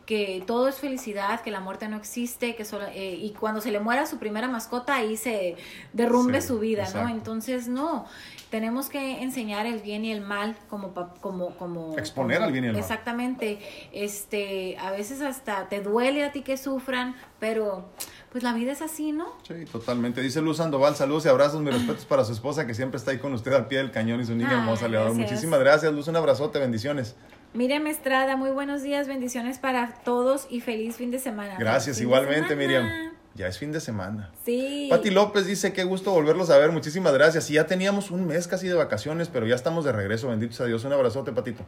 que 0.08 0.42
todo 0.46 0.68
es 0.68 0.76
felicidad, 0.76 1.42
que 1.42 1.50
la 1.50 1.60
muerte 1.60 1.86
no 1.86 1.98
existe, 1.98 2.56
que 2.56 2.64
solo, 2.64 2.86
eh, 2.94 3.18
y 3.20 3.32
cuando 3.32 3.60
se 3.60 3.70
le 3.70 3.78
muera 3.78 4.06
su 4.06 4.18
primera 4.18 4.48
mascota 4.48 4.94
ahí 4.94 5.18
se 5.18 5.56
derrumbe 5.92 6.40
su 6.40 6.58
vida, 6.58 6.88
¿no? 6.94 7.10
Entonces, 7.10 7.68
no, 7.68 8.06
tenemos 8.50 8.88
que 8.88 9.22
enseñar 9.22 9.66
el 9.66 9.80
bien 9.80 10.06
y 10.06 10.12
el 10.12 10.22
mal 10.22 10.56
como 10.70 10.94
como 11.20 11.50
como 11.56 11.98
exponer 11.98 12.42
al 12.42 12.52
bien 12.52 12.64
y 12.64 12.66
el 12.68 12.72
mal. 12.72 12.80
Exactamente. 12.80 13.58
Este, 13.92 14.78
a 14.78 14.92
veces 14.92 15.20
hasta 15.20 15.68
te 15.68 15.82
duele 15.82 16.24
a 16.24 16.32
ti 16.32 16.40
que 16.40 16.56
sufran, 16.56 17.14
pero 17.38 17.90
pues 18.30 18.44
la 18.44 18.52
vida 18.52 18.72
es 18.72 18.82
así, 18.82 19.12
¿no? 19.12 19.26
Sí, 19.46 19.64
totalmente. 19.70 20.20
Dice 20.20 20.40
Luz 20.40 20.58
Sandoval, 20.58 20.96
saludos 20.96 21.24
y 21.26 21.28
abrazos, 21.28 21.62
mis 21.62 21.72
respetos 21.72 22.04
para 22.04 22.24
su 22.24 22.32
esposa 22.32 22.66
que 22.66 22.74
siempre 22.74 22.98
está 22.98 23.10
ahí 23.10 23.18
con 23.18 23.32
usted 23.32 23.52
al 23.52 23.66
pie 23.68 23.78
del 23.78 23.90
cañón 23.90 24.20
y 24.20 24.26
su 24.26 24.34
niña 24.34 24.52
hermosa. 24.52 24.88
Le 24.88 24.98
muchísimas 25.10 25.60
gracias, 25.60 25.92
Luz, 25.92 26.08
un 26.08 26.16
abrazote, 26.16 26.58
bendiciones. 26.58 27.16
Miriam 27.54 27.86
Estrada, 27.86 28.36
muy 28.36 28.50
buenos 28.50 28.82
días, 28.82 29.08
bendiciones 29.08 29.58
para 29.58 29.94
todos 30.04 30.46
y 30.50 30.60
feliz 30.60 30.96
fin 30.96 31.10
de 31.10 31.18
semana. 31.18 31.56
Gracias, 31.58 32.00
igualmente, 32.00 32.54
Miriam. 32.54 32.86
Ya 33.34 33.46
es 33.46 33.56
fin 33.56 33.72
de 33.72 33.80
semana. 33.80 34.32
Sí. 34.44 34.88
Pati 34.90 35.10
López 35.10 35.46
dice, 35.46 35.72
qué 35.72 35.84
gusto 35.84 36.10
volverlos 36.10 36.50
a 36.50 36.58
ver, 36.58 36.72
muchísimas 36.72 37.14
gracias. 37.14 37.48
Y 37.50 37.54
ya 37.54 37.66
teníamos 37.66 38.10
un 38.10 38.26
mes 38.26 38.48
casi 38.48 38.66
de 38.66 38.74
vacaciones, 38.74 39.28
pero 39.28 39.46
ya 39.46 39.54
estamos 39.54 39.84
de 39.84 39.92
regreso, 39.92 40.28
bendito 40.28 40.54
sea 40.54 40.66
Dios. 40.66 40.84
Un 40.84 40.92
abrazote, 40.92 41.32
Patito. 41.32 41.64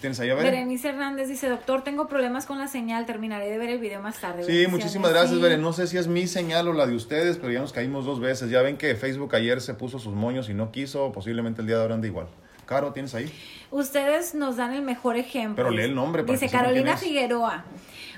¿Tienes 0.00 0.18
ahí 0.18 0.30
a 0.30 0.34
ver? 0.34 0.44
Berenice 0.44 0.88
Hernández 0.88 1.28
dice, 1.28 1.48
doctor, 1.48 1.84
tengo 1.84 2.08
problemas 2.08 2.46
con 2.46 2.58
la 2.58 2.68
señal, 2.68 3.04
terminaré 3.04 3.50
de 3.50 3.58
ver 3.58 3.68
el 3.68 3.78
video 3.78 4.00
más 4.00 4.18
tarde. 4.18 4.42
Sí, 4.44 4.66
muchísimas 4.66 5.12
gracias, 5.12 5.38
Beren. 5.40 5.60
No 5.60 5.74
sé 5.74 5.86
si 5.86 5.98
es 5.98 6.08
mi 6.08 6.26
señal 6.26 6.68
o 6.68 6.72
la 6.72 6.86
de 6.86 6.94
ustedes, 6.94 7.36
pero 7.36 7.52
ya 7.52 7.60
nos 7.60 7.72
caímos 7.72 8.06
dos 8.06 8.18
veces. 8.18 8.50
Ya 8.50 8.62
ven 8.62 8.78
que 8.78 8.94
Facebook 8.94 9.34
ayer 9.34 9.60
se 9.60 9.74
puso 9.74 9.98
sus 9.98 10.14
moños 10.14 10.48
y 10.48 10.54
no 10.54 10.72
quiso, 10.72 11.12
posiblemente 11.12 11.60
el 11.60 11.66
día 11.66 11.76
de 11.76 11.82
ahora 11.82 11.94
anda 11.96 12.06
igual. 12.06 12.28
Caro, 12.64 12.92
¿tienes 12.92 13.14
ahí? 13.14 13.30
Ustedes 13.70 14.34
nos 14.34 14.56
dan 14.56 14.72
el 14.72 14.82
mejor 14.82 15.16
ejemplo. 15.16 15.56
Pero 15.56 15.70
lee 15.70 15.82
el 15.82 15.94
nombre. 15.94 16.22
Dice 16.22 16.48
Carolina 16.48 16.96
Figueroa. 16.96 17.64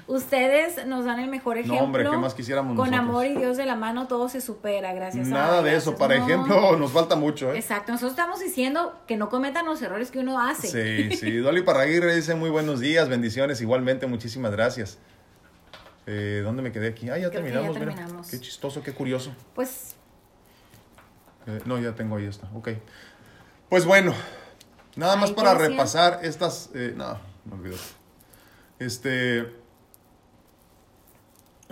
Ustedes 0.09 0.87
nos 0.87 1.05
dan 1.05 1.19
el 1.19 1.29
mejor 1.29 1.57
ejemplo. 1.57 1.81
No, 1.81 1.85
hombre, 1.85 2.05
¿qué 2.09 2.17
más 2.17 2.33
quisiéramos 2.33 2.77
Con 2.77 2.95
amor 2.95 3.27
y 3.27 3.37
Dios 3.37 3.57
de 3.57 3.67
la 3.67 3.75
mano 3.75 4.07
todo 4.07 4.29
se 4.29 4.41
supera, 4.41 4.93
gracias 4.93 5.27
Nada 5.27 5.63
de 5.63 5.75
eso, 5.75 5.97
para 5.97 6.15
ejemplo, 6.15 6.77
nos 6.79 6.93
falta 6.93 7.17
mucho, 7.17 7.53
¿eh? 7.53 7.59
Exacto, 7.59 7.91
nosotros 7.91 8.13
estamos 8.13 8.39
diciendo 8.39 9.01
que 9.09 9.17
no 9.17 9.29
cometan 9.29 9.67
los 9.67 9.83
errores 9.83 10.13
que 10.13 10.21
uno 10.21 10.41
hace. 10.41 10.69
Sí, 10.69 11.17
sí. 11.21 11.37
Dolly 11.39 11.63
Parraguirre 11.63 12.15
dice 12.15 12.37
muy 12.37 12.51
buenos 12.51 12.79
días, 12.79 13.09
bendiciones, 13.09 13.61
igualmente, 13.61 14.07
muchísimas 14.07 14.53
gracias. 14.53 14.99
Eh, 16.07 16.41
¿Dónde 16.45 16.63
me 16.63 16.71
quedé 16.71 16.89
aquí? 16.89 17.11
Ah, 17.11 17.19
ya 17.19 17.31
terminamos, 17.31 17.75
ya 17.75 17.81
terminamos. 17.81 18.29
Qué 18.29 18.41
chistoso, 18.41 18.85
qué 18.85 18.93
curioso. 18.93 19.35
Pues... 19.57 19.97
Eh, 21.49 21.61
no, 21.65 21.81
ya 21.81 21.97
tengo 21.97 22.17
ahí 22.17 22.27
esta, 22.27 22.49
ok. 22.55 22.69
Pues 23.69 23.85
bueno, 23.85 24.15
nada 24.95 25.17
más 25.17 25.33
para 25.33 25.55
repasar 25.55 26.21
estas... 26.23 26.71
Eh, 26.75 26.95
no, 26.97 27.19
me 27.45 27.55
olvidó. 27.55 27.77
Este 28.79 29.66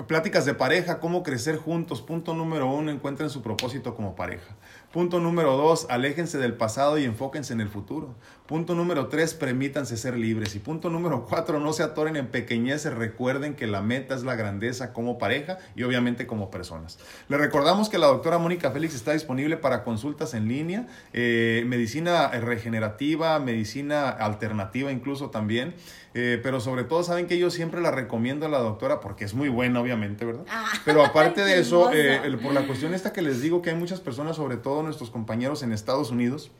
Pláticas 0.03 0.45
de 0.45 0.55
pareja, 0.55 0.99
cómo 0.99 1.23
crecer 1.23 1.57
juntos. 1.57 2.03
Punto 2.03 2.35
número 2.35 2.69
uno, 2.69 2.91
encuentren 2.91 3.31
su 3.31 3.43
propósito 3.43 3.95
como 3.95 4.17
pareja. 4.17 4.57
Punto 4.93 5.21
número 5.21 5.57
dos, 5.57 5.87
aléjense 5.89 6.37
del 6.37 6.57
pasado 6.57 6.99
y 6.99 7.05
enfóquense 7.05 7.53
en 7.53 7.61
el 7.61 7.69
futuro. 7.69 8.17
Punto 8.47 8.75
número 8.75 9.09
tres, 9.09 9.33
permítanse 9.33 9.97
ser 9.97 10.19
libres. 10.19 10.55
Y 10.55 10.59
punto 10.59 10.91
número 10.91 11.25
cuatro, 11.25 11.61
no 11.61 11.73
se 11.73 11.83
atoren 11.83 12.17
en 12.17 12.27
pequeñeces. 12.27 12.93
Recuerden 12.93 13.55
que 13.55 13.67
la 13.67 13.81
meta 13.81 14.15
es 14.15 14.23
la 14.23 14.35
grandeza 14.35 14.93
como 14.93 15.17
pareja 15.17 15.57
y 15.75 15.83
obviamente 15.83 16.27
como 16.27 16.51
personas. 16.51 16.99
Les 17.29 17.41
recordamos 17.41 17.89
que 17.89 17.97
la 17.97 18.07
doctora 18.07 18.37
Mónica 18.37 18.71
Félix 18.71 18.95
está 18.95 19.13
disponible 19.15 19.57
para 19.57 19.83
consultas 19.83 20.35
en 20.35 20.47
línea, 20.47 20.87
eh, 21.15 21.65
medicina 21.67 22.29
regenerativa, 22.29 23.39
medicina 23.39 24.11
alternativa 24.11 24.93
incluso 24.93 25.31
también. 25.31 25.75
Eh, 26.17 26.39
pero 26.43 26.61
sobre 26.61 26.85
todo 26.85 27.03
saben 27.03 27.27
que 27.27 27.39
yo 27.39 27.51
siempre 27.51 27.81
la 27.81 27.91
recomiendo 27.91 28.47
a 28.47 28.49
la 28.49 28.59
doctora 28.59 29.01
porque 29.01 29.25
es 29.25 29.35
muy 29.35 29.49
buena, 29.49 29.81
obviamente, 29.81 30.25
¿verdad? 30.25 30.45
Ah, 30.49 30.71
pero 30.85 31.05
aparte 31.05 31.41
de 31.45 31.59
eso, 31.59 31.91
eh, 31.93 32.21
por 32.41 32.53
la 32.53 32.67
cuestión 32.67 32.95
esta 32.95 33.13
que 33.13 33.21
les 33.21 33.41
digo 33.41 33.63
que 33.63 33.71
hay 33.71 33.77
muchas 33.77 34.01
personas, 34.01 34.37
sobre 34.37 34.57
todo 34.57 34.83
nuestros 34.83 35.11
compañeros 35.11 35.63
en 35.63 35.73
Estados 35.73 36.11
Unidos, 36.11 36.53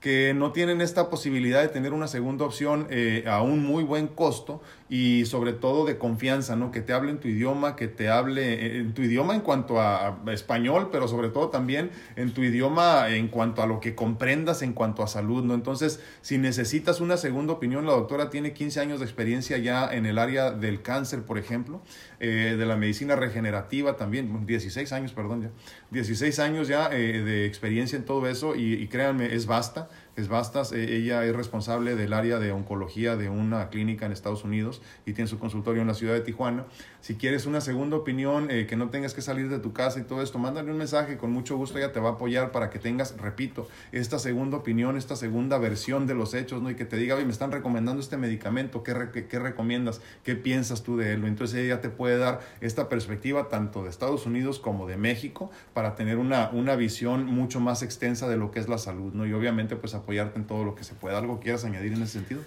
que 0.00 0.34
no 0.34 0.52
tienen 0.52 0.80
esta 0.80 1.10
posibilidad 1.10 1.62
de 1.62 1.68
tener 1.68 1.92
una 1.92 2.08
segunda 2.08 2.44
opción 2.44 2.86
eh, 2.90 3.24
a 3.26 3.42
un 3.42 3.64
muy 3.64 3.82
buen 3.82 4.08
costo 4.08 4.60
y 4.88 5.24
sobre 5.24 5.52
todo 5.52 5.84
de 5.84 5.98
confianza, 5.98 6.54
¿no? 6.54 6.70
Que 6.70 6.80
te 6.80 6.92
hable 6.92 7.10
en 7.10 7.18
tu 7.18 7.28
idioma, 7.28 7.74
que 7.74 7.88
te 7.88 8.08
hable 8.08 8.54
eh, 8.54 8.78
en 8.78 8.94
tu 8.94 9.02
idioma 9.02 9.34
en 9.34 9.40
cuanto 9.40 9.80
a 9.80 10.18
español, 10.32 10.90
pero 10.92 11.08
sobre 11.08 11.28
todo 11.28 11.48
también 11.48 11.90
en 12.14 12.32
tu 12.32 12.42
idioma 12.42 13.08
en 13.08 13.28
cuanto 13.28 13.62
a 13.62 13.66
lo 13.66 13.80
que 13.80 13.94
comprendas 13.94 14.62
en 14.62 14.72
cuanto 14.72 15.02
a 15.02 15.08
salud, 15.08 15.42
¿no? 15.42 15.54
Entonces, 15.54 16.00
si 16.22 16.38
necesitas 16.38 17.00
una 17.00 17.16
segunda 17.16 17.54
opinión, 17.54 17.84
la 17.86 17.92
doctora 17.92 18.30
tiene 18.30 18.52
15 18.52 18.80
años 18.80 19.00
de 19.00 19.06
experiencia 19.06 19.58
ya 19.58 19.92
en 19.92 20.06
el 20.06 20.18
área 20.18 20.52
del 20.52 20.82
cáncer, 20.82 21.22
por 21.22 21.38
ejemplo, 21.38 21.82
eh, 22.20 22.54
de 22.56 22.66
la 22.66 22.76
medicina 22.76 23.16
regenerativa 23.16 23.96
también, 23.96 24.46
16 24.46 24.92
años, 24.92 25.12
perdón, 25.12 25.42
ya, 25.42 25.50
16 25.90 26.38
años 26.38 26.68
ya 26.68 26.88
de 26.88 27.46
experiencia 27.46 27.96
en 27.96 28.04
todo 28.04 28.28
eso 28.28 28.54
y, 28.54 28.74
y 28.74 28.86
créanme, 28.86 29.34
es 29.34 29.46
basta 29.46 29.88
es 30.16 30.28
Bastas. 30.28 30.72
Eh, 30.72 30.96
ella 30.96 31.24
es 31.24 31.36
responsable 31.36 31.94
del 31.94 32.12
área 32.12 32.38
de 32.38 32.52
oncología 32.52 33.16
de 33.16 33.28
una 33.28 33.68
clínica 33.68 34.06
en 34.06 34.12
Estados 34.12 34.44
Unidos 34.44 34.82
y 35.04 35.12
tiene 35.12 35.28
su 35.28 35.38
consultorio 35.38 35.82
en 35.82 35.88
la 35.88 35.94
ciudad 35.94 36.14
de 36.14 36.20
Tijuana. 36.20 36.64
Si 37.00 37.14
quieres 37.14 37.46
una 37.46 37.60
segunda 37.60 37.96
opinión, 37.96 38.50
eh, 38.50 38.66
que 38.66 38.74
no 38.74 38.90
tengas 38.90 39.14
que 39.14 39.22
salir 39.22 39.48
de 39.48 39.60
tu 39.60 39.72
casa 39.72 40.00
y 40.00 40.02
todo 40.02 40.22
esto, 40.22 40.38
mándale 40.38 40.72
un 40.72 40.78
mensaje, 40.78 41.16
con 41.16 41.30
mucho 41.30 41.56
gusto 41.56 41.78
ella 41.78 41.92
te 41.92 42.00
va 42.00 42.10
a 42.10 42.12
apoyar 42.14 42.50
para 42.50 42.70
que 42.70 42.78
tengas, 42.78 43.16
repito, 43.18 43.68
esta 43.92 44.18
segunda 44.18 44.56
opinión, 44.56 44.96
esta 44.96 45.14
segunda 45.14 45.58
versión 45.58 46.06
de 46.06 46.14
los 46.14 46.34
hechos, 46.34 46.62
¿no? 46.62 46.70
Y 46.70 46.74
que 46.74 46.84
te 46.84 46.96
diga, 46.96 47.14
oye, 47.14 47.24
me 47.24 47.30
están 47.30 47.52
recomendando 47.52 48.00
este 48.00 48.16
medicamento, 48.16 48.82
¿qué, 48.82 49.26
qué, 49.28 49.38
recomiendas? 49.38 50.00
¿Qué 50.24 50.34
piensas 50.34 50.82
tú 50.82 50.96
de 50.96 51.12
él? 51.12 51.24
Entonces 51.24 51.58
ella 51.58 51.80
te 51.80 51.90
puede 51.90 52.18
dar 52.18 52.40
esta 52.60 52.88
perspectiva 52.88 53.48
tanto 53.48 53.84
de 53.84 53.90
Estados 53.90 54.26
Unidos 54.26 54.58
como 54.58 54.86
de 54.86 54.96
México 54.96 55.50
para 55.74 55.94
tener 55.94 56.18
una, 56.18 56.50
una 56.50 56.74
visión 56.74 57.26
mucho 57.26 57.60
más 57.60 57.82
extensa 57.82 58.28
de 58.28 58.36
lo 58.36 58.50
que 58.50 58.58
es 58.58 58.68
la 58.68 58.78
salud, 58.78 59.12
¿no? 59.12 59.26
Y 59.26 59.32
obviamente 59.32 59.76
pues 59.76 59.94
apoyarte 60.06 60.38
en 60.38 60.46
todo 60.46 60.64
lo 60.64 60.76
que 60.76 60.84
se 60.84 60.94
pueda. 60.94 61.18
¿Algo 61.18 61.40
quieras 61.40 61.64
añadir 61.64 61.92
en 61.92 62.02
ese 62.02 62.12
sentido? 62.12 62.42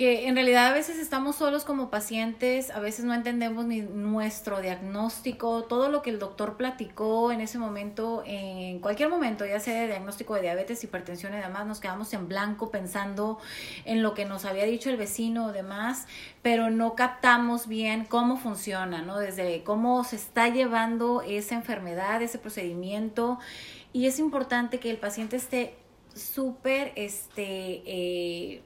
que 0.00 0.28
en 0.28 0.34
realidad 0.34 0.68
a 0.68 0.72
veces 0.72 0.98
estamos 0.98 1.36
solos 1.36 1.64
como 1.64 1.90
pacientes, 1.90 2.70
a 2.70 2.80
veces 2.80 3.04
no 3.04 3.12
entendemos 3.12 3.66
ni 3.66 3.82
nuestro 3.82 4.62
diagnóstico, 4.62 5.64
todo 5.64 5.90
lo 5.90 6.00
que 6.00 6.08
el 6.08 6.18
doctor 6.18 6.56
platicó 6.56 7.32
en 7.32 7.42
ese 7.42 7.58
momento, 7.58 8.22
en 8.24 8.78
cualquier 8.78 9.10
momento, 9.10 9.44
ya 9.44 9.60
sea 9.60 9.78
de 9.78 9.88
diagnóstico 9.88 10.34
de 10.36 10.40
diabetes, 10.40 10.82
hipertensión 10.82 11.34
y 11.34 11.36
demás, 11.36 11.66
nos 11.66 11.80
quedamos 11.80 12.14
en 12.14 12.28
blanco 12.28 12.70
pensando 12.70 13.38
en 13.84 14.02
lo 14.02 14.14
que 14.14 14.24
nos 14.24 14.46
había 14.46 14.64
dicho 14.64 14.88
el 14.88 14.96
vecino 14.96 15.48
o 15.48 15.52
demás, 15.52 16.06
pero 16.40 16.70
no 16.70 16.94
captamos 16.94 17.68
bien 17.68 18.06
cómo 18.06 18.38
funciona, 18.38 19.02
¿no? 19.02 19.18
Desde 19.18 19.64
cómo 19.64 20.02
se 20.04 20.16
está 20.16 20.48
llevando 20.48 21.20
esa 21.20 21.56
enfermedad, 21.56 22.22
ese 22.22 22.38
procedimiento, 22.38 23.38
y 23.92 24.06
es 24.06 24.18
importante 24.18 24.80
que 24.80 24.88
el 24.88 24.96
paciente 24.96 25.36
esté 25.36 25.74
súper, 26.14 26.92
este, 26.96 27.82
eh, 27.86 28.62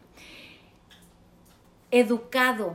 educado 1.90 2.72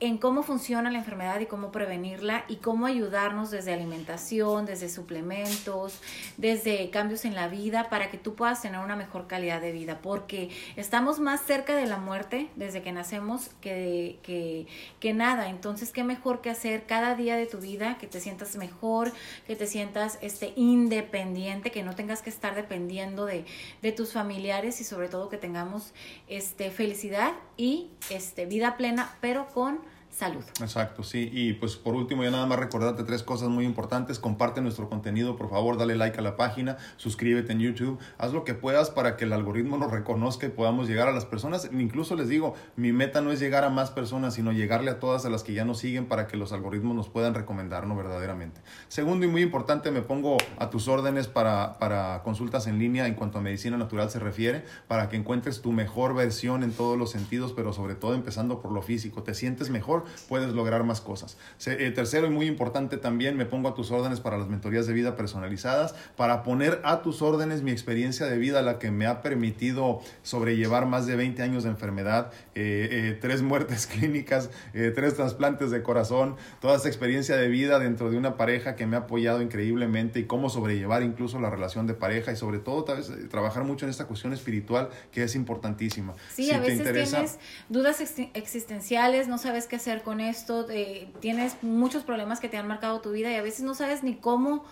en 0.00 0.18
cómo 0.18 0.42
funciona 0.42 0.90
la 0.90 0.98
enfermedad 0.98 1.40
y 1.40 1.46
cómo 1.46 1.72
prevenirla 1.72 2.44
y 2.48 2.56
cómo 2.56 2.86
ayudarnos 2.86 3.50
desde 3.50 3.72
alimentación, 3.72 4.64
desde 4.64 4.88
suplementos, 4.88 6.00
desde 6.36 6.90
cambios 6.90 7.24
en 7.24 7.34
la 7.34 7.48
vida 7.48 7.88
para 7.90 8.10
que 8.10 8.18
tú 8.18 8.34
puedas 8.34 8.62
tener 8.62 8.80
una 8.80 8.94
mejor 8.94 9.26
calidad 9.26 9.60
de 9.60 9.72
vida, 9.72 9.98
porque 10.00 10.50
estamos 10.76 11.18
más 11.18 11.40
cerca 11.42 11.74
de 11.74 11.86
la 11.86 11.98
muerte 11.98 12.48
desde 12.54 12.82
que 12.82 12.92
nacemos 12.92 13.50
que, 13.60 14.20
que, 14.22 14.66
que 15.00 15.14
nada. 15.14 15.48
Entonces, 15.48 15.90
¿qué 15.90 16.04
mejor 16.04 16.40
que 16.40 16.50
hacer 16.50 16.86
cada 16.86 17.16
día 17.16 17.36
de 17.36 17.46
tu 17.46 17.58
vida 17.58 17.98
que 17.98 18.06
te 18.06 18.20
sientas 18.20 18.56
mejor, 18.56 19.12
que 19.46 19.56
te 19.56 19.66
sientas 19.66 20.18
este, 20.20 20.52
independiente, 20.54 21.72
que 21.72 21.82
no 21.82 21.94
tengas 21.94 22.22
que 22.22 22.30
estar 22.30 22.54
dependiendo 22.54 23.26
de, 23.26 23.44
de 23.82 23.92
tus 23.92 24.12
familiares 24.12 24.80
y 24.80 24.84
sobre 24.84 25.08
todo 25.08 25.28
que 25.28 25.38
tengamos 25.38 25.92
este, 26.28 26.70
felicidad 26.70 27.32
y 27.56 27.88
este, 28.10 28.46
vida 28.46 28.76
plena, 28.76 29.16
pero 29.20 29.48
con 29.48 29.87
salud. 30.18 30.42
Exacto, 30.60 31.02
sí. 31.02 31.30
Y 31.32 31.52
pues 31.54 31.76
por 31.76 31.94
último, 31.94 32.24
ya 32.24 32.30
nada 32.30 32.46
más 32.46 32.58
recordarte 32.58 33.04
tres 33.04 33.22
cosas 33.22 33.48
muy 33.48 33.64
importantes. 33.64 34.18
Comparte 34.18 34.60
nuestro 34.60 34.88
contenido, 34.88 35.36
por 35.36 35.48
favor, 35.48 35.78
dale 35.78 35.94
like 35.94 36.18
a 36.18 36.22
la 36.22 36.36
página, 36.36 36.76
suscríbete 36.96 37.52
en 37.52 37.60
YouTube, 37.60 37.98
haz 38.18 38.32
lo 38.32 38.44
que 38.44 38.54
puedas 38.54 38.90
para 38.90 39.16
que 39.16 39.24
el 39.24 39.32
algoritmo 39.32 39.78
nos 39.78 39.92
reconozca 39.92 40.46
y 40.46 40.50
podamos 40.50 40.88
llegar 40.88 41.08
a 41.08 41.12
las 41.12 41.24
personas. 41.24 41.70
Incluso 41.72 42.16
les 42.16 42.28
digo, 42.28 42.54
mi 42.74 42.92
meta 42.92 43.20
no 43.20 43.30
es 43.30 43.38
llegar 43.38 43.64
a 43.64 43.70
más 43.70 43.90
personas, 43.90 44.34
sino 44.34 44.50
llegarle 44.52 44.90
a 44.90 44.98
todas 44.98 45.24
a 45.24 45.30
las 45.30 45.44
que 45.44 45.54
ya 45.54 45.64
nos 45.64 45.78
siguen 45.78 46.06
para 46.06 46.26
que 46.26 46.36
los 46.36 46.52
algoritmos 46.52 46.96
nos 46.96 47.08
puedan 47.08 47.34
recomendar, 47.34 47.86
¿no? 47.86 47.94
Verdaderamente. 47.94 48.60
Segundo 48.88 49.24
y 49.24 49.28
muy 49.28 49.42
importante, 49.42 49.92
me 49.92 50.02
pongo 50.02 50.36
a 50.58 50.70
tus 50.70 50.88
órdenes 50.88 51.28
para, 51.28 51.78
para 51.78 52.22
consultas 52.24 52.66
en 52.66 52.78
línea 52.78 53.06
en 53.06 53.14
cuanto 53.14 53.38
a 53.38 53.40
medicina 53.40 53.76
natural 53.76 54.10
se 54.10 54.18
refiere, 54.18 54.64
para 54.88 55.08
que 55.08 55.16
encuentres 55.16 55.62
tu 55.62 55.70
mejor 55.70 56.14
versión 56.14 56.64
en 56.64 56.72
todos 56.72 56.98
los 56.98 57.10
sentidos, 57.10 57.52
pero 57.54 57.72
sobre 57.72 57.94
todo 57.94 58.14
empezando 58.14 58.60
por 58.60 58.72
lo 58.72 58.82
físico. 58.82 59.22
¿Te 59.22 59.34
sientes 59.34 59.70
mejor? 59.70 60.07
Puedes 60.28 60.52
lograr 60.52 60.84
más 60.84 61.00
cosas. 61.00 61.36
Eh, 61.66 61.90
tercero 61.94 62.26
y 62.26 62.30
muy 62.30 62.46
importante 62.46 62.96
también, 62.96 63.36
me 63.36 63.46
pongo 63.46 63.68
a 63.68 63.74
tus 63.74 63.90
órdenes 63.90 64.20
para 64.20 64.38
las 64.38 64.48
mentorías 64.48 64.86
de 64.86 64.92
vida 64.92 65.16
personalizadas, 65.16 65.94
para 66.16 66.42
poner 66.42 66.80
a 66.84 67.02
tus 67.02 67.22
órdenes 67.22 67.62
mi 67.62 67.70
experiencia 67.70 68.26
de 68.26 68.38
vida, 68.38 68.62
la 68.62 68.78
que 68.78 68.90
me 68.90 69.06
ha 69.06 69.22
permitido 69.22 70.00
sobrellevar 70.22 70.86
más 70.86 71.06
de 71.06 71.16
20 71.16 71.42
años 71.42 71.64
de 71.64 71.70
enfermedad, 71.70 72.32
eh, 72.54 72.88
eh, 72.90 73.18
tres 73.20 73.42
muertes 73.42 73.86
clínicas, 73.98 74.50
tres 74.72 75.14
trasplantes 75.14 75.70
de 75.70 75.82
corazón, 75.82 76.36
toda 76.60 76.76
esta 76.76 76.88
experiencia 76.88 77.36
de 77.36 77.48
vida 77.48 77.78
dentro 77.78 78.10
de 78.10 78.16
una 78.16 78.36
pareja 78.36 78.76
que 78.76 78.86
me 78.86 78.96
ha 78.96 79.00
apoyado 79.00 79.42
increíblemente 79.42 80.20
y 80.20 80.24
cómo 80.24 80.50
sobrellevar 80.50 81.02
incluso 81.02 81.40
la 81.40 81.50
relación 81.50 81.86
de 81.86 81.94
pareja 81.94 82.32
y 82.32 82.36
sobre 82.36 82.58
todo 82.58 82.84
trabajar 83.30 83.64
mucho 83.64 83.86
en 83.86 83.90
esta 83.90 84.06
cuestión 84.06 84.32
espiritual 84.32 84.90
que 85.12 85.22
es 85.24 85.34
importantísima. 85.34 86.14
Sí, 86.34 86.50
a 86.50 86.60
veces 86.60 86.92
tienes 87.10 87.38
dudas 87.68 88.00
existenciales, 88.34 89.28
no 89.28 89.38
sabes 89.38 89.66
qué 89.66 89.76
hacer 89.76 89.87
con 90.02 90.20
esto, 90.20 90.66
eh, 90.70 91.08
tienes 91.20 91.56
muchos 91.62 92.04
problemas 92.04 92.40
que 92.40 92.48
te 92.48 92.56
han 92.56 92.68
marcado 92.68 93.00
tu 93.00 93.12
vida 93.12 93.30
y 93.30 93.34
a 93.34 93.42
veces 93.42 93.62
no 93.62 93.74
sabes 93.74 94.02
ni 94.02 94.14
cómo 94.14 94.64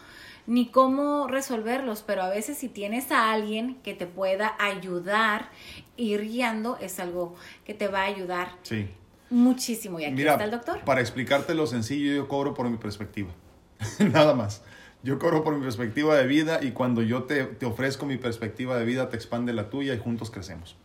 ni 0.46 0.70
cómo 0.70 1.26
resolverlos, 1.26 2.02
pero 2.06 2.22
a 2.22 2.28
veces 2.28 2.56
si 2.58 2.68
tienes 2.68 3.10
a 3.10 3.32
alguien 3.32 3.76
que 3.82 3.94
te 3.94 4.06
pueda 4.06 4.54
ayudar, 4.58 5.50
ir 5.96 6.22
guiando, 6.22 6.78
es 6.80 7.00
algo 7.00 7.34
que 7.64 7.74
te 7.74 7.88
va 7.88 8.02
a 8.02 8.04
ayudar 8.04 8.52
sí. 8.62 8.88
muchísimo. 9.28 9.98
Y 9.98 10.04
aquí 10.04 10.22
está 10.22 10.44
el 10.44 10.52
doctor. 10.52 10.80
Para 10.84 11.00
explicarte 11.00 11.54
lo 11.54 11.66
sencillo, 11.66 12.14
yo 12.14 12.28
cobro 12.28 12.54
por 12.54 12.70
mi 12.70 12.76
perspectiva. 12.76 13.30
Nada 13.98 14.34
más. 14.34 14.62
Yo 15.02 15.18
cobro 15.18 15.44
por 15.44 15.54
mi 15.54 15.62
perspectiva 15.62 16.16
de 16.16 16.26
vida 16.26 16.60
y 16.62 16.72
cuando 16.72 17.02
yo 17.02 17.24
te, 17.24 17.44
te 17.44 17.66
ofrezco 17.66 18.06
mi 18.06 18.16
perspectiva 18.16 18.76
de 18.76 18.84
vida, 18.84 19.08
te 19.08 19.16
expande 19.16 19.52
la 19.52 19.68
tuya 19.68 19.94
y 19.94 19.98
juntos 19.98 20.30
crecemos. 20.30 20.76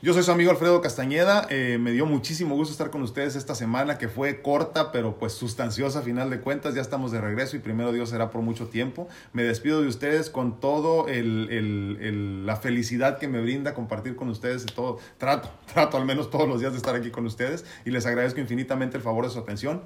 Yo 0.00 0.14
soy 0.14 0.22
su 0.22 0.30
amigo 0.30 0.52
Alfredo 0.52 0.80
Castañeda. 0.80 1.48
Eh, 1.50 1.76
me 1.80 1.90
dio 1.90 2.06
muchísimo 2.06 2.54
gusto 2.54 2.70
estar 2.70 2.90
con 2.90 3.02
ustedes 3.02 3.34
esta 3.34 3.56
semana 3.56 3.98
que 3.98 4.06
fue 4.08 4.42
corta, 4.42 4.92
pero 4.92 5.18
pues 5.18 5.32
sustanciosa 5.32 5.98
a 5.98 6.02
final 6.02 6.30
de 6.30 6.40
cuentas. 6.40 6.76
Ya 6.76 6.80
estamos 6.80 7.10
de 7.10 7.20
regreso 7.20 7.56
y 7.56 7.58
primero 7.58 7.90
Dios 7.90 8.10
será 8.10 8.30
por 8.30 8.42
mucho 8.42 8.68
tiempo. 8.68 9.08
Me 9.32 9.42
despido 9.42 9.82
de 9.82 9.88
ustedes 9.88 10.30
con 10.30 10.60
todo 10.60 11.08
el, 11.08 12.46
la 12.46 12.54
felicidad 12.54 13.18
que 13.18 13.26
me 13.26 13.40
brinda 13.40 13.74
compartir 13.74 14.14
con 14.14 14.28
ustedes. 14.28 14.66
Todo, 14.66 15.00
trato, 15.18 15.50
trato 15.74 15.96
al 15.96 16.04
menos 16.04 16.30
todos 16.30 16.48
los 16.48 16.60
días 16.60 16.70
de 16.70 16.78
estar 16.78 16.94
aquí 16.94 17.10
con 17.10 17.26
ustedes 17.26 17.64
y 17.84 17.90
les 17.90 18.06
agradezco 18.06 18.38
infinitamente 18.38 18.98
el 18.98 19.02
favor 19.02 19.24
de 19.24 19.32
su 19.32 19.40
atención. 19.40 19.82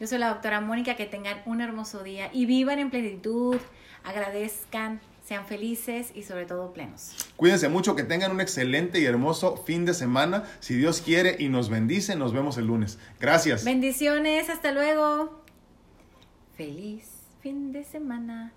Yo 0.00 0.06
soy 0.06 0.16
la 0.16 0.30
doctora 0.30 0.62
Mónica, 0.62 0.96
que 0.96 1.04
tengan 1.04 1.42
un 1.44 1.60
hermoso 1.60 2.02
día 2.02 2.30
y 2.32 2.46
vivan 2.46 2.78
en 2.78 2.88
plenitud, 2.88 3.58
agradezcan, 4.02 5.02
sean 5.30 5.46
felices 5.46 6.10
y 6.12 6.24
sobre 6.24 6.44
todo 6.44 6.72
plenos. 6.72 7.14
Cuídense 7.36 7.68
mucho, 7.68 7.94
que 7.94 8.02
tengan 8.02 8.32
un 8.32 8.40
excelente 8.40 8.98
y 8.98 9.04
hermoso 9.04 9.58
fin 9.58 9.84
de 9.84 9.94
semana. 9.94 10.42
Si 10.58 10.74
Dios 10.74 11.02
quiere 11.02 11.36
y 11.38 11.48
nos 11.48 11.70
bendice, 11.70 12.16
nos 12.16 12.32
vemos 12.32 12.58
el 12.58 12.66
lunes. 12.66 12.98
Gracias. 13.20 13.64
Bendiciones, 13.64 14.50
hasta 14.50 14.72
luego. 14.72 15.44
Feliz 16.56 17.04
fin 17.40 17.70
de 17.70 17.84
semana. 17.84 18.52